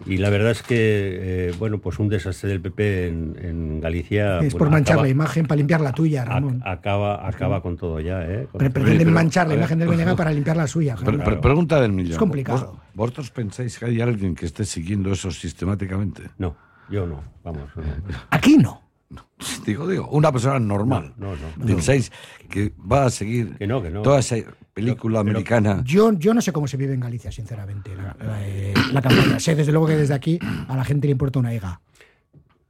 Y 0.06 0.18
la 0.18 0.30
verdad 0.30 0.52
es 0.52 0.64
que, 0.64 1.50
eh, 1.50 1.54
bueno, 1.60 1.80
pues 1.80 2.00
un 2.00 2.10
desastre 2.10 2.50
del 2.50 2.62
PP 2.62 3.08
en, 3.08 3.36
en 3.42 3.82
Galicia... 3.82 4.38
es 4.40 4.54
bueno, 4.54 4.58
por 4.58 4.70
manchar 4.72 4.94
acaba- 4.96 5.04
la 5.04 5.10
imagen 5.10 5.46
para 5.46 5.58
limpiar 5.58 5.82
la 5.82 5.92
tuya, 5.92 6.26
Ramón. 6.26 6.62
acaba, 6.66 7.28
acaba 7.28 7.62
con 7.62 7.78
todo 7.78 8.00
ya, 8.00 8.24
¿eh? 8.24 8.48
Con- 8.52 8.60
pretenden 8.60 8.98
pero- 9.00 9.12
manchar 9.12 9.48
la 9.48 9.54
imagen 9.56 9.80
del 9.80 9.88
BNG 9.90 10.16
para 10.16 10.32
limpiar 10.32 10.58
la 10.58 10.68
suya. 10.68 10.96
Pero- 10.98 11.12
Ramón. 11.12 11.26
pero 11.26 11.42
pregunta 11.42 11.80
del 11.82 11.92
millón. 11.92 12.14
Es 12.14 12.18
complicado. 12.18 12.68
¿Vos- 12.74 12.82
¿Vosotros 12.94 13.32
pensáis 13.32 13.78
que 13.80 13.86
hay 13.86 14.02
alguien 14.02 14.36
que 14.36 14.46
esté 14.46 14.66
siguiendo 14.66 15.12
eso 15.12 15.32
sistemáticamente? 15.32 16.24
No, 16.38 16.56
yo 16.90 17.06
no, 17.08 17.24
vamos. 17.44 17.70
no. 17.76 17.84
Aquí 18.30 18.58
no. 18.58 18.82
Digo, 19.66 19.88
digo, 19.88 20.08
una 20.10 20.32
persona 20.32 20.60
normal. 20.60 21.14
No, 21.18 21.32
no, 21.32 21.38
no. 21.58 21.66
¿Pensáis 21.66 22.12
que 22.50 22.72
va 22.92 23.06
a 23.06 23.10
seguir 23.10 23.58
Que 23.58 23.68
no, 23.68 23.82
que 23.82 23.90
no. 23.90 24.02
toda 24.04 24.20
esa 24.20 24.38
película 24.74 25.20
americana? 25.20 25.82
Yo, 25.86 26.14
yo 26.14 26.34
no 26.34 26.42
sé 26.42 26.52
cómo 26.52 26.68
se 26.68 26.78
vive 26.78 26.94
en 26.94 27.00
Galicia, 27.02 27.32
sinceramente, 27.32 27.96
la, 27.96 28.16
la, 28.26 28.48
eh, 28.48 28.74
la 28.94 29.02
campaña. 29.02 29.40
Sé 29.40 29.56
desde 29.56 29.72
luego 29.72 29.88
que 29.88 29.96
desde 29.96 30.14
aquí 30.14 30.40
a 30.68 30.76
la 30.76 30.84
gente 30.86 31.08
le 31.08 31.12
importa 31.12 31.40
una 31.40 31.54
higa. 31.54 31.82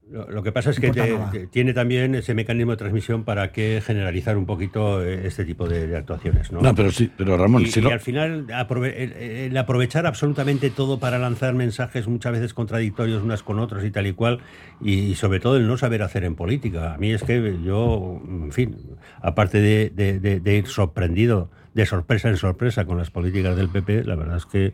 Lo, 0.09 0.29
lo 0.29 0.43
que 0.43 0.51
pasa 0.51 0.71
es 0.71 0.79
que 0.81 0.91
te- 0.91 1.17
te- 1.31 1.47
tiene 1.47 1.73
también 1.73 2.15
ese 2.15 2.33
mecanismo 2.33 2.71
de 2.71 2.77
transmisión 2.77 3.23
para 3.23 3.53
que 3.53 3.81
generalizar 3.85 4.35
un 4.35 4.45
poquito 4.45 5.01
eh, 5.01 5.25
este 5.25 5.45
tipo 5.45 5.69
de, 5.69 5.87
de 5.87 5.95
actuaciones, 5.95 6.51
¿no? 6.51 6.59
No, 6.59 6.75
pero 6.75 6.91
sí, 6.91 7.09
pero 7.15 7.37
Ramón, 7.37 7.61
y, 7.61 7.67
si 7.67 7.79
y 7.79 7.83
no- 7.83 7.91
al 7.91 8.01
final 8.01 8.45
aprove- 8.47 8.93
el, 8.93 9.13
el 9.13 9.55
aprovechar 9.57 10.05
absolutamente 10.05 10.69
todo 10.69 10.99
para 10.99 11.17
lanzar 11.17 11.53
mensajes 11.53 12.09
muchas 12.09 12.33
veces 12.33 12.53
contradictorios 12.53 13.23
unas 13.23 13.41
con 13.41 13.57
otros 13.59 13.85
y 13.85 13.91
tal 13.91 14.05
y 14.05 14.11
cual, 14.11 14.39
y, 14.81 14.95
y 14.95 15.15
sobre 15.15 15.39
todo 15.39 15.55
el 15.55 15.65
no 15.65 15.77
saber 15.77 16.03
hacer 16.03 16.25
en 16.25 16.35
política. 16.35 16.93
A 16.93 16.97
mí 16.97 17.13
es 17.13 17.23
que 17.23 17.59
yo, 17.63 18.21
en 18.27 18.51
fin, 18.51 18.75
aparte 19.21 19.61
de, 19.61 19.91
de- 19.95 20.19
de- 20.19 20.41
de 20.41 20.57
ir 20.57 20.67
sorprendido 20.67 21.49
de 21.73 21.85
sorpresa 21.85 22.29
en 22.29 22.37
sorpresa 22.37 22.85
con 22.85 22.97
las 22.97 23.11
políticas 23.11 23.55
del 23.55 23.69
PP, 23.69 24.03
la 24.03 24.15
verdad 24.15 24.37
es 24.37 24.45
que 24.45 24.73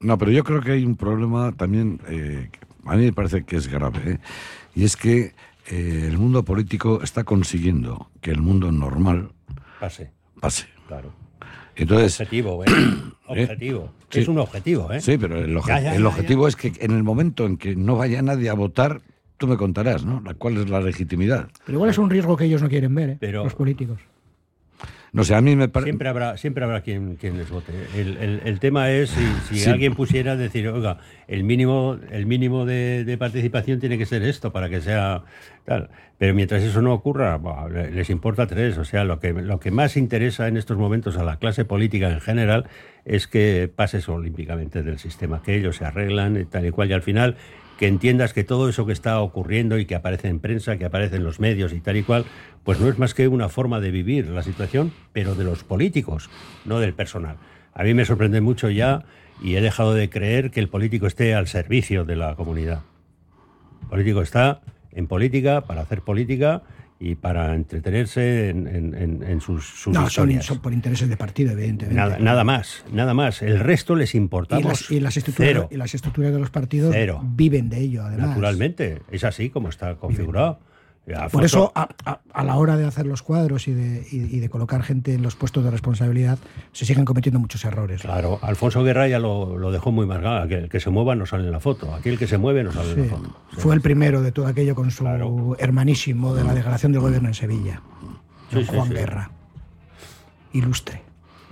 No, 0.00 0.16
pero 0.18 0.30
yo 0.30 0.44
creo 0.44 0.60
que 0.60 0.72
hay 0.72 0.84
un 0.84 0.96
problema 0.96 1.52
también, 1.52 2.00
eh, 2.08 2.50
a 2.84 2.96
mí 2.96 3.04
me 3.04 3.12
parece 3.12 3.44
que 3.44 3.56
es 3.56 3.68
grave, 3.68 3.98
¿eh? 4.12 4.18
y 4.74 4.84
es 4.84 4.96
que 4.96 5.34
eh, 5.70 6.06
el 6.08 6.18
mundo 6.18 6.44
político 6.44 7.02
está 7.02 7.24
consiguiendo 7.24 8.10
que 8.20 8.30
el 8.30 8.40
mundo 8.40 8.72
normal 8.72 9.30
pase. 9.78 10.10
pase. 10.40 10.66
Claro. 10.88 11.12
Entonces, 11.76 12.20
Objetivo, 12.20 12.64
¿eh? 12.64 12.68
Objetivo. 13.26 13.92
Sí. 14.10 14.20
Es 14.20 14.28
un 14.28 14.38
objetivo, 14.38 14.92
¿eh? 14.92 15.00
Sí, 15.00 15.16
pero 15.18 15.38
el, 15.38 15.56
oje- 15.56 15.68
Ya, 15.68 15.80
ya, 15.80 15.94
el 15.94 16.02
ya, 16.02 16.08
objetivo 16.08 16.48
es 16.48 16.56
que 16.56 16.72
en 16.80 16.90
el 16.90 17.02
momento 17.04 17.46
en 17.46 17.56
que 17.56 17.76
no 17.76 17.96
vaya 17.96 18.20
nadie 18.22 18.48
a 18.50 18.54
votar, 18.54 19.00
tú 19.36 19.46
me 19.46 19.56
contarás, 19.56 20.04
¿no? 20.04 20.20
La- 20.20 20.34
¿Cuál 20.34 20.56
es 20.58 20.68
la 20.68 20.80
legitimidad? 20.80 21.48
Pero 21.64 21.76
igual 21.78 21.90
es 21.90 21.98
un 21.98 22.10
riesgo 22.10 22.36
que 22.36 22.44
ellos 22.46 22.60
no 22.60 22.68
quieren 22.68 22.92
ver, 22.94 23.10
¿eh? 23.10 23.16
Pero- 23.20 23.44
los 23.44 23.54
políticos. 23.54 24.00
No 25.12 25.24
sé, 25.24 25.34
a 25.34 25.40
mí 25.40 25.56
me 25.56 25.68
parece... 25.68 25.90
Siempre 25.90 26.08
habrá, 26.08 26.36
siempre 26.36 26.64
habrá 26.64 26.82
quien, 26.82 27.16
quien 27.16 27.36
les 27.36 27.50
vote. 27.50 27.72
El, 27.96 28.16
el- 28.18 28.40
el 28.44 28.60
tema 28.60 28.90
es 28.90 29.10
si, 29.10 29.24
si 29.48 29.56
Sí. 29.60 29.68
alguien 29.70 29.94
pusiera 29.94 30.36
decir, 30.36 30.68
oiga, 30.68 30.98
el 31.26 31.42
mínimo, 31.42 31.98
el 32.12 32.26
mínimo 32.26 32.64
de, 32.64 33.04
de 33.04 33.18
participación 33.18 33.80
tiene 33.80 33.98
que 33.98 34.06
ser 34.06 34.22
esto 34.22 34.52
para 34.52 34.68
que 34.68 34.80
sea 34.80 35.22
tal. 35.64 35.90
Pero 36.16 36.34
mientras 36.34 36.62
eso 36.62 36.80
no 36.82 36.92
ocurra, 36.92 37.40
les 37.92 38.08
importa 38.10 38.46
tres. 38.46 38.78
O 38.78 38.84
sea, 38.84 39.04
lo 39.04 39.18
que, 39.18 39.32
lo 39.32 39.58
que 39.58 39.70
más 39.70 39.96
interesa 39.96 40.46
en 40.48 40.56
estos 40.56 40.76
momentos 40.76 41.16
a 41.16 41.24
la 41.24 41.38
clase 41.38 41.64
política 41.64 42.10
en 42.12 42.20
general 42.20 42.66
es 43.04 43.26
que 43.26 43.68
pases 43.74 44.08
olímpicamente 44.08 44.82
del 44.82 44.98
sistema, 44.98 45.42
que 45.42 45.56
ellos 45.56 45.76
se 45.76 45.86
arreglan 45.86 46.36
y 46.36 46.44
tal 46.44 46.66
y 46.66 46.70
cual. 46.70 46.90
Y 46.90 46.92
al 46.92 47.02
final 47.02 47.36
que 47.80 47.88
entiendas 47.88 48.34
que 48.34 48.44
todo 48.44 48.68
eso 48.68 48.84
que 48.84 48.92
está 48.92 49.18
ocurriendo 49.22 49.78
y 49.78 49.86
que 49.86 49.94
aparece 49.94 50.28
en 50.28 50.38
prensa, 50.38 50.76
que 50.76 50.84
aparece 50.84 51.16
en 51.16 51.24
los 51.24 51.40
medios 51.40 51.72
y 51.72 51.80
tal 51.80 51.96
y 51.96 52.02
cual, 52.02 52.26
pues 52.62 52.78
no 52.78 52.90
es 52.90 52.98
más 52.98 53.14
que 53.14 53.26
una 53.26 53.48
forma 53.48 53.80
de 53.80 53.90
vivir 53.90 54.28
la 54.28 54.42
situación, 54.42 54.92
pero 55.14 55.34
de 55.34 55.44
los 55.44 55.64
políticos, 55.64 56.28
no 56.66 56.78
del 56.78 56.92
personal. 56.92 57.38
A 57.72 57.82
mí 57.82 57.94
me 57.94 58.04
sorprende 58.04 58.42
mucho 58.42 58.68
ya 58.68 59.04
y 59.42 59.54
he 59.54 59.62
dejado 59.62 59.94
de 59.94 60.10
creer 60.10 60.50
que 60.50 60.60
el 60.60 60.68
político 60.68 61.06
esté 61.06 61.34
al 61.34 61.48
servicio 61.48 62.04
de 62.04 62.16
la 62.16 62.36
comunidad. 62.36 62.82
El 63.84 63.88
político 63.88 64.20
está 64.20 64.60
en 64.92 65.06
política 65.06 65.62
para 65.62 65.80
hacer 65.80 66.02
política 66.02 66.60
y 67.02 67.14
para 67.14 67.54
entretenerse 67.54 68.50
en, 68.50 68.66
en- 68.68 69.22
en- 69.22 69.40
sus, 69.40 69.64
sus 69.64 69.94
No, 69.94 70.00
son, 70.00 70.28
historias. 70.30 70.44
son 70.44 70.58
por 70.60 70.74
intereses 70.74 71.08
de 71.08 71.16
partido, 71.16 71.52
evidentemente. 71.52 71.96
Nada, 71.96 72.18
nada 72.18 72.44
más, 72.44 72.84
nada 72.92 73.14
más. 73.14 73.40
El 73.40 73.58
resto 73.58 73.96
les 73.96 74.14
y 74.14 74.18
importamos 74.18 74.66
las, 74.66 74.90
y 74.90 75.00
las 75.00 75.16
estructuras, 75.16 75.48
cero. 75.50 75.68
y 75.70 75.76
las 75.78 75.94
estructuras 75.94 76.30
de 76.32 76.38
los 76.38 76.50
partidos 76.50 76.92
Cero. 76.94 77.22
viven 77.24 77.70
de 77.70 77.80
ello, 77.80 78.04
además. 78.04 78.28
Naturalmente, 78.28 79.00
es 79.10 79.24
así 79.24 79.48
como 79.48 79.70
está 79.70 79.94
configurado. 79.96 80.58
Alfonso- 80.58 80.69
Por 81.32 81.44
eso, 81.44 81.72
a, 81.74 81.88
a- 82.04 82.20
a 82.32 82.44
la 82.44 82.56
hora 82.56 82.76
de 82.76 82.86
hacer 82.86 83.04
los 83.04 83.22
cuadros 83.22 83.66
y 83.66 83.72
de, 83.74 84.06
y- 84.12 84.36
y 84.36 84.38
de 84.38 84.48
colocar 84.48 84.82
gente 84.84 85.12
en 85.14 85.22
los 85.22 85.34
puestos 85.34 85.64
de 85.64 85.70
responsabilidad, 85.70 86.38
se 86.72 86.84
siguen 86.84 87.04
cometiendo 87.04 87.40
muchos 87.40 87.64
errores. 87.64 88.02
Claro, 88.02 88.38
Alfonso 88.42 88.84
Guerra 88.84 89.08
ya 89.08 89.18
lo, 89.18 89.58
lo 89.58 89.72
dejó 89.72 89.90
muy 89.90 90.06
marcado. 90.06 90.46
Que 90.46 90.54
el 90.54 90.68
que 90.68 90.78
se 90.78 90.88
mueva 90.90 91.16
no 91.16 91.26
sale 91.26 91.46
en 91.46 91.50
la 91.52 91.58
foto. 91.58 91.92
Aquí 91.94 92.10
el 92.10 92.18
que 92.18 92.28
se 92.28 92.38
mueve 92.38 92.62
no 92.62 92.70
sale 92.70 92.92
en 92.92 93.02
la 93.10 93.16
foto. 93.16 93.36
Fue 93.58 93.74
el 93.74 93.80
primero 93.80 94.22
de 94.22 94.30
todo 94.30 94.46
aquello 94.46 94.76
con 94.76 94.92
su 94.92 95.56
hermanísimo 95.58 96.34
de 96.34 96.44
la 96.44 96.54
degradación 96.54 96.92
del 96.92 97.00
gobierno 97.00 97.28
en 97.28 97.34
Sevilla, 97.34 97.82
Sí, 98.52 98.64
Juan 98.66 98.88
sí. 98.88 98.94
Guerra. 98.94 99.30
Ilustre. 100.52 101.02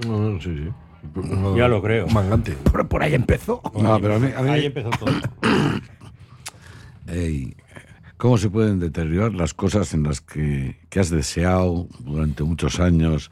No, 0.07 0.19
no, 0.21 0.41
sí, 0.41 0.55
sí. 0.57 0.71
Ya 1.57 1.67
lo 1.69 1.83
creo. 1.83 2.07
Mangante. 2.09 2.53
Por, 2.53 2.87
por 2.87 3.03
ahí 3.03 3.15
empezó. 3.15 3.61
No, 3.81 4.01
pero 4.01 4.17
a 4.17 4.19
mí, 4.21 4.29
a 4.37 4.43
mí- 4.43 4.51
Ahí 4.51 4.67
empezó 4.67 4.91
todo. 4.91 5.11
Ey, 7.09 7.57
¿Cómo 8.19 8.37
se 8.37 8.51
pueden 8.51 8.79
deteriorar 8.81 9.33
las 9.33 9.55
cosas 9.55 9.95
en 9.95 10.03
las 10.03 10.21
que, 10.21 10.77
que 10.91 11.01
has 11.01 11.09
deseado 11.09 11.87
durante 12.01 12.43
muchos 12.43 12.79
años, 12.81 13.31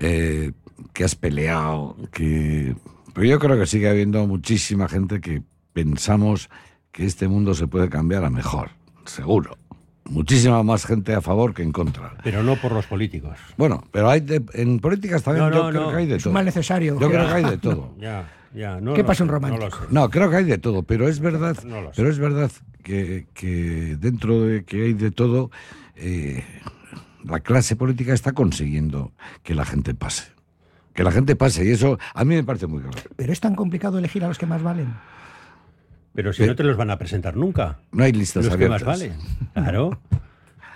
eh, 0.00 0.52
que 0.92 1.04
has 1.04 1.14
peleado? 1.14 1.96
Que... 2.12 2.74
Pero 3.12 3.26
yo 3.26 3.38
creo 3.38 3.58
que 3.58 3.66
sigue 3.66 3.88
habiendo 3.90 4.26
muchísima 4.26 4.88
gente 4.88 5.20
que 5.20 5.42
pensamos 5.72 6.48
que 6.92 7.04
este 7.04 7.28
mundo 7.28 7.52
se 7.54 7.66
puede 7.66 7.88
cambiar 7.88 8.24
a 8.24 8.30
mejor, 8.30 8.70
seguro. 9.04 9.58
Muchísima 10.04 10.62
más 10.62 10.86
gente 10.86 11.12
a 11.14 11.20
favor 11.20 11.52
que 11.52 11.62
en 11.64 11.72
contra. 11.72 12.14
Pero 12.22 12.42
no 12.44 12.54
por 12.56 12.70
los 12.70 12.86
políticos. 12.86 13.36
Bueno, 13.56 13.82
pero 13.90 14.08
hay 14.08 14.20
de- 14.20 14.44
en 14.54 14.78
políticas 14.78 15.24
también 15.24 15.46
No, 15.48 15.52
yo 15.52 15.64
no, 15.64 15.70
creo 15.70 15.82
no. 15.82 15.90
que 15.90 15.96
hay 15.96 16.06
de 16.06 16.16
Es 16.16 16.22
todo. 16.22 16.32
mal 16.32 16.44
necesario. 16.44 17.00
Yo 17.00 17.08
creo 17.10 17.26
que 17.26 17.32
hay 17.34 17.44
de 17.44 17.58
todo. 17.58 17.92
Ya, 17.98 18.30
ya. 18.56 18.80
No 18.80 18.94
¿Qué 18.94 19.04
pasa 19.04 19.22
un 19.22 19.30
romántico? 19.30 19.68
No. 19.90 20.02
No, 20.02 20.10
creo 20.10 20.30
que 20.30 20.36
hay 20.36 20.44
de 20.44 20.58
todo, 20.58 20.82
pero 20.82 21.08
es 21.08 21.20
verdad, 21.20 21.62
No 21.64 21.90
pero 21.94 22.10
es 22.10 22.18
verdad 22.18 22.50
que, 22.82 23.26
que 23.34 23.96
dentro 24.00 24.42
de 24.42 24.64
que 24.64 24.84
hay 24.84 24.92
de 24.94 25.10
todo, 25.10 25.50
eh, 25.94 26.44
la 27.24 27.40
clase 27.40 27.76
política 27.76 28.14
está 28.14 28.32
consiguiendo 28.32 29.12
que 29.42 29.54
la 29.54 29.64
gente 29.64 29.94
pase. 29.94 30.32
Que 30.94 31.04
la 31.04 31.12
gente 31.12 31.36
pase, 31.36 31.64
y 31.64 31.70
eso 31.70 31.98
a 32.14 32.24
mí 32.24 32.34
me 32.34 32.44
parece 32.44 32.66
muy 32.66 32.80
grave. 32.80 33.02
Pero 33.16 33.32
es 33.32 33.40
tan 33.40 33.54
complicado 33.54 33.98
elegir 33.98 34.24
a 34.24 34.28
los 34.28 34.38
que 34.38 34.46
más 34.46 34.62
valen. 34.62 34.94
Pero 36.14 36.32
si 36.32 36.46
no 36.46 36.56
te 36.56 36.64
los 36.64 36.78
van 36.78 36.90
a 36.90 36.96
presentar 36.96 37.36
nunca. 37.36 37.80
No 37.92 38.02
hay 38.02 38.12
listas 38.12 38.46
los 38.46 38.54
abiertas. 38.54 38.80
que 38.80 38.86
más 38.86 38.98
valen. 38.98 39.16
Claro. 39.52 40.00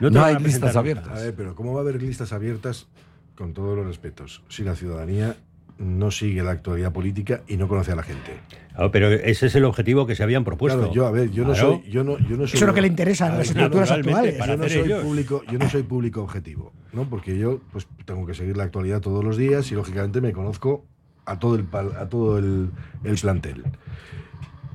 No 0.01 0.11
van 0.19 0.37
hay 0.37 0.43
listas 0.43 0.77
abiertas. 0.77 1.11
A 1.11 1.25
ver, 1.25 1.35
pero 1.35 1.55
¿cómo 1.55 1.75
va 1.75 1.81
a 1.81 1.83
haber 1.83 2.01
listas 2.01 2.33
abiertas, 2.33 2.89
con 3.35 3.53
todos 3.53 3.77
los 3.77 3.87
respetos, 3.87 4.43
si 4.49 4.65
la 4.65 4.75
ciudadanía 4.75 5.37
no 5.81 6.11
sigue 6.11 6.43
la 6.43 6.53
actualidad 6.53 6.93
política 6.93 7.41
y 7.49 7.57
no 7.57 7.67
conoce 7.67 7.91
a 7.93 7.97
la 7.97 8.03
gente? 8.03 8.39
Claro, 8.75 8.91
pero 8.93 9.09
ese 9.09 9.47
es 9.47 9.55
el 9.55 9.65
objetivo 9.65 10.07
que 10.07 10.15
se 10.15 10.23
habían 10.23 10.45
propuesto. 10.45 10.79
Claro, 10.79 10.95
yo, 10.95 11.07
a 11.07 11.11
ver, 11.11 11.31
yo 11.31 11.45
no 11.45 11.55
soy... 11.55 11.83
Yo 11.91 12.05
no, 12.05 12.19
yo 12.19 12.37
no 12.37 12.47
soy 12.47 12.57
Eso 12.57 12.65
es 12.65 12.69
lo 12.69 12.75
que 12.75 12.83
le 12.83 12.87
interesa 12.87 13.27
a 13.27 13.39
las 13.39 13.49
estructuras 13.49 13.91
actuales. 13.91 14.35
para 14.35 14.55
yo 14.55 14.63
no 14.63 14.69
soy 14.69 14.79
ellos. 14.79 15.03
público 15.03 15.43
yo 15.51 15.59
no 15.59 15.69
soy 15.69 15.83
público 15.83 16.23
objetivo 16.23 16.73
no 16.93 17.05
porque 17.05 17.37
yo 17.37 17.61
pues 17.73 17.89
tengo 18.05 18.27
que 18.27 18.35
seguir 18.35 18.57
la 18.57 18.65
actualidad 18.65 19.01
todos 19.01 19.25
los 19.25 19.37
días 19.37 19.71
y 19.73 19.75
lógicamente 19.75 20.21
me 20.21 20.33
conozco 20.33 20.85
a 21.25 21.39
todo 21.39 21.57
el 21.57 21.67
a 21.99 22.09
todo 22.09 22.39
el, 22.39 22.71
el 23.05 23.17
plantel 23.17 23.65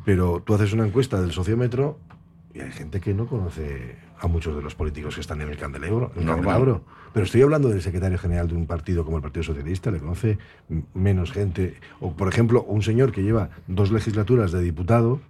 pero 0.04 0.42
tú 0.46 0.54
haces 0.56 0.74
una 0.74 0.86
encuesta 0.86 1.22
del 1.22 1.32
sociómetro 1.32 2.00
y 2.54 2.62
hay 2.62 2.72
gente 2.72 3.00
que 3.00 3.14
no 3.14 3.28
conoce 3.28 3.96
a 4.20 4.28
muchos 4.28 4.56
de 4.56 4.62
los 4.62 4.76
políticos 4.76 5.16
que 5.16 5.22
están 5.22 5.42
en 5.42 5.50
el 5.50 5.58
candelabro, 5.58 6.12
en 6.16 6.22
el 6.22 6.26
Normal. 6.26 6.46
candelabro. 6.46 6.84
Pero 7.16 7.26
estoy 7.26 7.42
hablando 7.42 7.70
del 7.70 7.82
secretario 7.82 8.18
general 8.18 8.50
de 8.50 8.56
un 8.56 8.68
partido 8.68 9.06
como 9.06 9.16
el 9.16 9.24
Partido 9.24 9.44
Socialista 9.44 9.90
le 9.90 10.00
conoce 10.00 10.38
menos 10.94 11.32
gente 11.32 11.76
o 12.02 12.12
por 12.12 12.28
ejemplo 12.28 12.64
un 12.64 12.82
señor 12.84 13.14
que 13.14 13.24
lleva 13.24 13.52
dos 13.68 13.90
legislaturas 13.90 14.52
de 14.52 14.62
diputado 14.62 15.22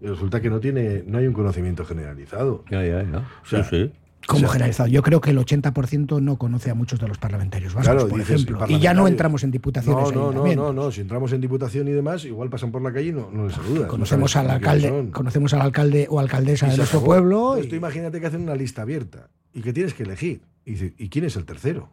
y 0.00 0.06
resulta 0.06 0.40
que 0.40 0.48
no 0.48 0.58
tiene 0.58 1.04
no 1.06 1.18
hay 1.18 1.26
un 1.26 1.34
conocimiento 1.34 1.84
generalizado 1.84 2.64
Ya, 2.70 2.82
ya, 2.84 3.02
ya. 3.02 3.18
O 3.44 3.46
sea, 3.46 3.62
sí, 3.64 3.84
sí. 3.84 3.92
Como 4.26 4.38
O 4.38 4.40
sea, 4.42 4.52
generalizado. 4.52 4.88
Yo 4.88 5.02
creo 5.02 5.20
que 5.20 5.30
el 5.30 5.38
80% 5.38 6.22
no 6.22 6.38
conoce 6.38 6.70
a 6.70 6.74
muchos 6.74 7.00
de 7.00 7.08
los 7.08 7.18
parlamentarios 7.18 7.74
vascos, 7.74 7.92
Claro, 7.92 8.08
por 8.08 8.18
dices, 8.20 8.40
ejemplo. 8.42 8.64
Y 8.68 8.78
ya 8.78 8.94
no 8.94 9.08
entramos 9.08 9.42
en 9.42 9.50
diputaciones. 9.50 10.12
No, 10.14 10.30
no, 10.32 10.44
no, 10.46 10.54
no, 10.54 10.72
no. 10.72 10.92
Si 10.92 11.00
entramos 11.00 11.32
en 11.32 11.40
diputación 11.40 11.88
y 11.88 11.90
demás, 11.90 12.24
igual 12.24 12.48
pasan 12.48 12.70
por 12.70 12.80
la 12.82 12.92
calle 12.92 13.08
y 13.08 13.12
no, 13.12 13.28
no 13.32 13.46
les 13.48 13.54
saludas. 13.56 13.88
Conocemos 13.88 14.32
no 14.36 14.40
al 14.40 14.50
alcalde, 14.50 15.08
conocemos 15.12 15.52
al 15.54 15.60
alcalde 15.62 16.06
o 16.08 16.20
alcaldesa 16.20 16.68
Y 16.68 16.70
de 16.70 16.76
nuestro 16.76 17.00
acabó. 17.00 17.06
pueblo. 17.12 17.58
Y- 17.60 17.66
tú 17.68 17.74
imagínate 17.74 18.20
que 18.20 18.26
hacen 18.28 18.42
una 18.42 18.54
lista 18.54 18.82
abierta 18.82 19.28
y 19.52 19.60
que 19.60 19.72
tienes 19.72 19.92
que 19.92 20.04
elegir. 20.04 20.42
Y, 20.64 20.72
dice, 20.72 20.94
¿y 20.96 21.08
quién 21.08 21.24
es 21.24 21.36
el 21.36 21.44
tercero? 21.44 21.88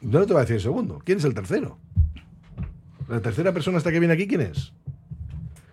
No 0.00 0.24
te 0.26 0.32
va 0.32 0.40
a 0.40 0.42
decir 0.42 0.56
el 0.56 0.62
segundo. 0.62 1.00
¿Quién 1.04 1.18
es 1.18 1.24
el 1.24 1.34
tercero? 1.34 1.78
¿La 3.08 3.20
tercera 3.20 3.52
persona 3.52 3.78
hasta 3.78 3.92
que 3.92 3.98
viene 3.98 4.14
aquí 4.14 4.26
quién 4.26 4.40
es? 4.40 4.72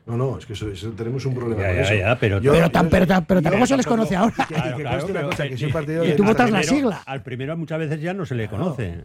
No, 0.05 0.17
no, 0.17 0.37
es 0.37 0.45
que 0.45 0.51
eso- 0.53 0.69
eso- 0.69 0.91
tenemos 0.91 1.25
un 1.25 1.33
problema 1.33 1.61
Ya, 1.61 1.67
con 1.69 1.75
ya, 1.77 1.81
eso. 1.83 1.95
ya, 1.95 2.19
pero- 2.19 2.41
Pero 2.41 2.69
tan- 2.69 2.89
pero 2.89 3.07
tan- 3.07 3.25
pero 3.25 3.41
tampoco 3.41 3.65
se 3.65 3.77
les 3.77 3.85
conoce 3.85 4.15
ahora. 4.17 4.35
que- 4.35 4.53
y 4.53 4.57
que 4.57 4.61
Claro, 4.61 4.77
claro, 4.77 5.07
pero- 5.07 5.29
cosa, 5.29 5.47
que 5.47 6.13
tú 6.17 6.23
votas 6.25 6.51
la 6.51 6.63
sigla. 6.63 7.01
Al 7.05 7.23
primero 7.23 7.55
muchas 7.55 7.79
veces 7.79 8.01
ya 8.01 8.13
no 8.13 8.25
se 8.25 8.35
le 8.35 8.49
conoce. 8.49 9.03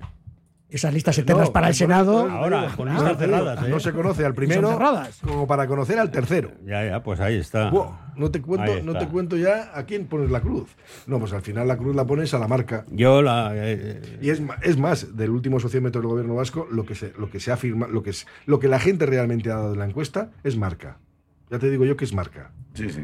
Esas 0.71 0.93
listas 0.93 1.17
eternas 1.17 1.47
No, 1.47 1.53
para 1.53 1.69
el 1.69 1.75
Senado. 1.75 2.29
Ahora, 2.29 2.71
con 2.77 2.89
no, 2.89 2.95
listas 2.95 3.17
cerradas, 3.19 3.65
¿eh? 3.65 3.71
No 3.71 3.81
se 3.81 3.93
conoce 3.93 4.27
al 4.27 4.35
primero 4.35 4.79
como 5.25 5.47
para 5.47 5.67
conocer 5.67 5.99
al 5.99 6.11
tercero. 6.11 6.53
Ya, 6.67 6.85
ya, 6.85 7.03
pues 7.03 7.21
ahí 7.21 7.37
está. 7.37 7.71
No 8.17 8.31
te 8.31 8.43
cuento, 8.43 8.73
Ahí 8.73 8.83
no 8.83 8.99
te 8.99 9.07
cuento 9.09 9.37
ya 9.37 9.71
a 9.75 9.85
quién 9.85 10.07
pones 10.07 10.31
la 10.31 10.41
cruz. 10.41 10.69
No, 11.07 11.19
pues 11.21 11.33
al 11.33 11.41
final 11.41 11.69
la 11.69 11.77
cruz 11.79 11.97
la 11.97 12.05
pones 12.07 12.35
a 12.35 12.39
la 12.39 12.49
marca. 12.49 12.85
Yo 12.91 13.23
la. 13.23 13.53
eh, 13.55 14.19
Y 14.21 14.29
es, 14.31 14.43
es 14.63 14.77
más, 14.77 15.17
del 15.17 15.31
último 15.31 15.59
sociómetro 15.59 16.03
del 16.03 16.11
gobierno 16.11 16.35
vasco, 16.35 16.67
lo 16.71 16.85
que 16.85 16.95
se, 16.95 17.13
lo 17.17 17.31
que 17.31 17.41
se 17.41 17.51
afirma, 17.51 17.87
lo 17.87 18.03
que 18.03 18.11
es, 18.11 18.27
lo 18.45 18.59
que 18.59 18.69
la 18.69 18.79
gente 18.79 19.07
realmente 19.07 19.51
ha 19.51 19.55
dado 19.55 19.71
de 19.71 19.79
la 19.79 19.87
encuesta 19.87 20.33
es 20.45 20.57
marca. 20.59 20.99
Ya 21.51 21.59
te 21.59 21.71
digo 21.71 21.87
yo 21.87 21.97
que 21.97 22.05
es 22.05 22.13
marca. 22.13 22.51
Sí, 22.75 22.91
sí. 22.91 23.01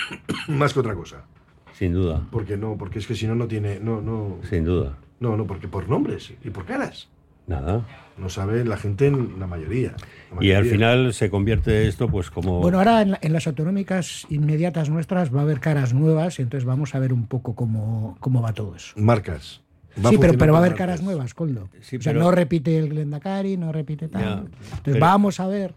Más 0.48 0.72
que 0.74 0.80
otra 0.80 0.94
cosa. 0.94 1.26
sin 1.74 1.92
duda, 1.92 2.26
Porque 2.32 2.56
no, 2.56 2.76
porque 2.76 2.98
es 2.98 3.06
que 3.06 3.14
si 3.14 3.26
no, 3.28 3.34
no 3.36 3.46
tiene. 3.46 3.78
No, 3.78 4.00
no. 4.00 4.38
sin 4.50 4.64
duda. 4.64 4.96
No, 5.24 5.36
no, 5.36 5.46
porque 5.46 5.68
por 5.68 5.88
nombres 5.88 6.32
y 6.44 6.50
por 6.50 6.64
caras. 6.66 7.08
Nada. 7.46 7.82
No 8.16 8.28
sabe 8.28 8.64
la 8.64 8.76
gente 8.76 9.06
en 9.08 9.38
la 9.38 9.46
mayoría. 9.46 9.94
La 10.38 10.44
Y 10.44 10.52
al 10.52 10.64
final 10.64 11.12
se 11.12 11.28
convierte 11.30 11.88
esto, 11.88 12.08
pues 12.08 12.30
como. 12.30 12.60
Bueno, 12.60 12.78
ahora 12.78 13.02
en, 13.02 13.10
la- 13.12 13.18
en 13.20 13.32
las 13.32 13.46
autonómicas 13.46 14.26
inmediatas 14.30 14.88
nuestras 14.88 15.34
va 15.34 15.40
a 15.40 15.42
haber 15.42 15.60
caras 15.60 15.92
nuevas, 15.94 16.38
y 16.38 16.42
entonces 16.42 16.64
vamos 16.64 16.94
a 16.94 16.98
ver 17.00 17.12
un 17.12 17.26
poco 17.26 17.54
cómo, 17.54 18.16
cómo 18.20 18.40
va 18.40 18.52
todo 18.52 18.74
eso. 18.76 18.94
Marcas. 18.96 19.60
Va 20.04 20.10
sí, 20.10 20.16
pero, 20.18 20.34
pero 20.38 20.52
va 20.52 20.58
a 20.58 20.60
haber 20.62 20.72
marcas. 20.72 20.86
caras 20.86 21.02
nuevas, 21.02 21.34
Coldo. 21.34 21.68
Sí, 21.80 21.96
o 21.96 22.02
sea, 22.02 22.12
pero- 22.12 22.24
no 22.24 22.30
repite 22.30 22.78
el 22.78 22.88
Glendakari, 22.88 23.56
no 23.56 23.72
repite 23.72 24.08
tal. 24.08 24.22
Ya, 24.22 24.32
entonces 24.38 24.80
pero- 24.84 25.00
vamos 25.00 25.38
a 25.40 25.46
ver. 25.48 25.74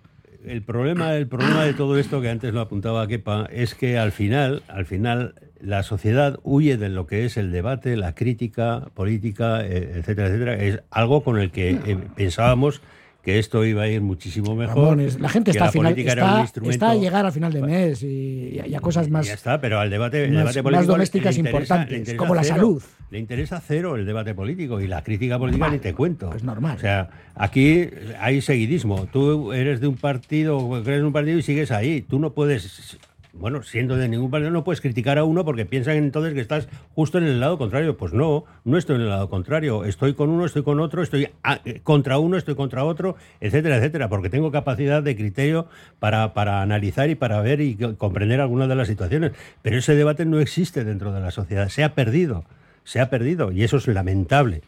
El 0.47 0.61
problema, 0.61 1.13
el 1.15 1.27
problema 1.27 1.65
de 1.65 1.73
todo 1.73 1.97
esto 1.97 2.21
que 2.21 2.29
antes 2.29 2.53
lo 2.53 2.61
apuntaba 2.61 3.05
Kepa 3.05 3.49
es 3.51 3.75
que 3.75 3.97
al 3.97 4.13
final, 4.13 4.63
al 4.69 4.85
final 4.85 5.35
la 5.59 5.83
sociedad 5.83 6.39
huye 6.43 6.77
de 6.77 6.87
lo 6.87 7.05
que 7.05 7.25
es 7.25 7.35
el 7.35 7.51
debate, 7.51 7.97
la 7.97 8.15
crítica 8.15 8.87
política, 8.93 9.65
eh, 9.65 9.95
etcétera, 9.97 10.29
etcétera. 10.29 10.55
Es 10.55 10.79
algo 10.89 11.21
con 11.21 11.37
el 11.37 11.51
que 11.51 11.71
eh, 11.71 11.97
pensábamos 12.15 12.81
que 13.28 13.39
esto 13.39 13.65
iba 13.65 13.82
a 13.84 13.89
ir 13.89 13.99
muchísimo 13.99 14.55
mejor. 14.55 15.01
Es- 15.01 15.19
la 15.19 15.28
gente 15.28 15.51
está, 15.51 15.65
la 15.65 15.67
al 15.67 15.73
final, 15.73 15.99
está, 15.99 16.39
instrumento- 16.39 16.71
está 16.71 16.91
a 16.91 16.95
llegar 16.95 17.25
al 17.25 17.34
final 17.34 17.51
de 17.51 17.61
mes 17.61 18.01
y, 18.01 18.57
y 18.65 18.73
a 18.73 18.80
cosas 18.80 19.09
más. 19.09 19.28
Ya 19.28 19.34
está, 19.34 19.59
pero 19.59 19.82
al 19.82 19.89
debate, 19.89 20.23
el 20.23 20.32
más- 20.32 20.53
debate 20.55 20.61
más 20.61 20.63
político 20.63 20.91
domésticas 20.93 21.36
le 21.36 21.39
interesa- 21.41 21.57
importantes, 21.57 21.91
le 21.91 21.97
interesa 21.97 22.17
como 22.19 22.36
la 22.36 22.43
cero. 22.43 22.55
salud. 22.55 22.84
Le 23.11 23.19
interesa 23.19 23.59
cero 23.59 23.97
el 23.97 24.05
debate 24.05 24.34
político 24.34 24.80
y 24.80 24.88
la 24.88 25.03
crítica 25.03 25.38
política 25.38 25.69
ni 25.69 25.80
te 25.80 25.93
cuento. 25.93 26.30
Pues 26.30 26.45
normal. 26.45 26.78
O 26.78 26.80
sea, 26.80 27.09
aquí 27.36 27.89
hay 28.17 28.39
seguidismo. 28.39 29.07
Tú 29.11 29.51
eres 29.51 29.82
de 29.82 29.88
un 29.88 29.97
partido, 29.97 30.82
crees 30.86 30.99
en 31.01 31.05
un 31.07 31.11
partido 31.11 31.38
y 31.38 31.41
sigues 31.41 31.71
ahí. 31.71 32.03
Tú 32.03 32.19
no 32.19 32.32
puedes, 32.32 32.97
bueno, 33.34 33.61
siendo 33.63 33.95
de 33.97 34.07
ningún 34.09 34.32
partido, 34.32 34.49
no 34.51 34.63
puedes 34.63 34.82
criticar 34.82 35.17
a 35.17 35.23
uno 35.23 35.45
porque 35.45 35.65
piensan 35.65 35.95
entonces 35.97 36.34
que 36.34 36.39
estás 36.41 36.67
justo 36.95 37.17
en 37.17 37.25
el 37.25 37.39
lado 37.39 37.57
contrario. 37.57 37.95
Pues 37.97 38.13
no, 38.13 38.45
no 38.63 38.78
estoy 38.78 38.95
en 38.95 39.03
el 39.03 39.09
lado 39.09 39.30
contrario. 39.30 39.86
Estoy 39.86 40.13
con 40.15 40.30
uno, 40.30 40.45
estoy 40.45 40.63
con 40.63 40.80
otro, 40.80 41.03
estoy 41.03 41.30
a- 41.43 41.59
eh, 41.65 41.82
contra 41.84 42.17
uno, 42.17 42.38
estoy 42.38 42.55
contra 42.55 42.84
otro, 42.84 43.15
etcétera, 43.39 43.78
etcétera, 43.78 44.09
porque 44.09 44.30
tengo 44.30 44.51
capacidad 44.51 45.03
de 45.03 45.15
criterio 45.15 45.67
para, 45.99 46.34
para 46.34 46.61
analizar 46.61 47.09
y 47.09 47.15
para 47.15 47.39
ver 47.41 47.61
y 47.61 47.75
co- 47.75 47.95
comprender 47.95 48.41
algunas 48.41 48.67
de 48.69 48.75
las 48.75 48.88
situaciones. 48.88 49.34
Pero 49.61 49.78
ese 49.78 49.93
debate 49.95 50.25
no 50.25 50.39
existe 50.39 50.84
dentro 50.84 51.11
de 51.11 51.21
la 51.21 51.32
sociedad, 51.32 51.69
se 51.69 51.84
ha 51.84 51.93
perdido. 51.93 52.43
Se 52.84 53.01
ha 53.01 53.09
perdido 53.09 53.51
y 53.51 53.63
eso 53.65 53.75
es 53.78 53.88
lamentable. 53.88 54.61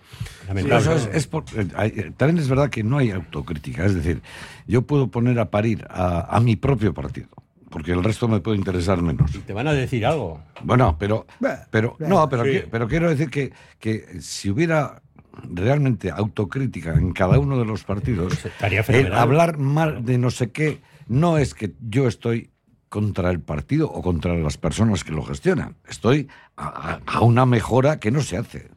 lamentable. 0.47 0.77
Es- 1.13 1.29
eh, 1.55 1.67
eh, 1.95 2.11
también 2.17 2.37
es 2.37 2.49
verdad 2.49 2.69
que 2.69 2.83
no 2.83 2.97
hay 2.97 3.11
autocrítica. 3.11 3.85
Es 3.85 3.95
decir, 3.95 4.21
yo 4.67 4.81
puedo 4.81 5.07
poner 5.07 5.39
a 5.39 5.45
parir 5.49 5.85
a 5.89 6.37
mi 6.43 6.57
propio 6.57 6.93
partido, 6.93 7.29
porque 7.69 7.91
el 7.91 8.03
resto 8.03 8.27
me 8.27 8.39
puede 8.39 8.57
interesar 8.57 9.01
menos. 9.01 9.31
Te 9.45 9.53
van 9.53 9.67
a 9.67 9.73
decir 9.73 10.05
algo. 10.05 10.41
Bueno, 10.63 10.95
pero, 10.99 11.25
pero 11.71 11.95
no, 11.99 12.27
pero, 12.29 12.43
Sí. 12.45 12.61
pero 12.69 12.87
quiero 12.87 13.09
decir 13.09 13.29
que, 13.29 13.53
que 13.79 14.21
si 14.21 14.49
hubiera 14.49 15.01
realmente 15.43 16.11
autocrítica 16.11 16.93
en 16.93 17.13
cada 17.13 17.39
uno 17.39 17.57
de 17.57 17.65
los 17.65 17.83
partidos, 17.83 18.43
estaría 18.45 18.81
el 18.87 19.13
hablar 19.13 19.57
mal 19.57 20.03
de 20.03 20.17
no 20.17 20.31
sé 20.31 20.51
qué 20.51 20.81
no 21.07 21.37
es 21.37 21.53
que 21.53 21.71
yo 21.79 22.07
estoy 22.07 22.51
contra 22.89 23.29
el 23.29 23.39
partido 23.39 23.89
o 23.89 24.01
contra 24.01 24.33
las 24.35 24.57
personas 24.57 25.03
que 25.03 25.11
lo 25.11 25.23
gestionan. 25.23 25.75
Estoy 25.87 26.27
a, 26.57 26.67
a- 26.67 26.99
a 27.05 27.21
una 27.21 27.45
mejora 27.45 27.99
que 27.99 28.11
no 28.11 28.21
se 28.21 28.37
hace. 28.37 28.69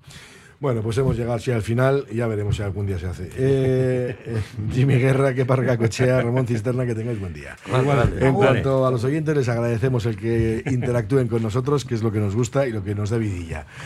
Bueno, 0.62 0.80
pues 0.80 0.96
hemos 0.98 1.16
llegado 1.16 1.34
así 1.34 1.50
al 1.50 1.62
final 1.62 2.06
y 2.08 2.18
ya 2.18 2.28
veremos 2.28 2.54
si 2.54 2.62
algún 2.62 2.86
día 2.86 2.96
se 2.96 3.08
hace. 3.08 3.24
Eh, 3.36 4.16
eh, 4.26 4.42
Jimmy 4.72 4.94
Guerra, 4.94 5.34
que 5.34 5.44
parca 5.44 5.76
cochea, 5.76 6.22
Ramón 6.22 6.46
Cisterna, 6.46 6.86
que 6.86 6.94
tengáis 6.94 7.18
buen 7.18 7.34
día. 7.34 7.56
En 7.66 7.84
Vale. 7.84 8.32
cuanto 8.32 8.86
a 8.86 8.92
los 8.92 9.02
oyentes, 9.02 9.36
les 9.36 9.48
agradecemos 9.48 10.06
el 10.06 10.16
que 10.16 10.62
interactúen 10.70 11.26
con 11.26 11.42
nosotros, 11.42 11.84
que 11.84 11.96
es 11.96 12.02
lo 12.04 12.12
que 12.12 12.20
nos 12.20 12.36
gusta 12.36 12.64
y 12.64 12.70
lo 12.70 12.84
que 12.84 12.94
nos 12.94 13.10
da 13.10 13.18
vidilla. 13.18 13.66